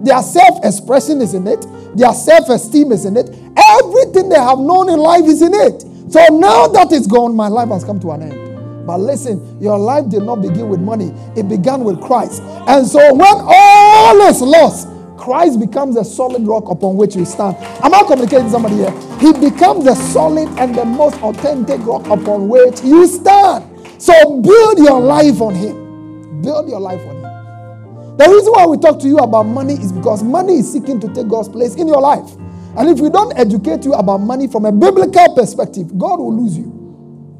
Their 0.00 0.22
self 0.22 0.64
expression 0.64 1.20
is 1.20 1.34
in 1.34 1.46
it, 1.46 1.66
their 1.96 2.12
self 2.12 2.48
esteem 2.48 2.92
is 2.92 3.04
in 3.04 3.16
it, 3.16 3.28
everything 3.56 4.28
they 4.28 4.38
have 4.38 4.58
known 4.58 4.90
in 4.90 4.98
life 4.98 5.24
is 5.24 5.42
in 5.42 5.54
it. 5.54 5.82
So 6.12 6.24
now 6.30 6.68
that 6.68 6.92
is 6.92 7.06
gone, 7.06 7.34
my 7.34 7.48
life 7.48 7.68
has 7.68 7.84
come 7.84 8.00
to 8.00 8.10
an 8.12 8.22
end. 8.22 8.86
But 8.86 8.98
listen, 9.00 9.60
your 9.60 9.78
life 9.78 10.08
did 10.08 10.22
not 10.22 10.36
begin 10.36 10.68
with 10.68 10.80
money, 10.80 11.12
it 11.36 11.48
began 11.48 11.84
with 11.84 12.00
Christ. 12.00 12.42
And 12.42 12.86
so 12.86 13.12
when 13.12 13.34
all 13.36 14.20
is 14.28 14.40
lost, 14.40 14.88
Christ 15.18 15.60
becomes 15.60 15.96
a 15.96 16.04
solid 16.04 16.46
rock 16.46 16.70
upon 16.70 16.96
which 16.96 17.16
you 17.16 17.24
stand. 17.24 17.56
Am 17.84 17.92
I 17.92 18.02
communicating 18.06 18.48
somebody 18.48 18.76
here? 18.76 18.92
He 19.18 19.32
becomes 19.32 19.84
the 19.84 19.94
solid 19.94 20.48
and 20.58 20.74
the 20.74 20.84
most 20.84 21.20
authentic 21.22 21.84
rock 21.84 22.06
upon 22.06 22.48
which 22.48 22.82
you 22.82 23.06
stand. 23.06 23.67
So 23.98 24.40
build 24.40 24.78
your 24.78 25.00
life 25.00 25.40
on 25.40 25.54
Him. 25.54 26.40
Build 26.42 26.68
your 26.68 26.80
life 26.80 27.00
on 27.00 27.16
Him. 27.16 28.16
The 28.16 28.28
reason 28.28 28.52
why 28.52 28.66
we 28.66 28.78
talk 28.78 28.98
to 29.00 29.06
you 29.06 29.18
about 29.18 29.44
money 29.44 29.74
is 29.74 29.92
because 29.92 30.22
money 30.22 30.58
is 30.58 30.72
seeking 30.72 30.98
to 31.00 31.12
take 31.12 31.28
God's 31.28 31.48
place 31.48 31.74
in 31.76 31.86
your 31.86 32.00
life. 32.00 32.28
And 32.76 32.88
if 32.88 33.00
we 33.00 33.10
don't 33.10 33.36
educate 33.36 33.84
you 33.84 33.92
about 33.94 34.18
money 34.18 34.46
from 34.46 34.64
a 34.64 34.72
biblical 34.72 35.34
perspective, 35.34 35.96
God 35.98 36.20
will 36.20 36.34
lose 36.34 36.56
you. 36.56 36.66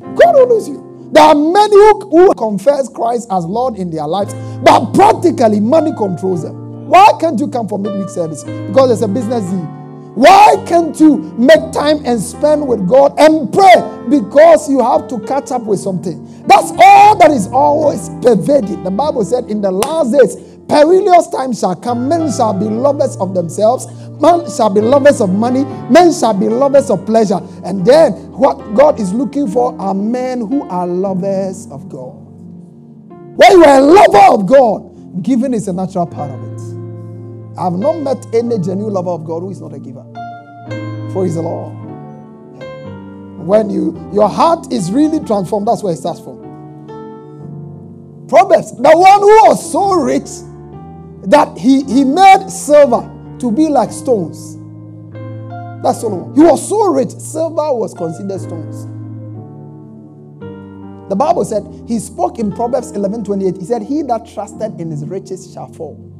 God 0.00 0.34
will 0.34 0.48
lose 0.48 0.68
you. 0.68 1.10
There 1.12 1.22
are 1.24 1.34
many 1.34 1.74
who, 1.74 2.10
who 2.10 2.34
confess 2.34 2.88
Christ 2.88 3.28
as 3.30 3.44
Lord 3.44 3.76
in 3.76 3.90
their 3.90 4.06
lives, 4.06 4.34
but 4.62 4.92
practically 4.92 5.60
money 5.60 5.92
controls 5.96 6.42
them. 6.42 6.86
Why 6.86 7.12
can't 7.20 7.38
you 7.38 7.48
come 7.48 7.68
for 7.68 7.78
midweek 7.78 8.08
service? 8.08 8.44
Because 8.44 8.90
it's 8.90 9.02
a 9.02 9.08
business 9.08 9.44
deal. 9.50 9.77
Why 10.18 10.56
can't 10.66 10.98
you 10.98 11.18
make 11.38 11.70
time 11.70 12.02
and 12.04 12.20
spend 12.20 12.66
with 12.66 12.88
God 12.88 13.14
and 13.20 13.52
pray? 13.52 13.74
Because 14.10 14.68
you 14.68 14.80
have 14.82 15.06
to 15.10 15.20
catch 15.20 15.52
up 15.52 15.62
with 15.62 15.78
something. 15.78 16.42
That's 16.44 16.72
all 16.76 17.16
that 17.18 17.30
is 17.30 17.46
always 17.46 18.08
pervaded. 18.20 18.82
The 18.82 18.90
Bible 18.90 19.24
said, 19.24 19.48
In 19.48 19.60
the 19.60 19.70
last 19.70 20.10
days, 20.10 20.34
perilous 20.68 21.28
times 21.28 21.60
shall 21.60 21.76
come. 21.76 22.08
Men 22.08 22.32
shall 22.32 22.52
be 22.52 22.64
lovers 22.64 23.16
of 23.18 23.32
themselves, 23.32 23.86
Man 24.20 24.50
shall 24.50 24.70
be 24.70 24.80
lovers 24.80 25.20
of 25.20 25.30
money, 25.30 25.62
men 25.88 26.12
shall 26.12 26.34
be 26.34 26.48
lovers 26.48 26.90
of 26.90 27.06
pleasure. 27.06 27.38
And 27.64 27.86
then 27.86 28.12
what 28.32 28.56
God 28.74 28.98
is 28.98 29.12
looking 29.12 29.46
for 29.46 29.80
are 29.80 29.94
men 29.94 30.40
who 30.40 30.68
are 30.68 30.88
lovers 30.88 31.68
of 31.70 31.88
God. 31.88 32.14
When 33.22 33.52
you 33.52 33.64
are 33.64 33.78
a 33.78 33.80
lover 33.80 34.34
of 34.34 34.46
God, 34.46 35.22
giving 35.22 35.54
is 35.54 35.68
a 35.68 35.72
natural 35.72 36.06
part 36.06 36.32
of 36.32 36.42
it. 36.42 36.60
I 37.56 37.64
have 37.64 37.74
not 37.74 37.98
met 38.00 38.26
any 38.34 38.58
genuine 38.58 38.94
lover 38.94 39.10
of 39.10 39.24
God 39.24 39.40
who 39.40 39.50
is 39.50 39.60
not 39.60 39.72
a 39.74 39.78
giver. 39.78 40.04
Praise 41.12 41.34
the 41.36 41.42
Lord. 41.42 41.74
When 43.46 43.70
you 43.70 44.10
your 44.12 44.28
heart 44.28 44.72
is 44.72 44.92
really 44.92 45.24
transformed, 45.24 45.66
that's 45.68 45.82
where 45.82 45.92
it 45.92 45.96
starts 45.96 46.20
from. 46.20 46.38
Proverbs, 48.28 48.72
the 48.76 48.90
one 48.94 49.20
who 49.20 49.48
was 49.48 49.72
so 49.72 49.94
rich 49.94 50.28
that 51.30 51.56
he, 51.56 51.82
he 51.84 52.04
made 52.04 52.48
silver 52.50 53.10
to 53.38 53.50
be 53.50 53.68
like 53.68 53.90
stones. 53.90 54.56
That's 55.82 56.00
Solomon. 56.00 56.34
He 56.34 56.42
was 56.42 56.68
so 56.68 56.92
rich, 56.92 57.10
silver 57.10 57.72
was 57.72 57.94
considered 57.94 58.40
stones. 58.40 58.86
The 61.08 61.16
Bible 61.16 61.44
said, 61.44 61.64
he 61.86 61.98
spoke 61.98 62.38
in 62.38 62.52
Proverbs 62.52 62.90
11 62.90 63.24
28. 63.24 63.56
He 63.58 63.64
said, 63.64 63.82
He 63.82 64.02
that 64.02 64.26
trusted 64.26 64.78
in 64.78 64.90
his 64.90 65.06
riches 65.06 65.50
shall 65.52 65.72
fall. 65.72 66.17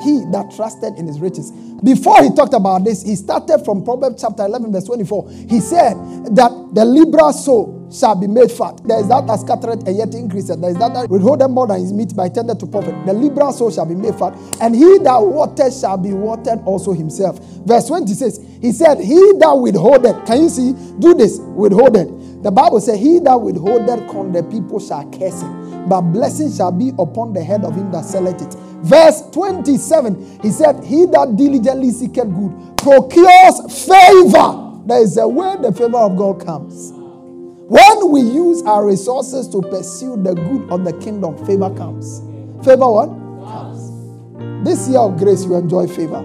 He 0.00 0.24
that 0.32 0.52
trusted 0.56 0.98
in 0.98 1.06
his 1.06 1.20
riches. 1.20 1.50
Before 1.82 2.22
he 2.22 2.30
talked 2.34 2.54
about 2.54 2.84
this, 2.84 3.02
he 3.02 3.16
started 3.16 3.64
from 3.64 3.84
Proverbs 3.84 4.22
chapter 4.22 4.44
11, 4.44 4.72
verse 4.72 4.84
24. 4.84 5.30
He 5.48 5.60
said 5.60 5.94
that 6.36 6.50
the 6.72 6.84
liberal 6.84 7.32
soul 7.32 7.88
shall 7.92 8.14
be 8.14 8.26
made 8.26 8.50
fat. 8.50 8.80
There 8.84 8.98
is 9.00 9.08
that 9.08 9.26
that 9.26 9.40
scattereth 9.40 9.86
and 9.86 9.96
yet 9.96 10.14
increaseth. 10.14 10.60
There 10.60 10.70
is 10.70 10.76
that 10.78 10.94
that 10.94 11.10
withholdeth 11.10 11.50
more 11.50 11.66
than 11.66 11.80
his 11.80 11.92
meat 11.92 12.16
by 12.16 12.28
tender 12.28 12.54
to 12.54 12.66
profit. 12.66 12.94
The 13.06 13.12
liberal 13.12 13.52
soul 13.52 13.70
shall 13.70 13.86
be 13.86 13.94
made 13.94 14.14
fat, 14.16 14.34
and 14.60 14.74
he 14.74 14.98
that 14.98 15.18
watered 15.18 15.72
shall 15.72 15.98
be 15.98 16.12
watered 16.12 16.60
also 16.64 16.92
himself. 16.92 17.38
Verse 17.66 17.86
20 17.88 18.14
says, 18.14 18.40
He 18.60 18.72
said, 18.72 18.98
He 18.98 19.16
that 19.40 19.52
withholdeth, 19.54 20.26
can 20.26 20.42
you 20.42 20.48
see? 20.48 20.72
Do 21.00 21.14
this, 21.14 21.38
withholdeth. 21.40 22.42
The 22.42 22.50
Bible 22.50 22.80
says, 22.80 22.98
He 22.98 23.18
that 23.20 23.40
withholdeth 23.40 24.08
con 24.10 24.32
the 24.32 24.42
people 24.44 24.80
shall 24.80 25.04
curse 25.10 25.42
him, 25.42 25.88
but 25.88 26.00
blessing 26.12 26.52
shall 26.52 26.72
be 26.72 26.92
upon 26.98 27.32
the 27.32 27.42
head 27.44 27.64
of 27.64 27.74
him 27.76 27.92
that 27.92 28.04
selleth 28.04 28.40
it. 28.42 28.56
Verse 28.82 29.22
27, 29.30 30.40
he 30.42 30.50
said, 30.50 30.82
He 30.84 31.06
that 31.06 31.36
diligently 31.36 31.90
seeketh 31.90 32.28
good 32.34 32.76
procures 32.78 33.86
favor. 33.86 34.80
There 34.86 35.00
is 35.00 35.16
a 35.16 35.26
way 35.28 35.54
the 35.62 35.72
favor 35.72 35.98
of 35.98 36.16
God 36.16 36.44
comes. 36.44 36.92
When 36.92 38.10
we 38.10 38.20
use 38.22 38.62
our 38.62 38.84
resources 38.84 39.46
to 39.48 39.62
pursue 39.62 40.16
the 40.20 40.34
good 40.34 40.68
of 40.70 40.84
the 40.84 40.92
kingdom, 40.94 41.36
favor 41.46 41.72
comes. 41.74 42.20
Favor 42.64 42.90
what? 42.90 43.08
Comes. 43.46 44.64
This 44.64 44.88
year 44.88 44.98
of 44.98 45.16
grace, 45.16 45.44
you 45.44 45.54
enjoy 45.54 45.86
favor. 45.86 46.22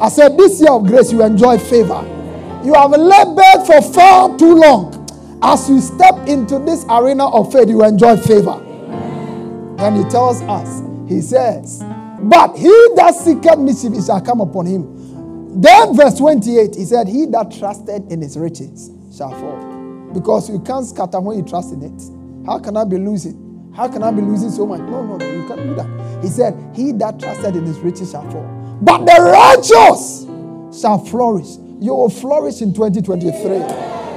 I 0.00 0.08
said, 0.08 0.36
This 0.38 0.60
year 0.60 0.72
of 0.72 0.86
grace, 0.86 1.12
you 1.12 1.22
enjoy 1.22 1.58
favor. 1.58 2.02
You 2.64 2.72
have 2.74 2.90
labored 2.92 3.66
for 3.66 3.82
far 3.92 4.36
too 4.38 4.54
long. 4.54 4.98
As 5.42 5.68
you 5.68 5.80
step 5.80 6.26
into 6.26 6.58
this 6.60 6.84
arena 6.88 7.28
of 7.28 7.52
faith, 7.52 7.68
you 7.68 7.84
enjoy 7.84 8.16
favor. 8.16 8.60
And 9.78 9.96
he 9.96 10.04
tells 10.10 10.40
us, 10.42 10.80
He 11.12 11.20
says, 11.20 11.82
But 12.22 12.56
he 12.56 12.72
that 12.96 13.14
seeketh 13.14 13.58
mischief, 13.58 13.92
shall 14.04 14.20
come 14.20 14.40
upon 14.40 14.66
him. 14.66 15.60
Then, 15.60 15.94
verse 15.94 16.14
28, 16.16 16.74
he 16.74 16.84
said, 16.84 17.06
He 17.06 17.26
that 17.26 17.52
trusted 17.52 18.10
in 18.10 18.22
his 18.22 18.38
riches 18.38 18.90
shall 19.14 19.30
fall. 19.30 20.10
Because 20.14 20.48
you 20.48 20.60
can't 20.60 20.86
scatter 20.86 21.20
when 21.20 21.38
you 21.38 21.44
trust 21.44 21.74
in 21.74 21.82
it. 21.82 22.46
How 22.46 22.58
can 22.58 22.76
I 22.76 22.84
be 22.84 22.96
losing? 22.96 23.72
How 23.76 23.88
can 23.88 24.02
I 24.02 24.10
be 24.10 24.22
losing 24.22 24.50
so 24.50 24.66
much? 24.66 24.80
No, 24.80 25.04
no, 25.04 25.16
no, 25.18 25.30
you 25.30 25.46
can't 25.46 25.62
do 25.62 25.74
that. 25.74 26.22
He 26.22 26.28
said, 26.28 26.54
He 26.74 26.92
that 26.92 27.20
trusted 27.20 27.56
in 27.56 27.66
his 27.66 27.78
riches 27.80 28.12
shall 28.12 28.28
fall. 28.30 28.78
But 28.80 29.04
the 29.04 29.20
righteous 29.20 30.26
shall 30.80 30.98
flourish. 30.98 31.56
You 31.80 31.94
will 31.94 32.10
flourish 32.10 32.62
in 32.62 32.72
2023. 32.72 33.56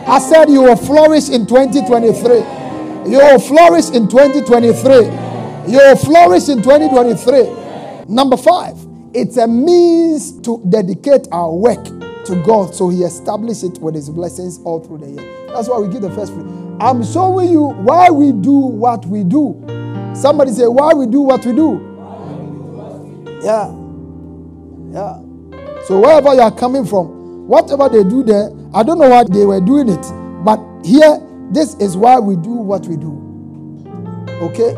I 0.08 0.20
said, 0.20 0.50
You 0.50 0.62
will 0.62 0.78
flourish 0.78 1.30
in 1.30 1.46
2023. 1.46 3.12
You 3.12 3.18
will 3.18 3.40
flourish 3.40 3.90
in 3.90 4.08
2023. 4.08 5.25
You 5.68 5.78
will 5.78 5.96
flourish 5.96 6.48
in 6.50 6.62
2023. 6.62 8.06
Number 8.08 8.38
five, 8.38 8.76
it's 9.14 9.38
a 9.38 9.48
means 9.48 10.40
to 10.42 10.62
dedicate 10.70 11.28
our 11.32 11.52
work 11.54 11.84
to 12.26 12.44
God. 12.46 12.76
So 12.76 12.90
he 12.90 13.04
established 13.04 13.64
it 13.64 13.80
with 13.80 13.96
his 13.96 14.10
blessings 14.10 14.60
all 14.60 14.80
through 14.80 15.00
the 15.00 15.10
year. 15.10 15.48
That's 15.48 15.68
why 15.68 15.80
we 15.80 15.88
give 15.92 16.02
the 16.02 16.12
first 16.12 16.34
fruit. 16.34 16.78
I'm 16.80 17.04
showing 17.04 17.52
you 17.52 17.70
why 17.70 18.10
we 18.10 18.32
do 18.32 18.52
what 18.52 19.06
we 19.06 19.24
do. 19.24 19.56
Somebody 20.14 20.52
say, 20.52 20.68
why 20.68 20.94
we 20.94 21.08
do 21.08 21.22
what 21.22 21.46
we 21.46 21.54
do. 21.54 21.82
Yeah. 23.44 23.74
Yeah. 24.92 25.20
So 25.86 26.00
wherever 26.00 26.34
you 26.34 26.42
are 26.42 26.56
coming 26.56 26.86
from, 26.86 27.48
whatever 27.48 27.90
they 27.90 28.04
do 28.04 28.24
there, 28.24 28.50
I 28.74 28.84
don't 28.84 29.00
know 29.00 29.10
why 29.10 29.24
they 29.24 29.46
were 29.46 29.62
doing 29.62 29.90
it. 29.90 30.06
But 30.44 30.60
here, 30.86 31.20
this 31.52 31.76
is 31.76 31.96
why 31.98 32.20
we 32.20 32.36
do 32.36 32.52
what 32.52 32.86
we 32.88 32.98
do. 32.98 33.14
Okay? 34.42 34.76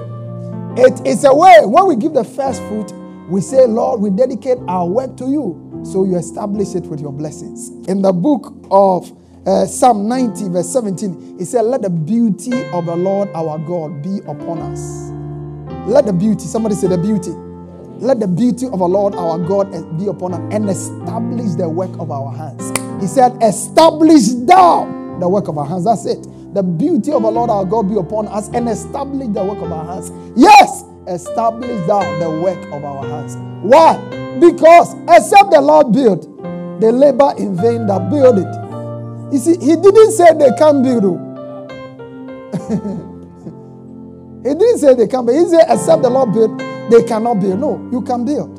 It 0.79 1.07
is 1.07 1.23
a 1.23 1.33
way, 1.33 1.57
when 1.63 1.87
we 1.87 1.95
give 1.95 2.13
the 2.13 2.23
first 2.23 2.61
fruit, 2.63 2.91
we 3.29 3.41
say, 3.41 3.65
Lord, 3.65 3.99
we 3.99 4.11
dedicate 4.11 4.59
our 4.67 4.85
work 4.87 5.17
to 5.17 5.25
you. 5.27 5.81
So 5.83 6.05
you 6.05 6.17
establish 6.17 6.75
it 6.75 6.83
with 6.83 7.01
your 7.01 7.11
blessings. 7.11 7.69
In 7.87 8.03
the 8.03 8.13
book 8.13 8.53
of 8.69 9.11
uh, 9.47 9.65
Psalm 9.65 10.07
90, 10.07 10.49
verse 10.49 10.71
17, 10.71 11.37
it 11.39 11.45
said, 11.45 11.63
Let 11.63 11.81
the 11.81 11.89
beauty 11.89 12.63
of 12.69 12.85
the 12.85 12.95
Lord 12.95 13.27
our 13.33 13.57
God 13.57 14.03
be 14.03 14.19
upon 14.27 14.59
us. 14.59 15.09
Let 15.89 16.05
the 16.05 16.13
beauty, 16.13 16.45
somebody 16.45 16.75
say 16.75 16.87
the 16.89 16.97
beauty. 16.99 17.31
Let 17.99 18.19
the 18.19 18.27
beauty 18.27 18.67
of 18.67 18.77
the 18.77 18.87
Lord 18.87 19.15
our 19.15 19.39
God 19.39 19.71
be 19.97 20.05
upon 20.07 20.35
us 20.35 20.53
and 20.53 20.69
establish 20.69 21.53
the 21.55 21.67
work 21.67 21.91
of 21.99 22.11
our 22.11 22.31
hands. 22.31 22.69
He 23.01 23.07
said, 23.07 23.35
Establish 23.41 24.27
thou 24.45 24.85
the 25.19 25.27
work 25.27 25.47
of 25.47 25.57
our 25.57 25.65
hands. 25.65 25.85
That's 25.85 26.05
it. 26.05 26.27
The 26.57 26.63
beauty 26.63 27.11
of 27.11 27.21
the 27.21 27.29
Lord 27.29 27.51
our 27.51 27.63
God 27.65 27.87
be 27.87 27.97
upon 27.97 28.27
us 28.29 28.49
and 28.49 28.67
establish 28.67 29.27
the 29.27 29.43
work 29.43 29.59
of 29.59 29.71
our 29.71 29.85
hands. 29.93 30.11
Yes, 30.35 30.83
establish 31.05 31.85
thou 31.85 32.01
the 32.17 32.31
work 32.41 32.57
of 32.73 32.83
our 32.83 33.05
hands. 33.05 33.35
Why? 33.61 33.95
Because 34.39 34.95
except 35.07 35.51
the 35.51 35.61
Lord 35.61 35.93
build, 35.93 36.23
they 36.81 36.91
labor 36.91 37.35
in 37.37 37.55
vain 37.55 37.85
that 37.85 38.09
build 38.09 38.39
it. 38.39 38.49
You 39.31 39.37
see, 39.37 39.63
he 39.63 39.75
didn't 39.75 40.13
say 40.13 40.33
they 40.33 40.49
can't 40.57 40.81
build. 40.81 41.05
Oh. 41.05 41.21
he 44.43 44.49
didn't 44.55 44.79
say 44.79 44.95
they 44.95 45.05
can't 45.05 45.27
build. 45.27 45.37
He 45.37 45.49
said, 45.51 45.65
except 45.69 46.01
the 46.01 46.09
Lord 46.09 46.33
build, 46.33 46.59
they 46.89 47.03
cannot 47.03 47.35
build. 47.39 47.59
No, 47.59 47.87
you 47.91 48.01
can 48.01 48.25
build. 48.25 48.57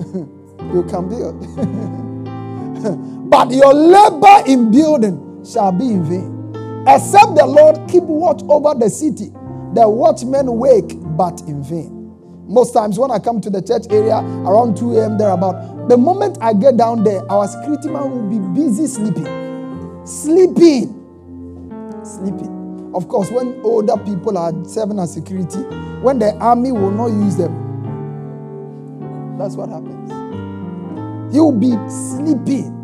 you 0.72 0.82
can 0.88 1.10
build. 1.10 1.36
but 3.28 3.50
your 3.50 3.74
labor 3.74 4.44
in 4.46 4.70
building 4.70 5.44
shall 5.44 5.72
be 5.72 5.88
in 5.90 6.04
vain. 6.04 6.37
Except 6.88 7.34
the 7.36 7.46
Lord 7.46 7.88
keep 7.88 8.04
watch 8.04 8.42
over 8.48 8.78
the 8.78 8.88
city, 8.88 9.30
the 9.74 9.88
watchmen 9.88 10.56
wake, 10.56 10.94
but 11.16 11.40
in 11.42 11.62
vain. 11.62 11.94
Most 12.46 12.72
times 12.72 12.98
when 12.98 13.10
I 13.10 13.18
come 13.18 13.40
to 13.42 13.50
the 13.50 13.60
church 13.60 13.84
area 13.90 14.16
around 14.16 14.76
2 14.76 14.98
a.m. 14.98 15.18
thereabout, 15.18 15.88
the 15.88 15.98
moment 15.98 16.38
I 16.40 16.54
get 16.54 16.76
down 16.78 17.04
there, 17.04 17.20
our 17.30 17.46
security 17.46 17.88
man 17.88 18.10
will 18.10 18.54
be 18.54 18.60
busy 18.60 18.86
sleeping 18.86 19.48
sleeping. 20.08 20.94
Sleeping. 22.02 22.90
Of 22.94 23.08
course, 23.08 23.30
when 23.30 23.60
older 23.62 23.96
people 23.98 24.38
are 24.38 24.52
serving 24.64 24.98
as 24.98 25.12
security, 25.12 25.58
when 26.00 26.18
the 26.18 26.34
army 26.36 26.72
will 26.72 26.90
not 26.90 27.08
use 27.08 27.36
them, 27.36 27.52
that's 29.38 29.54
what 29.54 29.68
happens. 29.68 30.10
He 31.32 31.38
will 31.38 31.52
be 31.52 31.76
sleeping. 31.90 32.77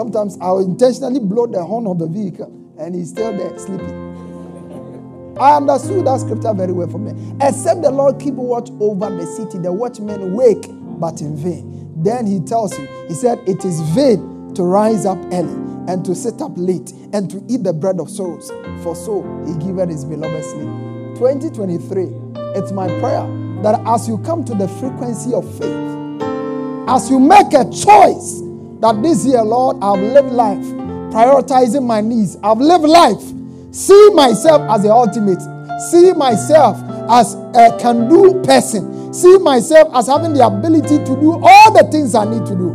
Sometimes 0.00 0.38
I'll 0.40 0.60
intentionally 0.60 1.20
blow 1.20 1.46
the 1.46 1.62
horn 1.62 1.86
of 1.86 1.98
the 1.98 2.06
vehicle 2.06 2.46
and 2.78 2.94
he's 2.94 3.10
still 3.10 3.36
there 3.36 3.58
sleeping. 3.58 5.36
I 5.38 5.56
understood 5.58 6.06
that 6.06 6.20
scripture 6.20 6.54
very 6.54 6.72
well 6.72 6.88
for 6.88 6.96
me. 6.96 7.10
Except 7.38 7.82
the 7.82 7.90
Lord 7.90 8.18
keep 8.18 8.32
watch 8.32 8.70
over 8.80 9.10
the 9.14 9.26
city, 9.26 9.58
the 9.58 9.70
watchmen 9.70 10.32
wake, 10.32 10.64
but 10.98 11.20
in 11.20 11.36
vain. 11.36 11.92
Then 12.02 12.26
he 12.26 12.40
tells 12.40 12.78
you, 12.78 12.88
he 13.08 13.12
said, 13.12 13.40
It 13.46 13.62
is 13.62 13.78
vain 13.90 14.54
to 14.54 14.62
rise 14.62 15.04
up 15.04 15.18
early 15.34 15.52
and 15.92 16.02
to 16.06 16.14
sit 16.14 16.40
up 16.40 16.52
late 16.56 16.92
and 17.12 17.30
to 17.30 17.44
eat 17.46 17.62
the 17.62 17.74
bread 17.74 18.00
of 18.00 18.08
sorrows, 18.08 18.50
for 18.82 18.96
so 18.96 19.20
he 19.44 19.52
giveth 19.62 19.90
his 19.90 20.06
beloved 20.06 20.44
sleep. 20.46 21.18
2023, 21.20 22.04
it's 22.56 22.72
my 22.72 22.86
prayer 23.00 23.28
that 23.62 23.78
as 23.84 24.08
you 24.08 24.16
come 24.24 24.46
to 24.46 24.54
the 24.54 24.66
frequency 24.66 25.34
of 25.34 25.44
faith, 25.58 26.88
as 26.88 27.10
you 27.10 27.20
make 27.20 27.52
a 27.52 27.68
choice 27.68 28.40
that 28.80 29.02
this 29.02 29.26
year, 29.26 29.42
Lord, 29.42 29.76
I've 29.82 30.00
lived 30.00 30.32
life, 30.32 30.64
prioritizing 31.12 31.86
my 31.86 32.00
needs, 32.00 32.36
I've 32.42 32.58
lived 32.58 32.84
life, 32.84 33.20
see 33.72 34.10
myself 34.14 34.62
as 34.70 34.82
the 34.82 34.90
ultimate, 34.90 35.40
see 35.90 36.12
myself 36.12 36.78
as 37.10 37.34
a 37.54 37.76
can 37.78 38.08
do 38.08 38.42
person, 38.42 39.12
see 39.12 39.38
myself 39.38 39.94
as 39.94 40.06
having 40.06 40.34
the 40.34 40.46
ability 40.46 40.98
to 40.98 41.20
do 41.20 41.40
all 41.42 41.72
the 41.72 41.88
things 41.90 42.14
I 42.14 42.24
need 42.24 42.46
to 42.46 42.54
do. 42.54 42.70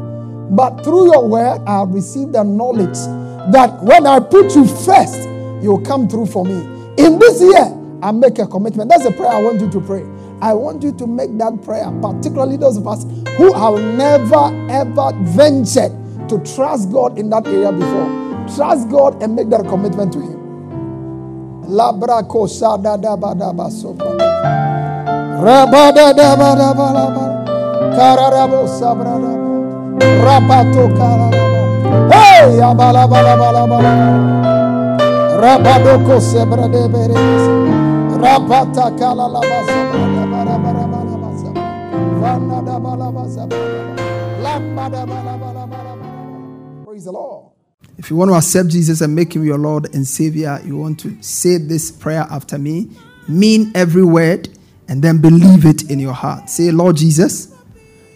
But 0.52 0.84
through 0.84 1.12
your 1.12 1.28
word, 1.28 1.62
I 1.66 1.80
have 1.80 1.90
received 1.90 2.34
the 2.34 2.44
knowledge 2.44 2.98
that 3.52 3.82
when 3.84 4.06
I 4.06 4.20
put 4.20 4.56
you 4.56 4.66
first, 4.66 5.24
you'll 5.64 5.82
come 5.82 6.08
through 6.08 6.28
for 6.28 6.46
me. 6.46 6.58
In 6.98 7.18
this 7.18 7.42
year, 7.42 7.74
I 8.02 8.12
make 8.12 8.38
a 8.40 8.46
commitment. 8.46 8.90
That's 8.90 9.06
a 9.06 9.12
prayer 9.12 9.32
I 9.32 9.42
want 9.42 9.60
you 9.60 9.72
to 9.72 9.82
pray. 9.82 10.04
I 10.42 10.54
want 10.54 10.84
you 10.84 10.92
to 10.94 11.08
make 11.08 11.38
that 11.38 11.62
prayer, 11.64 11.90
particularly 12.02 12.58
those 12.58 12.78
of 12.78 12.88
us 12.88 13.04
who 13.38 13.54
have 13.54 13.80
never 13.98 14.52
ever 14.70 15.12
ventured 15.24 15.92
to 16.30 16.40
trust 16.56 16.92
God 16.92 17.18
in 17.18 17.30
that 17.30 17.48
area 17.48 17.72
before. 17.72 18.10
Trust 18.56 18.90
God 18.90 19.22
and 19.24 19.36
make 19.36 19.50
that 19.50 19.66
commitment 19.68 20.14
to 20.14 20.20
Him. 20.20 20.36
Hey, 32.12 32.60
kala 38.20 39.28
la 39.28 39.42
Praise 46.86 47.06
the 47.06 47.12
Lord. 47.12 47.52
If 47.98 48.10
you 48.10 48.16
want 48.16 48.32
to 48.32 48.36
accept 48.36 48.70
Jesus 48.70 49.02
and 49.02 49.16
make 49.16 49.36
him 49.36 49.46
your 49.46 49.58
Lord 49.58 49.94
and 49.94 50.06
Savior, 50.06 50.60
you 50.66 50.78
want 50.78 51.00
to 51.02 51.22
say 51.22 51.58
this 51.58 51.92
prayer 51.92 52.26
after 52.30 52.58
me, 52.58 52.90
mean 53.28 53.72
every 53.74 54.04
word, 54.04 54.50
and 54.88 55.02
then 55.02 55.20
believe 55.20 55.66
it 55.66 55.90
in 55.90 56.00
your 56.00 56.14
heart. 56.14 56.50
Say, 56.50 56.72
Lord 56.72 56.98
Jesus, 56.98 57.54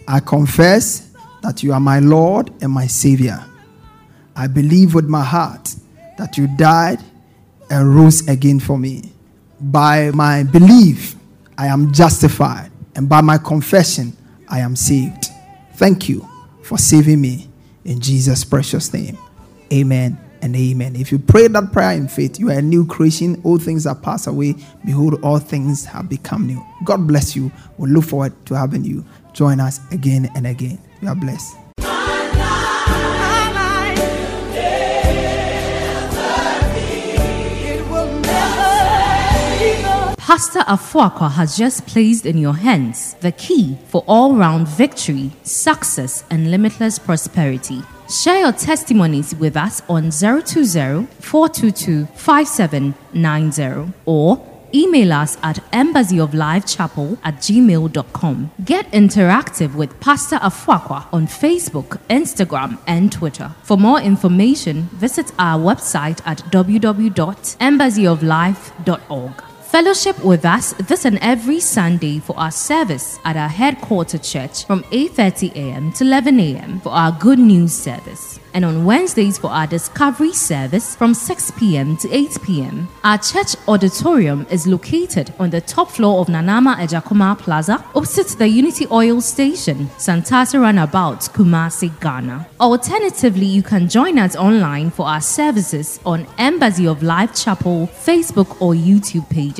I 0.06 0.20
confess 0.20 1.12
that 1.42 1.62
you 1.62 1.72
are 1.72 1.80
my 1.80 2.00
Lord 2.00 2.52
and 2.62 2.72
my 2.72 2.86
Savior. 2.86 3.44
I 4.36 4.46
believe 4.46 4.94
with 4.94 5.06
my 5.06 5.24
heart 5.24 5.74
that 6.18 6.36
you 6.36 6.46
died 6.56 7.00
and 7.70 7.94
rose 7.94 8.26
again 8.28 8.60
for 8.60 8.78
me. 8.78 9.12
By 9.60 10.10
my 10.12 10.44
belief, 10.44 11.16
I 11.58 11.66
am 11.66 11.92
justified, 11.92 12.70
and 12.94 13.08
by 13.08 13.20
my 13.20 13.38
confession, 13.38 14.16
I 14.48 14.60
am 14.60 14.74
saved. 14.74 15.26
Thank 15.74 16.08
you 16.08 16.26
for 16.62 16.78
saving 16.78 17.20
me 17.20 17.48
in 17.84 18.00
Jesus' 18.00 18.44
precious 18.44 18.92
name. 18.92 19.18
Amen 19.72 20.18
and 20.42 20.56
amen. 20.56 20.96
If 20.96 21.12
you 21.12 21.18
pray 21.18 21.48
that 21.48 21.72
prayer 21.72 21.92
in 21.92 22.08
faith, 22.08 22.38
you 22.38 22.50
are 22.50 22.58
a 22.58 22.62
new 22.62 22.86
creation. 22.86 23.40
All 23.44 23.58
things 23.58 23.86
are 23.86 23.94
passed 23.94 24.26
away. 24.26 24.54
Behold, 24.84 25.22
all 25.22 25.38
things 25.38 25.84
have 25.84 26.08
become 26.08 26.46
new. 26.46 26.64
God 26.84 27.06
bless 27.06 27.36
you. 27.36 27.52
We 27.76 27.90
look 27.90 28.04
forward 28.04 28.32
to 28.46 28.54
having 28.54 28.84
you 28.84 29.04
join 29.32 29.60
us 29.60 29.80
again 29.92 30.30
and 30.34 30.46
again. 30.46 30.78
You 31.02 31.08
are 31.08 31.14
blessed. 31.14 31.59
Pastor 40.30 40.60
Afuaqua 40.60 41.32
has 41.32 41.58
just 41.58 41.88
placed 41.88 42.24
in 42.24 42.38
your 42.38 42.54
hands 42.54 43.14
the 43.14 43.32
key 43.32 43.76
for 43.88 44.04
all 44.06 44.36
round 44.36 44.68
victory, 44.68 45.32
success, 45.42 46.22
and 46.30 46.52
limitless 46.52 47.00
prosperity. 47.00 47.82
Share 48.08 48.38
your 48.38 48.52
testimonies 48.52 49.34
with 49.34 49.56
us 49.56 49.82
on 49.88 50.12
020 50.12 51.06
422 51.18 52.06
5790 52.14 53.92
or 54.06 54.46
Email 54.72 55.12
us 55.12 55.36
at 55.42 55.56
embassyoflifechapel 55.72 57.18
at 57.24 57.38
gmail.com. 57.38 58.52
Get 58.64 58.88
interactive 58.92 59.74
with 59.74 59.98
Pastor 59.98 60.36
Afuaqua 60.36 61.12
on 61.12 61.26
Facebook, 61.26 61.98
Instagram, 62.08 62.78
and 62.86 63.10
Twitter. 63.10 63.50
For 63.64 63.76
more 63.76 64.00
information, 64.00 64.82
visit 64.92 65.32
our 65.40 65.58
website 65.58 66.20
at 66.24 66.38
www.embassyoflife.org. 66.52 69.49
Fellowship 69.70 70.18
with 70.24 70.44
us 70.44 70.72
this 70.88 71.04
and 71.04 71.16
every 71.22 71.60
Sunday 71.60 72.18
for 72.18 72.36
our 72.36 72.50
service 72.50 73.20
at 73.24 73.36
our 73.36 73.48
headquarter 73.48 74.18
church 74.18 74.66
from 74.66 74.82
8:30 74.90 75.54
a.m. 75.54 75.92
to 75.92 76.02
11 76.02 76.40
a.m. 76.40 76.80
for 76.80 76.88
our 76.90 77.12
good 77.12 77.38
news 77.38 77.72
service. 77.72 78.40
And 78.52 78.64
on 78.64 78.84
Wednesdays 78.84 79.38
for 79.38 79.48
our 79.48 79.68
discovery 79.68 80.32
service 80.32 80.96
from 80.96 81.14
6 81.14 81.52
p.m. 81.52 81.96
to 81.98 82.10
8 82.12 82.38
p.m. 82.42 82.88
Our 83.04 83.18
church 83.18 83.54
auditorium 83.68 84.44
is 84.50 84.66
located 84.66 85.32
on 85.38 85.50
the 85.50 85.60
top 85.60 85.88
floor 85.92 86.20
of 86.20 86.26
Nanama 86.26 86.74
Ejakuma 86.74 87.38
Plaza, 87.38 87.84
opposite 87.94 88.36
the 88.38 88.48
Unity 88.48 88.88
Oil 88.90 89.20
Station, 89.20 89.86
Santasi 89.98 90.58
Runabout, 90.58 91.20
Kumasi, 91.32 91.90
Ghana. 92.00 92.48
Alternatively, 92.58 93.46
you 93.46 93.62
can 93.62 93.88
join 93.88 94.18
us 94.18 94.34
online 94.34 94.90
for 94.90 95.06
our 95.06 95.20
services 95.20 96.00
on 96.04 96.26
Embassy 96.38 96.88
of 96.88 97.04
Life 97.04 97.32
Chapel 97.36 97.86
Facebook 97.86 98.60
or 98.60 98.74
YouTube 98.74 99.30
pages. 99.30 99.59